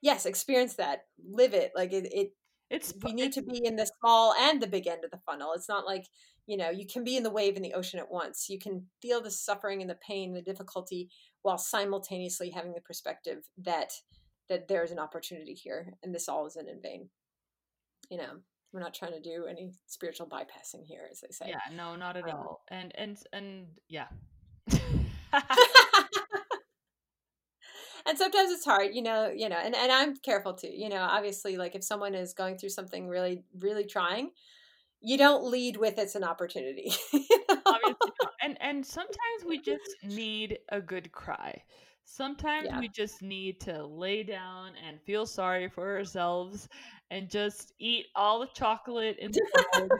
yes, 0.00 0.24
experience 0.24 0.76
that, 0.76 1.00
live 1.22 1.52
it. 1.52 1.72
Like 1.76 1.92
it, 1.92 2.08
it 2.10 2.32
it's 2.72 2.94
we 3.02 3.12
need 3.12 3.32
to 3.32 3.42
be 3.42 3.64
in 3.64 3.76
the 3.76 3.88
small 4.00 4.34
and 4.40 4.60
the 4.60 4.66
big 4.66 4.86
end 4.86 5.04
of 5.04 5.10
the 5.10 5.20
funnel. 5.26 5.52
It's 5.54 5.68
not 5.68 5.86
like 5.86 6.06
you 6.46 6.56
know 6.56 6.70
you 6.70 6.86
can 6.86 7.04
be 7.04 7.16
in 7.16 7.22
the 7.22 7.30
wave 7.30 7.54
and 7.54 7.64
the 7.64 7.74
ocean 7.74 8.00
at 8.00 8.10
once. 8.10 8.48
You 8.48 8.58
can 8.58 8.86
feel 9.00 9.20
the 9.20 9.30
suffering 9.30 9.82
and 9.82 9.90
the 9.90 9.98
pain, 10.06 10.32
the 10.32 10.42
difficulty, 10.42 11.10
while 11.42 11.58
simultaneously 11.58 12.50
having 12.50 12.72
the 12.72 12.80
perspective 12.80 13.44
that 13.58 13.92
that 14.48 14.68
there's 14.68 14.90
an 14.90 14.98
opportunity 14.98 15.54
here, 15.54 15.92
and 16.02 16.14
this 16.14 16.28
all 16.28 16.46
isn't 16.46 16.68
in 16.68 16.80
vain. 16.82 17.10
You 18.10 18.18
know, 18.18 18.38
we're 18.72 18.80
not 18.80 18.94
trying 18.94 19.12
to 19.12 19.20
do 19.20 19.46
any 19.48 19.74
spiritual 19.86 20.26
bypassing 20.26 20.84
here, 20.86 21.06
as 21.10 21.20
they 21.20 21.28
say. 21.30 21.46
Yeah, 21.48 21.76
no, 21.76 21.94
not 21.94 22.16
at 22.16 22.24
um, 22.24 22.30
all. 22.30 22.62
And 22.70 22.90
and 22.96 23.18
and 23.34 23.66
yeah. 23.88 24.06
and 28.12 28.18
sometimes 28.18 28.50
it's 28.50 28.66
hard 28.66 28.94
you 28.94 29.00
know 29.00 29.32
you 29.34 29.48
know 29.48 29.56
and, 29.56 29.74
and 29.74 29.90
i'm 29.90 30.14
careful 30.16 30.52
too 30.52 30.68
you 30.68 30.90
know 30.90 31.00
obviously 31.00 31.56
like 31.56 31.74
if 31.74 31.82
someone 31.82 32.14
is 32.14 32.34
going 32.34 32.58
through 32.58 32.68
something 32.68 33.08
really 33.08 33.42
really 33.58 33.84
trying 33.84 34.30
you 35.00 35.16
don't 35.16 35.44
lead 35.44 35.78
with 35.78 35.98
it's 35.98 36.14
an 36.14 36.22
opportunity 36.22 36.92
obviously 37.66 38.10
and 38.42 38.58
and 38.60 38.84
sometimes 38.84 39.44
we 39.48 39.58
just 39.58 39.96
need 40.04 40.58
a 40.68 40.78
good 40.80 41.10
cry 41.10 41.58
sometimes 42.04 42.66
yeah. 42.68 42.78
we 42.78 42.86
just 42.86 43.22
need 43.22 43.58
to 43.58 43.82
lay 43.86 44.22
down 44.22 44.72
and 44.86 45.00
feel 45.00 45.24
sorry 45.24 45.66
for 45.66 45.96
ourselves 45.96 46.68
and 47.10 47.30
just 47.30 47.72
eat 47.78 48.04
all 48.14 48.40
the 48.40 48.48
chocolate 48.54 49.16
in 49.20 49.32
the 49.32 49.64
world 49.78 49.90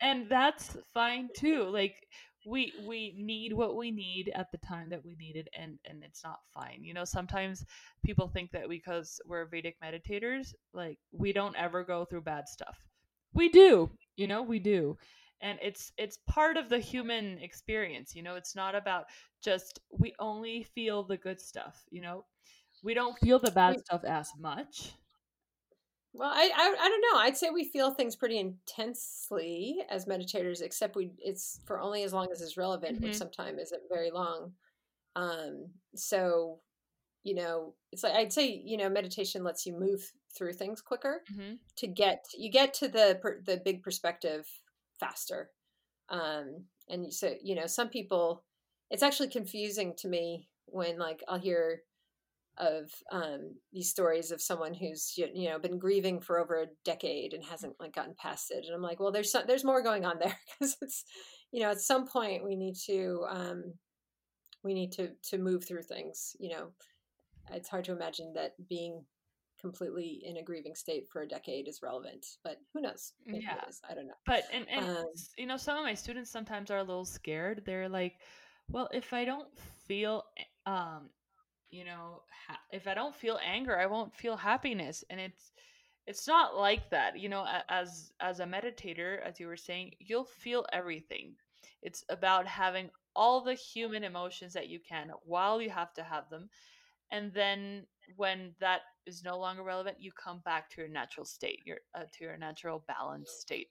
and 0.00 0.28
that's 0.28 0.76
fine 0.92 1.28
too 1.36 1.62
like 1.70 1.94
we 2.44 2.72
we 2.86 3.14
need 3.16 3.52
what 3.52 3.76
we 3.76 3.90
need 3.90 4.32
at 4.34 4.50
the 4.50 4.58
time 4.58 4.88
that 4.90 5.04
we 5.04 5.14
need 5.16 5.36
it 5.36 5.48
and 5.58 5.78
and 5.84 6.02
it's 6.02 6.24
not 6.24 6.40
fine 6.52 6.78
you 6.82 6.94
know? 6.94 7.04
Sometimes 7.04 7.64
people 8.04 8.28
think 8.28 8.50
that 8.52 8.68
because 8.68 9.20
we're 9.26 9.46
vedic 9.46 9.76
meditators 9.82 10.54
like 10.72 10.98
we 11.12 11.32
don't 11.32 11.56
ever 11.56 11.84
go 11.84 12.04
through 12.04 12.22
bad 12.22 12.48
stuff. 12.48 12.78
We 13.32 13.48
do 13.48 13.90
you 14.16 14.26
know? 14.26 14.42
We 14.42 14.58
do. 14.58 14.96
And 15.40 15.58
it's 15.62 15.92
it's 15.98 16.18
part 16.28 16.56
of 16.56 16.68
the 16.68 16.78
human 16.78 17.38
experience 17.38 18.14
you 18.14 18.22
know? 18.22 18.36
It's 18.36 18.56
not 18.56 18.74
about 18.74 19.06
just 19.42 19.80
we 19.90 20.14
only 20.18 20.64
feel 20.74 21.02
the 21.02 21.16
good 21.16 21.40
stuff 21.40 21.84
you 21.90 22.00
know? 22.00 22.24
We 22.82 22.94
don't 22.94 23.18
feel 23.18 23.38
the 23.38 23.52
bad 23.52 23.78
stuff 23.80 24.04
as 24.04 24.30
much 24.38 24.92
well, 26.14 26.30
I, 26.30 26.50
I, 26.54 26.76
I 26.78 26.88
don't 26.88 27.04
know. 27.12 27.20
I'd 27.20 27.36
say 27.36 27.50
we 27.50 27.64
feel 27.64 27.92
things 27.92 28.16
pretty 28.16 28.38
intensely 28.38 29.78
as 29.90 30.06
meditators, 30.06 30.60
except 30.60 30.96
we 30.96 31.12
it's 31.18 31.60
for 31.66 31.80
only 31.80 32.02
as 32.02 32.12
long 32.12 32.28
as 32.30 32.42
it's 32.42 32.56
relevant, 32.56 32.96
mm-hmm. 32.96 33.04
which 33.04 33.16
sometimes 33.16 33.60
isn't 33.60 33.82
very 33.90 34.10
long. 34.10 34.52
Um, 35.16 35.68
so, 35.94 36.60
you 37.22 37.34
know, 37.34 37.74
it's 37.92 38.02
like 38.02 38.14
I'd 38.14 38.32
say, 38.32 38.62
you 38.64 38.76
know, 38.76 38.90
meditation 38.90 39.42
lets 39.42 39.64
you 39.64 39.78
move 39.78 40.12
through 40.36 40.52
things 40.52 40.82
quicker 40.82 41.22
mm-hmm. 41.32 41.54
to 41.76 41.86
get 41.86 42.24
you 42.36 42.50
get 42.50 42.74
to 42.74 42.88
the 42.88 43.18
the 43.46 43.62
big 43.64 43.82
perspective 43.82 44.46
faster. 45.00 45.50
Um, 46.10 46.64
and 46.88 47.12
so, 47.12 47.32
you 47.42 47.54
know, 47.54 47.66
some 47.66 47.88
people, 47.88 48.44
it's 48.90 49.02
actually 49.02 49.28
confusing 49.28 49.94
to 49.98 50.08
me 50.08 50.48
when 50.66 50.98
like 50.98 51.22
I'll 51.26 51.38
hear 51.38 51.82
of 52.58 52.90
um, 53.10 53.54
these 53.72 53.88
stories 53.88 54.30
of 54.30 54.42
someone 54.42 54.74
who's 54.74 55.14
you 55.16 55.48
know 55.48 55.58
been 55.58 55.78
grieving 55.78 56.20
for 56.20 56.38
over 56.38 56.62
a 56.62 56.66
decade 56.84 57.32
and 57.32 57.42
hasn't 57.42 57.74
like 57.80 57.94
gotten 57.94 58.14
past 58.18 58.50
it 58.50 58.64
and 58.66 58.74
i'm 58.74 58.82
like 58.82 59.00
well 59.00 59.10
there's 59.10 59.30
some, 59.32 59.44
there's 59.46 59.64
more 59.64 59.82
going 59.82 60.04
on 60.04 60.18
there. 60.18 60.36
Because 60.58 60.76
it's 60.82 61.04
you 61.50 61.60
know 61.60 61.70
at 61.70 61.80
some 61.80 62.06
point 62.06 62.44
we 62.44 62.56
need 62.56 62.76
to 62.86 63.24
um, 63.28 63.74
we 64.62 64.74
need 64.74 64.92
to 64.92 65.10
to 65.30 65.38
move 65.38 65.64
through 65.64 65.82
things 65.82 66.36
you 66.38 66.50
know? 66.50 66.68
It's 67.50 67.68
hard 67.68 67.84
to 67.86 67.92
imagine 67.92 68.32
that 68.34 68.52
being 68.68 69.04
completely 69.60 70.22
in 70.24 70.36
a 70.36 70.42
grieving 70.42 70.74
state 70.74 71.08
for 71.10 71.22
a 71.22 71.28
decade 71.28 71.68
is 71.68 71.80
relevant 71.82 72.26
but 72.44 72.58
who 72.74 72.82
knows? 72.82 73.14
Maybe 73.26 73.44
yeah. 73.44 73.64
i 73.88 73.94
don't 73.94 74.06
know. 74.06 74.14
But 74.26 74.44
and, 74.52 74.66
and 74.68 74.98
um, 74.98 75.06
you 75.38 75.46
know 75.46 75.56
some 75.56 75.78
of 75.78 75.84
my 75.84 75.94
students 75.94 76.30
sometimes 76.30 76.70
are 76.70 76.78
a 76.78 76.84
little 76.84 77.06
scared. 77.06 77.62
They're 77.64 77.88
like 77.88 78.16
well 78.68 78.88
if 78.92 79.12
i 79.12 79.24
don't 79.24 79.48
feel 79.86 80.24
um 80.66 81.08
you 81.72 81.84
know 81.84 82.22
ha- 82.46 82.60
if 82.70 82.86
i 82.86 82.94
don't 82.94 83.16
feel 83.16 83.40
anger 83.44 83.76
i 83.78 83.86
won't 83.86 84.14
feel 84.14 84.36
happiness 84.36 85.02
and 85.10 85.18
it's 85.18 85.52
it's 86.06 86.26
not 86.26 86.56
like 86.56 86.90
that 86.90 87.18
you 87.18 87.28
know 87.28 87.46
as 87.68 88.12
as 88.20 88.40
a 88.40 88.44
meditator 88.44 89.20
as 89.22 89.38
you 89.38 89.46
were 89.46 89.56
saying 89.56 89.92
you'll 90.00 90.24
feel 90.24 90.66
everything. 90.72 91.34
It's 91.82 92.04
about 92.08 92.46
having 92.46 92.90
all 93.14 93.40
the 93.42 93.54
human 93.54 94.04
emotions 94.04 94.52
that 94.54 94.68
you 94.68 94.80
can 94.80 95.10
while 95.24 95.60
you 95.60 95.70
have 95.70 95.92
to 95.94 96.02
have 96.02 96.28
them 96.30 96.48
and 97.10 97.32
then 97.32 97.86
when 98.16 98.54
that 98.60 98.80
is 99.06 99.24
no 99.24 99.38
longer 99.38 99.62
relevant 99.62 99.96
you 100.00 100.12
come 100.12 100.40
back 100.44 100.70
to 100.70 100.80
your 100.80 100.90
natural 100.90 101.26
state 101.26 101.60
your 101.64 101.78
uh, 101.94 102.04
to 102.12 102.24
your 102.24 102.36
natural 102.36 102.84
balanced 102.88 103.40
state. 103.40 103.68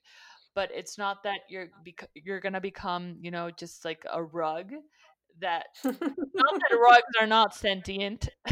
But 0.54 0.70
it's 0.74 0.98
not 0.98 1.24
that 1.24 1.42
you're 1.50 1.70
bec- 1.86 2.10
you're 2.14 2.42
going 2.42 2.54
to 2.54 2.62
become 2.62 3.18
you 3.22 3.32
know 3.32 3.52
just 3.52 3.86
like 3.86 4.06
a 4.12 4.24
rug 4.24 4.72
that 5.40 5.68
not 5.84 5.96
that 5.96 6.78
rugs 6.78 7.04
are 7.20 7.28
not 7.28 7.56
sentient. 7.56 8.30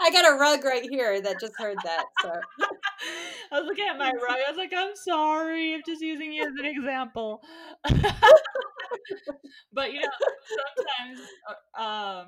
I 0.00 0.10
got 0.10 0.30
a 0.30 0.38
rug 0.38 0.64
right 0.64 0.84
here 0.88 1.20
that 1.20 1.40
just 1.40 1.54
heard 1.58 1.76
that. 1.84 2.04
So 2.22 2.30
I 3.52 3.60
was 3.60 3.66
looking 3.66 3.86
at 3.88 3.98
my 3.98 4.12
rug. 4.12 4.38
I 4.46 4.50
was 4.50 4.56
like, 4.56 4.72
I'm 4.74 4.94
sorry. 4.94 5.74
I'm 5.74 5.82
just 5.86 6.00
using 6.00 6.32
you 6.32 6.42
as 6.42 6.52
an 6.58 6.64
example. 6.64 7.42
but 9.72 9.92
you 9.92 10.00
know, 10.00 10.08
sometimes 10.76 11.28
uh, 11.76 11.82
um 11.82 12.26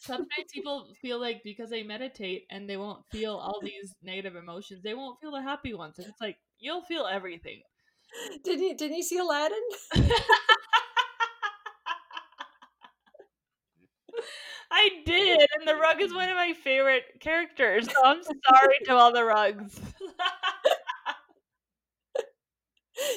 sometimes 0.00 0.46
people 0.52 0.88
feel 1.00 1.20
like 1.20 1.42
because 1.44 1.70
they 1.70 1.82
meditate 1.82 2.44
and 2.50 2.68
they 2.68 2.76
won't 2.76 3.04
feel 3.10 3.34
all 3.34 3.60
these 3.62 3.94
negative 4.02 4.36
emotions, 4.36 4.82
they 4.82 4.94
won't 4.94 5.20
feel 5.20 5.32
the 5.32 5.42
happy 5.42 5.74
ones. 5.74 5.98
And 5.98 6.06
it's 6.06 6.20
like 6.20 6.36
you'll 6.58 6.82
feel 6.82 7.06
everything. 7.06 7.62
Did 8.44 8.60
you 8.60 8.76
didn't 8.76 8.96
you 8.96 9.02
see 9.02 9.18
Aladdin? 9.18 9.58
I 14.70 14.90
did, 15.06 15.40
and 15.58 15.68
the 15.68 15.76
rug 15.76 16.00
is 16.00 16.12
one 16.12 16.28
of 16.28 16.36
my 16.36 16.52
favorite 16.52 17.04
characters. 17.20 17.86
So 17.86 17.94
I'm 18.04 18.22
sorry 18.22 18.78
to 18.86 18.94
all 18.94 19.12
the 19.12 19.24
rugs. 19.24 19.78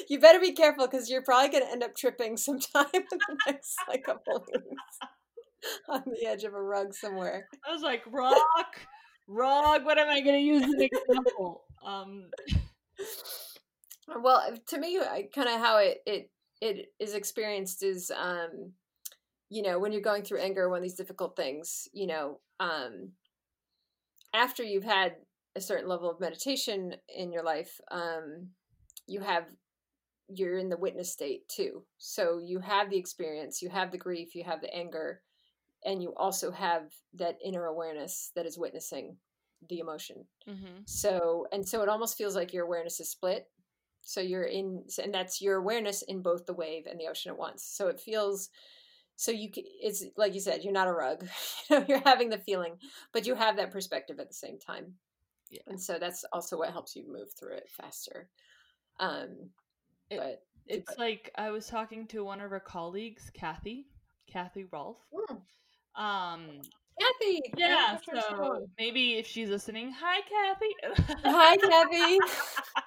you 0.08 0.20
better 0.20 0.38
be 0.40 0.52
careful 0.52 0.86
because 0.86 1.10
you're 1.10 1.22
probably 1.22 1.50
going 1.50 1.64
to 1.64 1.70
end 1.70 1.82
up 1.82 1.96
tripping 1.96 2.36
sometime 2.36 2.86
in 2.94 3.02
the 3.10 3.36
next 3.46 3.76
like 3.88 4.04
couple 4.04 4.46
weeks 4.52 4.98
on 5.88 6.02
the 6.06 6.26
edge 6.26 6.44
of 6.44 6.54
a 6.54 6.62
rug 6.62 6.94
somewhere. 6.94 7.48
I 7.68 7.72
was 7.72 7.82
like, 7.82 8.02
rock, 8.06 8.78
rug. 9.26 9.84
What 9.84 9.98
am 9.98 10.08
I 10.08 10.20
going 10.20 10.36
to 10.36 10.44
use 10.44 10.62
as 10.62 10.70
an 10.70 10.82
example? 10.82 11.64
Um, 11.84 12.30
well, 14.20 14.42
to 14.66 14.78
me, 14.78 15.00
kind 15.34 15.48
of 15.48 15.60
how 15.60 15.78
it 15.78 16.02
it 16.06 16.30
it 16.60 16.92
is 16.98 17.14
experienced 17.14 17.82
is, 17.82 18.10
um, 18.10 18.72
you 19.48 19.62
know, 19.62 19.78
when 19.78 19.92
you're 19.92 20.00
going 20.00 20.22
through 20.22 20.40
anger, 20.40 20.68
one 20.68 20.78
of 20.78 20.82
these 20.82 20.94
difficult 20.94 21.36
things, 21.36 21.88
you 21.92 22.06
know, 22.06 22.40
um, 22.60 23.12
after 24.34 24.62
you've 24.62 24.84
had 24.84 25.16
a 25.56 25.60
certain 25.60 25.88
level 25.88 26.10
of 26.10 26.20
meditation 26.20 26.94
in 27.14 27.32
your 27.32 27.42
life, 27.42 27.80
um, 27.90 28.48
you 29.06 29.20
have 29.20 29.44
you're 30.28 30.58
in 30.58 30.68
the 30.68 30.76
witness 30.76 31.10
state 31.10 31.48
too. 31.48 31.82
So 31.96 32.38
you 32.38 32.60
have 32.60 32.90
the 32.90 32.98
experience, 32.98 33.62
you 33.62 33.70
have 33.70 33.90
the 33.90 33.98
grief, 33.98 34.34
you 34.34 34.44
have 34.44 34.60
the 34.60 34.74
anger, 34.74 35.22
and 35.84 36.02
you 36.02 36.12
also 36.16 36.50
have 36.50 36.92
that 37.14 37.38
inner 37.42 37.64
awareness 37.64 38.30
that 38.34 38.44
is 38.44 38.58
witnessing 38.58 39.16
the 39.68 39.78
emotion. 39.78 40.24
Mm-hmm. 40.48 40.82
So 40.84 41.46
and 41.52 41.66
so 41.66 41.82
it 41.82 41.88
almost 41.88 42.18
feels 42.18 42.36
like 42.36 42.52
your 42.52 42.64
awareness 42.64 43.00
is 43.00 43.10
split 43.10 43.48
so 44.02 44.20
you're 44.20 44.44
in, 44.44 44.84
and 45.02 45.12
that's 45.12 45.40
your 45.40 45.56
awareness 45.56 46.02
in 46.02 46.22
both 46.22 46.46
the 46.46 46.54
wave 46.54 46.86
and 46.86 46.98
the 46.98 47.08
ocean 47.08 47.30
at 47.30 47.38
once. 47.38 47.64
So 47.64 47.88
it 47.88 48.00
feels 48.00 48.50
so 49.18 49.32
you 49.32 49.50
it's 49.54 50.04
like 50.16 50.32
you 50.32 50.40
said 50.40 50.62
you're 50.62 50.72
not 50.72 50.86
a 50.86 50.92
rug 50.92 51.26
you 51.70 51.78
know 51.78 51.84
you're 51.88 52.02
having 52.04 52.30
the 52.30 52.38
feeling 52.38 52.78
but 53.12 53.26
you 53.26 53.34
have 53.34 53.56
that 53.56 53.72
perspective 53.72 54.20
at 54.20 54.28
the 54.28 54.34
same 54.34 54.58
time 54.58 54.94
yeah. 55.50 55.60
and 55.66 55.80
so 55.80 55.98
that's 55.98 56.24
also 56.32 56.56
what 56.56 56.70
helps 56.70 56.94
you 56.94 57.04
move 57.12 57.28
through 57.32 57.54
it 57.54 57.68
faster 57.68 58.28
um 59.00 59.50
it, 60.08 60.18
but 60.18 60.42
it's 60.66 60.94
but, 60.94 60.98
like 61.00 61.32
i 61.36 61.50
was 61.50 61.66
talking 61.66 62.06
to 62.06 62.24
one 62.24 62.40
of 62.40 62.52
our 62.52 62.60
colleagues 62.60 63.28
kathy 63.34 63.86
kathy 64.32 64.64
rolfe 64.72 64.98
mm. 65.12 66.00
um 66.00 66.60
Kathy. 66.98 67.40
Yeah, 67.56 67.96
so 68.12 68.66
maybe 68.76 69.14
if 69.14 69.26
she's 69.26 69.48
listening, 69.48 69.92
hi 69.96 70.20
Kathy. 70.22 71.14
hi 71.24 71.56
Kathy. 71.56 72.18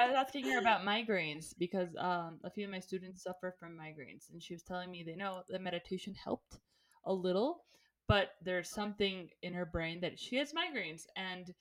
I 0.00 0.06
was 0.06 0.16
asking 0.16 0.46
her 0.46 0.58
about 0.58 0.82
migraines 0.82 1.54
because 1.58 1.88
um, 1.98 2.38
a 2.42 2.50
few 2.50 2.64
of 2.64 2.70
my 2.70 2.80
students 2.80 3.22
suffer 3.22 3.54
from 3.58 3.76
migraines, 3.76 4.30
and 4.32 4.42
she 4.42 4.54
was 4.54 4.62
telling 4.62 4.90
me 4.90 5.02
they 5.02 5.14
know 5.14 5.42
the 5.48 5.58
meditation 5.58 6.14
helped 6.14 6.58
a 7.04 7.12
little, 7.12 7.64
but 8.08 8.30
there's 8.42 8.70
something 8.70 9.28
in 9.42 9.52
her 9.52 9.66
brain 9.66 10.00
that 10.00 10.18
she 10.18 10.36
has 10.36 10.52
migraines, 10.52 11.02
and 11.16 11.52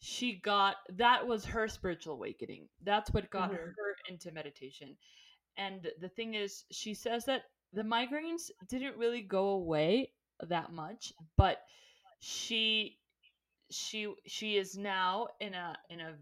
she 0.00 0.40
got 0.40 0.76
that 0.96 1.26
was 1.26 1.44
her 1.44 1.68
spiritual 1.68 2.14
awakening. 2.14 2.68
That's 2.82 3.12
what 3.12 3.30
got 3.30 3.50
mm-hmm. 3.50 3.56
her 3.56 3.96
into 4.08 4.32
meditation. 4.32 4.96
And 5.56 5.88
the 6.00 6.08
thing 6.08 6.34
is, 6.34 6.64
she 6.72 6.94
says 6.94 7.26
that 7.26 7.42
the 7.72 7.82
migraines 7.82 8.50
didn't 8.68 8.96
really 8.96 9.22
go 9.22 9.48
away 9.48 10.10
that 10.48 10.72
much, 10.72 11.12
but 11.36 11.58
she 12.20 12.98
she 13.70 14.12
she 14.26 14.56
is 14.56 14.76
now 14.76 15.28
in 15.40 15.52
a 15.54 15.76
in 15.90 16.00
a 16.00 16.14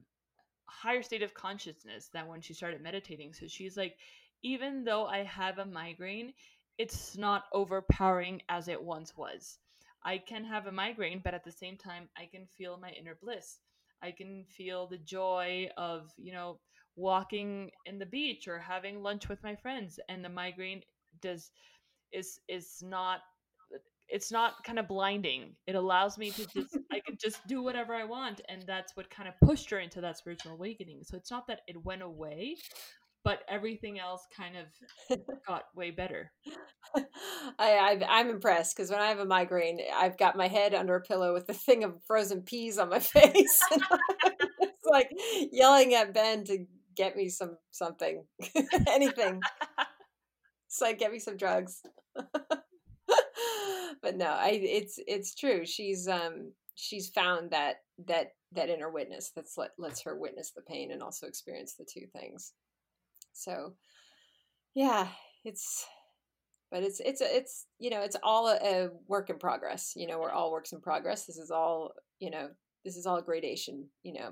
higher 0.73 1.03
state 1.03 1.23
of 1.23 1.35
consciousness 1.35 2.09
than 2.13 2.27
when 2.27 2.41
she 2.41 2.55
started 2.55 2.83
meditating. 2.83 3.33
So 3.35 3.47
she's 3.47 3.77
like, 3.77 3.97
even 4.43 4.85
though 4.85 5.07
I 5.07 5.25
have 5.25 5.59
a 5.59 5.67
migraine, 5.67 6.33
it's 6.79 7.17
not 7.17 7.45
overpowering 7.53 8.43
as 8.49 8.69
it 8.69 8.83
once 8.83 9.17
was. 9.17 9.59
I 10.05 10.19
can 10.19 10.45
have 10.45 10.67
a 10.67 10.73
migraine, 10.73 11.21
but 11.23 11.35
at 11.35 11.45
the 11.45 11.53
same 11.53 11.77
time, 11.77 12.09
I 12.17 12.27
can 12.27 12.47
feel 12.47 12.79
my 12.79 12.91
inner 12.91 13.17
bliss. 13.21 13.59
I 14.03 14.11
can 14.11 14.45
feel 14.49 14.87
the 14.87 14.99
joy 14.99 15.69
of, 15.77 16.11
you 16.17 16.33
know, 16.33 16.59
walking 16.97 17.71
in 17.87 17.99
the 17.99 18.07
beach 18.07 18.49
or 18.49 18.59
having 18.59 19.03
lunch 19.03 19.29
with 19.29 19.43
my 19.43 19.55
friends. 19.55 20.01
And 20.09 20.25
the 20.25 20.29
migraine 20.29 20.83
does 21.21 21.51
is 22.13 22.41
is 22.49 22.83
not 22.83 23.21
it's 24.13 24.31
not 24.31 24.63
kind 24.63 24.79
of 24.79 24.87
blinding. 24.87 25.57
It 25.67 25.75
allows 25.75 26.19
me 26.19 26.31
to 26.31 26.47
just 26.47 26.79
I 26.93 27.01
can 27.07 27.17
just 27.21 27.45
do 27.49 27.63
whatever 27.63 27.95
I 27.95 28.05
want, 28.05 28.43
and 28.49 28.63
that's 28.67 28.95
what 28.95 29.11
kind 29.11 29.29
of 29.29 29.35
pushed 29.47 29.71
her 29.71 29.81
into 29.81 30.01
that 30.03 30.19
spiritual 30.19 30.53
awakening. 30.53 31.01
So 31.03 31.17
it's 31.17 31.31
not 31.31 31.47
that 31.49 31.61
it 31.67 31.83
went 31.83 32.03
away, 32.03 32.57
but 33.25 33.41
everything 33.49 33.99
else 33.99 34.27
kind 34.37 34.55
of 34.57 35.19
got 35.49 35.65
way 35.75 35.91
better. 35.91 36.31
I, 36.95 37.03
I 37.59 37.91
am 37.93 38.03
I'm 38.07 38.31
impressed 38.31 38.77
because 38.77 38.91
when 38.91 39.01
I 39.01 39.09
have 39.09 39.19
a 39.19 39.25
migraine, 39.25 39.81
I've 39.95 40.19
got 40.19 40.37
my 40.37 40.49
head 40.49 40.75
under 40.75 40.95
a 40.95 41.01
pillow 41.01 41.33
with 41.33 41.47
the 41.47 41.55
thing 41.55 41.83
of 41.83 41.99
frozen 42.07 42.43
peas 42.43 42.79
on 42.79 42.91
my 42.91 42.99
face. 43.01 43.61
it's 43.71 44.85
like 44.85 45.11
yelling 45.51 45.95
at 45.95 46.13
Ben 46.13 46.45
to 46.45 46.67
get 46.95 47.17
me 47.17 47.31
some 47.31 47.57
something, 47.71 48.25
anything. 48.87 49.41
It's 50.69 50.81
like 50.81 50.99
get 50.99 51.13
me 51.13 51.19
some 51.19 51.39
drugs 51.39 51.81
but 54.03 54.17
no, 54.17 54.27
I 54.27 54.61
it's 54.63 54.99
it's 55.07 55.35
true. 55.35 55.65
She's 55.65 56.09
um 56.09 56.53
she's 56.75 57.09
found 57.09 57.51
that 57.51 57.77
that 58.07 58.33
that 58.53 58.69
inner 58.69 58.91
witness 58.91 59.31
that's 59.35 59.57
let 59.57 59.71
lets 59.79 60.03
her 60.03 60.17
witness 60.19 60.51
the 60.51 60.63
pain 60.63 60.91
and 60.93 61.03
also 61.03 61.27
experience 61.27 61.75
the 61.75 61.85
two 61.85 62.07
things. 62.13 62.53
So 63.33 63.75
yeah, 64.75 65.09
it's 65.45 65.87
but 66.73 66.83
it's 66.83 67.01
it's 67.01 67.21
it's 67.21 67.67
you 67.79 67.91
know 67.91 68.01
it's 68.01 68.17
all 68.23 68.49
a, 68.49 68.57
a, 68.57 68.89
work 69.07 69.31
in 69.31 69.39
progress 69.39 69.93
you 69.95 70.07
know 70.07 70.19
we're 70.19 70.33
all 70.33 70.51
works 70.51 70.73
in 70.73 70.81
progress 70.81 71.27
this 71.27 71.37
is 71.37 71.51
all 71.51 71.93
you 72.19 72.31
know 72.31 72.49
this 72.85 72.97
is 72.97 73.07
all 73.07 73.21
gradation 73.21 73.87
you 74.03 74.15
know 74.15 74.31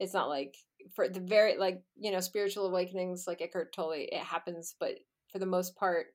it's 0.00 0.12
not 0.12 0.28
like 0.28 0.56
for 0.94 1.08
the 1.08 1.20
very 1.20 1.56
like 1.56 1.80
you 1.96 2.10
know 2.10 2.20
spiritual 2.20 2.66
awakenings 2.66 3.24
like 3.26 3.40
Eckhart 3.40 3.72
Tolle 3.72 3.92
it 3.92 4.14
happens 4.14 4.74
but 4.80 4.96
for 5.30 5.38
the 5.38 5.46
most 5.46 5.76
part 5.76 6.06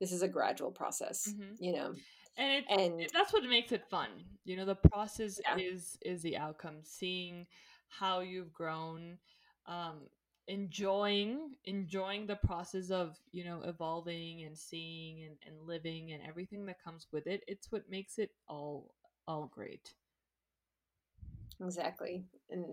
this 0.00 0.12
is 0.12 0.22
a 0.22 0.28
gradual 0.28 0.70
process 0.70 1.28
mm-hmm. 1.28 1.52
you 1.60 1.72
know 1.72 1.92
and 2.36 2.52
it's 2.52 2.66
and 2.70 3.00
it, 3.00 3.10
that's 3.12 3.32
what 3.32 3.44
makes 3.44 3.72
it 3.72 3.84
fun. 3.90 4.08
You 4.44 4.56
know 4.56 4.64
the 4.64 4.74
process 4.74 5.40
yeah. 5.44 5.56
is 5.64 5.98
is 6.02 6.22
the 6.22 6.36
outcome. 6.36 6.76
Seeing 6.82 7.46
how 7.88 8.20
you've 8.20 8.52
grown 8.52 9.18
um 9.66 10.02
enjoying 10.48 11.50
enjoying 11.64 12.26
the 12.26 12.36
process 12.36 12.90
of 12.90 13.16
you 13.32 13.44
know 13.44 13.62
evolving 13.64 14.44
and 14.44 14.56
seeing 14.56 15.24
and, 15.24 15.36
and 15.46 15.66
living 15.66 16.12
and 16.12 16.22
everything 16.26 16.66
that 16.66 16.82
comes 16.82 17.06
with 17.12 17.26
it 17.26 17.42
it's 17.48 17.70
what 17.72 17.90
makes 17.90 18.18
it 18.18 18.30
all 18.48 18.94
all 19.26 19.50
great. 19.52 19.92
Exactly. 21.60 22.24
And 22.50 22.64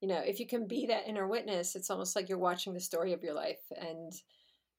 you 0.00 0.08
know 0.08 0.20
if 0.24 0.40
you 0.40 0.46
can 0.46 0.66
be 0.66 0.86
that 0.86 1.08
inner 1.08 1.26
witness 1.28 1.76
it's 1.76 1.90
almost 1.90 2.16
like 2.16 2.28
you're 2.28 2.38
watching 2.38 2.74
the 2.74 2.80
story 2.80 3.12
of 3.12 3.22
your 3.22 3.34
life 3.34 3.62
and 3.80 4.12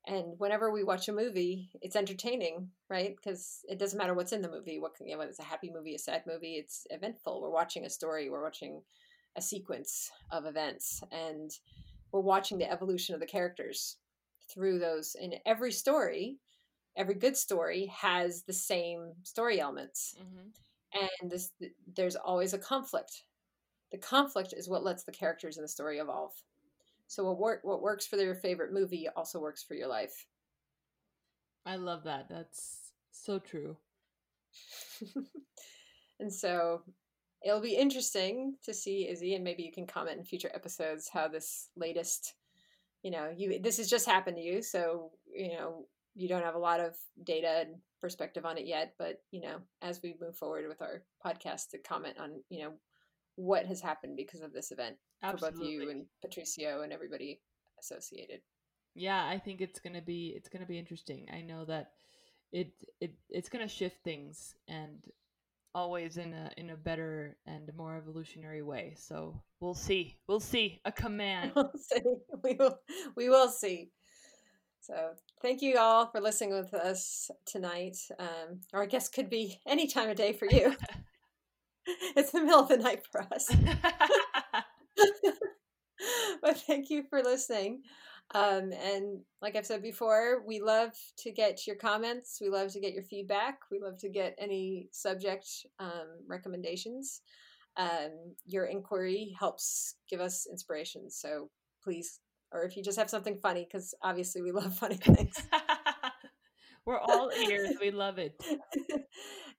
and 0.06 0.38
whenever 0.38 0.72
we 0.72 0.84
watch 0.84 1.08
a 1.08 1.14
movie 1.14 1.70
it's 1.82 1.95
entertaining 1.95 2.70
right? 2.89 3.16
Because 3.16 3.60
it 3.68 3.80
doesn't 3.80 3.97
matter 3.97 4.14
what's 4.14 4.34
in 4.34 4.41
the 4.41 4.49
movie 4.49 4.80
what 4.80 4.93
you 5.01 5.12
know 5.12 5.20
whether 5.20 5.30
it's 5.30 5.39
a 5.39 5.43
happy 5.43 5.72
movie 5.74 5.95
a 5.95 5.99
sad 5.99 6.24
movie 6.28 6.56
it's 6.56 6.86
eventful. 6.89 7.41
We're 7.41 7.49
watching 7.49 7.86
a 7.86 7.89
story 7.89 8.30
we're 8.30 8.43
watching 8.43 8.82
a 9.36 9.41
sequence 9.41 10.12
of 10.32 10.45
events 10.45 11.01
and 11.12 11.51
we're 12.12 12.20
watching 12.22 12.60
the 12.60 12.72
evolution 12.72 13.16
of 13.16 13.22
the 13.22 13.28
characters 13.28 13.97
through 14.54 14.78
those 14.78 15.16
in 15.20 15.34
every 15.45 15.72
story 15.72 16.38
every 16.95 17.16
good 17.16 17.36
story 17.36 17.88
has 17.88 18.43
the 18.43 18.54
same 18.54 19.14
story 19.24 19.60
elements. 19.60 20.16
Mm-hmm. 20.22 21.08
and 21.22 21.32
this 21.32 21.51
there's 21.95 22.16
always 22.16 22.54
a 22.54 22.60
conflict. 22.60 23.24
The 23.91 23.97
conflict 23.97 24.54
is 24.56 24.70
what 24.70 24.84
lets 24.84 25.04
the 25.04 25.12
characters 25.12 25.58
in 25.58 25.64
the 25.64 25.68
story 25.68 25.99
evolve 25.99 26.34
so 27.14 27.26
what 27.26 27.38
work 27.38 27.59
what 27.61 27.84
works 27.84 28.07
for 28.07 28.18
your 28.18 28.34
favorite 28.34 28.74
movie 28.74 29.07
also 29.16 29.39
works 29.39 29.61
for 29.61 29.76
your 29.76 29.88
life. 29.88 30.26
I 31.64 31.76
love 31.76 32.05
that. 32.05 32.28
That's 32.28 32.91
so 33.11 33.38
true. 33.38 33.78
and 36.20 36.34
so 36.34 36.82
it'll 37.45 37.61
be 37.61 37.76
interesting 37.76 38.55
to 38.66 38.74
see 38.74 39.07
Izzy, 39.07 39.36
and 39.36 39.43
maybe 39.43 39.61
you 39.61 39.72
can 39.72 39.86
comment 39.86 40.18
in 40.18 40.26
future 40.26 40.49
episodes 40.55 41.07
how 41.07 41.28
this 41.28 41.70
latest, 41.76 42.34
you 43.03 43.11
know, 43.11 43.32
you 43.36 43.59
this 43.61 43.78
has 43.78 43.91
just 43.91 44.07
happened 44.07 44.38
to 44.38 44.43
you, 44.43 44.64
so 44.64 45.11
you 45.32 45.49
know 45.49 45.86
you 46.16 46.28
don't 46.28 46.43
have 46.43 46.55
a 46.55 46.59
lot 46.59 46.80
of 46.80 46.95
data 47.24 47.66
and 47.68 47.76
perspective 48.01 48.43
on 48.43 48.57
it 48.57 48.66
yet. 48.66 48.95
But 48.97 49.22
you 49.30 49.41
know, 49.41 49.57
as 49.84 50.01
we 50.01 50.16
move 50.20 50.36
forward 50.36 50.66
with 50.68 50.82
our 50.82 51.03
podcast, 51.24 51.70
to 51.72 51.78
comment 51.78 52.18
on 52.20 52.41
you 52.49 52.64
know 52.64 52.72
what 53.36 53.65
has 53.65 53.81
happened 53.81 54.15
because 54.15 54.41
of 54.41 54.53
this 54.53 54.71
event 54.71 54.95
Absolutely. 55.21 55.57
for 55.57 55.63
both 55.63 55.69
you 55.69 55.89
and 55.89 56.05
Patricio 56.21 56.81
and 56.81 56.93
everybody 56.93 57.39
associated. 57.79 58.41
Yeah, 58.95 59.25
I 59.25 59.39
think 59.39 59.61
it's 59.61 59.79
gonna 59.79 60.01
be 60.01 60.34
it's 60.36 60.49
gonna 60.49 60.65
be 60.65 60.77
interesting. 60.77 61.27
I 61.34 61.41
know 61.41 61.65
that 61.65 61.91
it 62.51 62.71
it 63.01 63.13
it's 63.29 63.49
gonna 63.49 63.67
shift 63.67 64.03
things 64.03 64.55
and 64.67 64.99
always 65.75 66.17
in 66.17 66.34
a 66.34 66.51
in 66.57 66.69
a 66.69 66.77
better 66.77 67.36
and 67.47 67.71
more 67.75 67.97
evolutionary 67.97 68.61
way. 68.61 68.93
So 68.97 69.41
we'll 69.59 69.73
see. 69.73 70.17
We'll 70.27 70.39
see. 70.39 70.79
A 70.86 70.91
command. 70.91 71.53
We'll 71.55 71.71
see. 71.75 72.01
We 72.43 72.53
will 72.53 72.79
we 73.15 73.29
will 73.29 73.49
see. 73.49 73.89
So 74.81 75.13
thank 75.41 75.61
you 75.61 75.77
all 75.77 76.07
for 76.07 76.19
listening 76.19 76.51
with 76.51 76.73
us 76.73 77.31
tonight. 77.45 77.97
Um, 78.19 78.59
or 78.73 78.84
I 78.84 78.86
guess 78.86 79.07
could 79.07 79.29
be 79.29 79.59
any 79.65 79.88
time 79.88 80.09
of 80.09 80.17
day 80.17 80.34
for 80.34 80.45
you. 80.45 80.75
it's 82.15 82.31
the 82.31 82.41
middle 82.41 82.61
of 82.61 82.69
the 82.69 82.77
night 82.77 83.01
for 83.11 83.21
us. 83.34 83.47
but 86.41 86.57
thank 86.67 86.89
you 86.89 87.03
for 87.09 87.21
listening. 87.21 87.81
Um, 88.36 88.71
and 88.73 89.19
like 89.41 89.55
I've 89.55 89.65
said 89.65 89.81
before, 89.81 90.43
we 90.47 90.61
love 90.61 90.91
to 91.19 91.31
get 91.31 91.67
your 91.67 91.75
comments. 91.75 92.39
We 92.41 92.49
love 92.49 92.71
to 92.73 92.79
get 92.79 92.93
your 92.93 93.03
feedback. 93.03 93.59
We 93.69 93.79
love 93.79 93.97
to 93.99 94.09
get 94.09 94.36
any 94.39 94.88
subject 94.91 95.47
um, 95.79 96.07
recommendations. 96.27 97.21
Um, 97.77 98.36
your 98.45 98.65
inquiry 98.65 99.36
helps 99.39 99.95
give 100.09 100.21
us 100.21 100.47
inspiration. 100.49 101.09
So 101.09 101.49
please, 101.84 102.19
or 102.51 102.63
if 102.63 102.77
you 102.77 102.84
just 102.84 102.97
have 102.97 103.09
something 103.09 103.38
funny, 103.41 103.67
because 103.69 103.93
obviously 104.01 104.41
we 104.41 104.51
love 104.51 104.75
funny 104.75 104.97
things. 104.97 105.36
We're 106.86 106.99
all 106.99 107.31
ears. 107.31 107.75
We 107.79 107.91
love 107.91 108.17
it. 108.17 108.36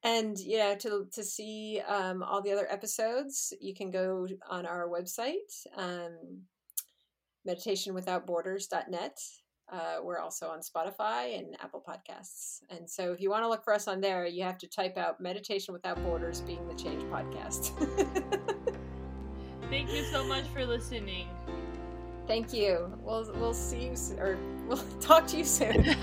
And 0.04 0.38
yeah, 0.38 0.74
to 0.76 1.06
to 1.12 1.24
see 1.24 1.80
um, 1.88 2.22
all 2.22 2.42
the 2.42 2.52
other 2.52 2.70
episodes, 2.70 3.52
you 3.60 3.74
can 3.74 3.90
go 3.90 4.28
on 4.48 4.66
our 4.66 4.88
website, 4.88 5.66
um, 5.76 6.42
meditationwithoutborders.net. 7.48 9.18
Uh, 9.72 9.96
we're 10.02 10.18
also 10.18 10.48
on 10.48 10.60
Spotify 10.60 11.38
and 11.38 11.56
Apple 11.62 11.82
Podcasts. 11.86 12.58
And 12.68 12.88
so 12.88 13.12
if 13.12 13.20
you 13.20 13.30
want 13.30 13.44
to 13.44 13.48
look 13.48 13.64
for 13.64 13.72
us 13.72 13.88
on 13.88 13.98
there, 14.02 14.26
you 14.26 14.44
have 14.44 14.58
to 14.58 14.68
type 14.68 14.98
out 14.98 15.22
Meditation 15.22 15.72
Without 15.72 15.96
Borders 16.04 16.42
being 16.42 16.68
the 16.68 16.74
change 16.74 17.02
podcast. 17.04 17.72
Thank 19.70 19.90
you 19.90 20.04
so 20.04 20.22
much 20.22 20.44
for 20.48 20.66
listening. 20.66 21.28
Thank 22.26 22.52
you. 22.52 22.92
We'll 23.00 23.30
we'll 23.36 23.54
see 23.54 23.84
you 23.84 23.96
or 24.18 24.38
We'll 24.66 24.76
talk 25.00 25.26
to 25.28 25.38
you 25.38 25.44
soon. 25.44 25.96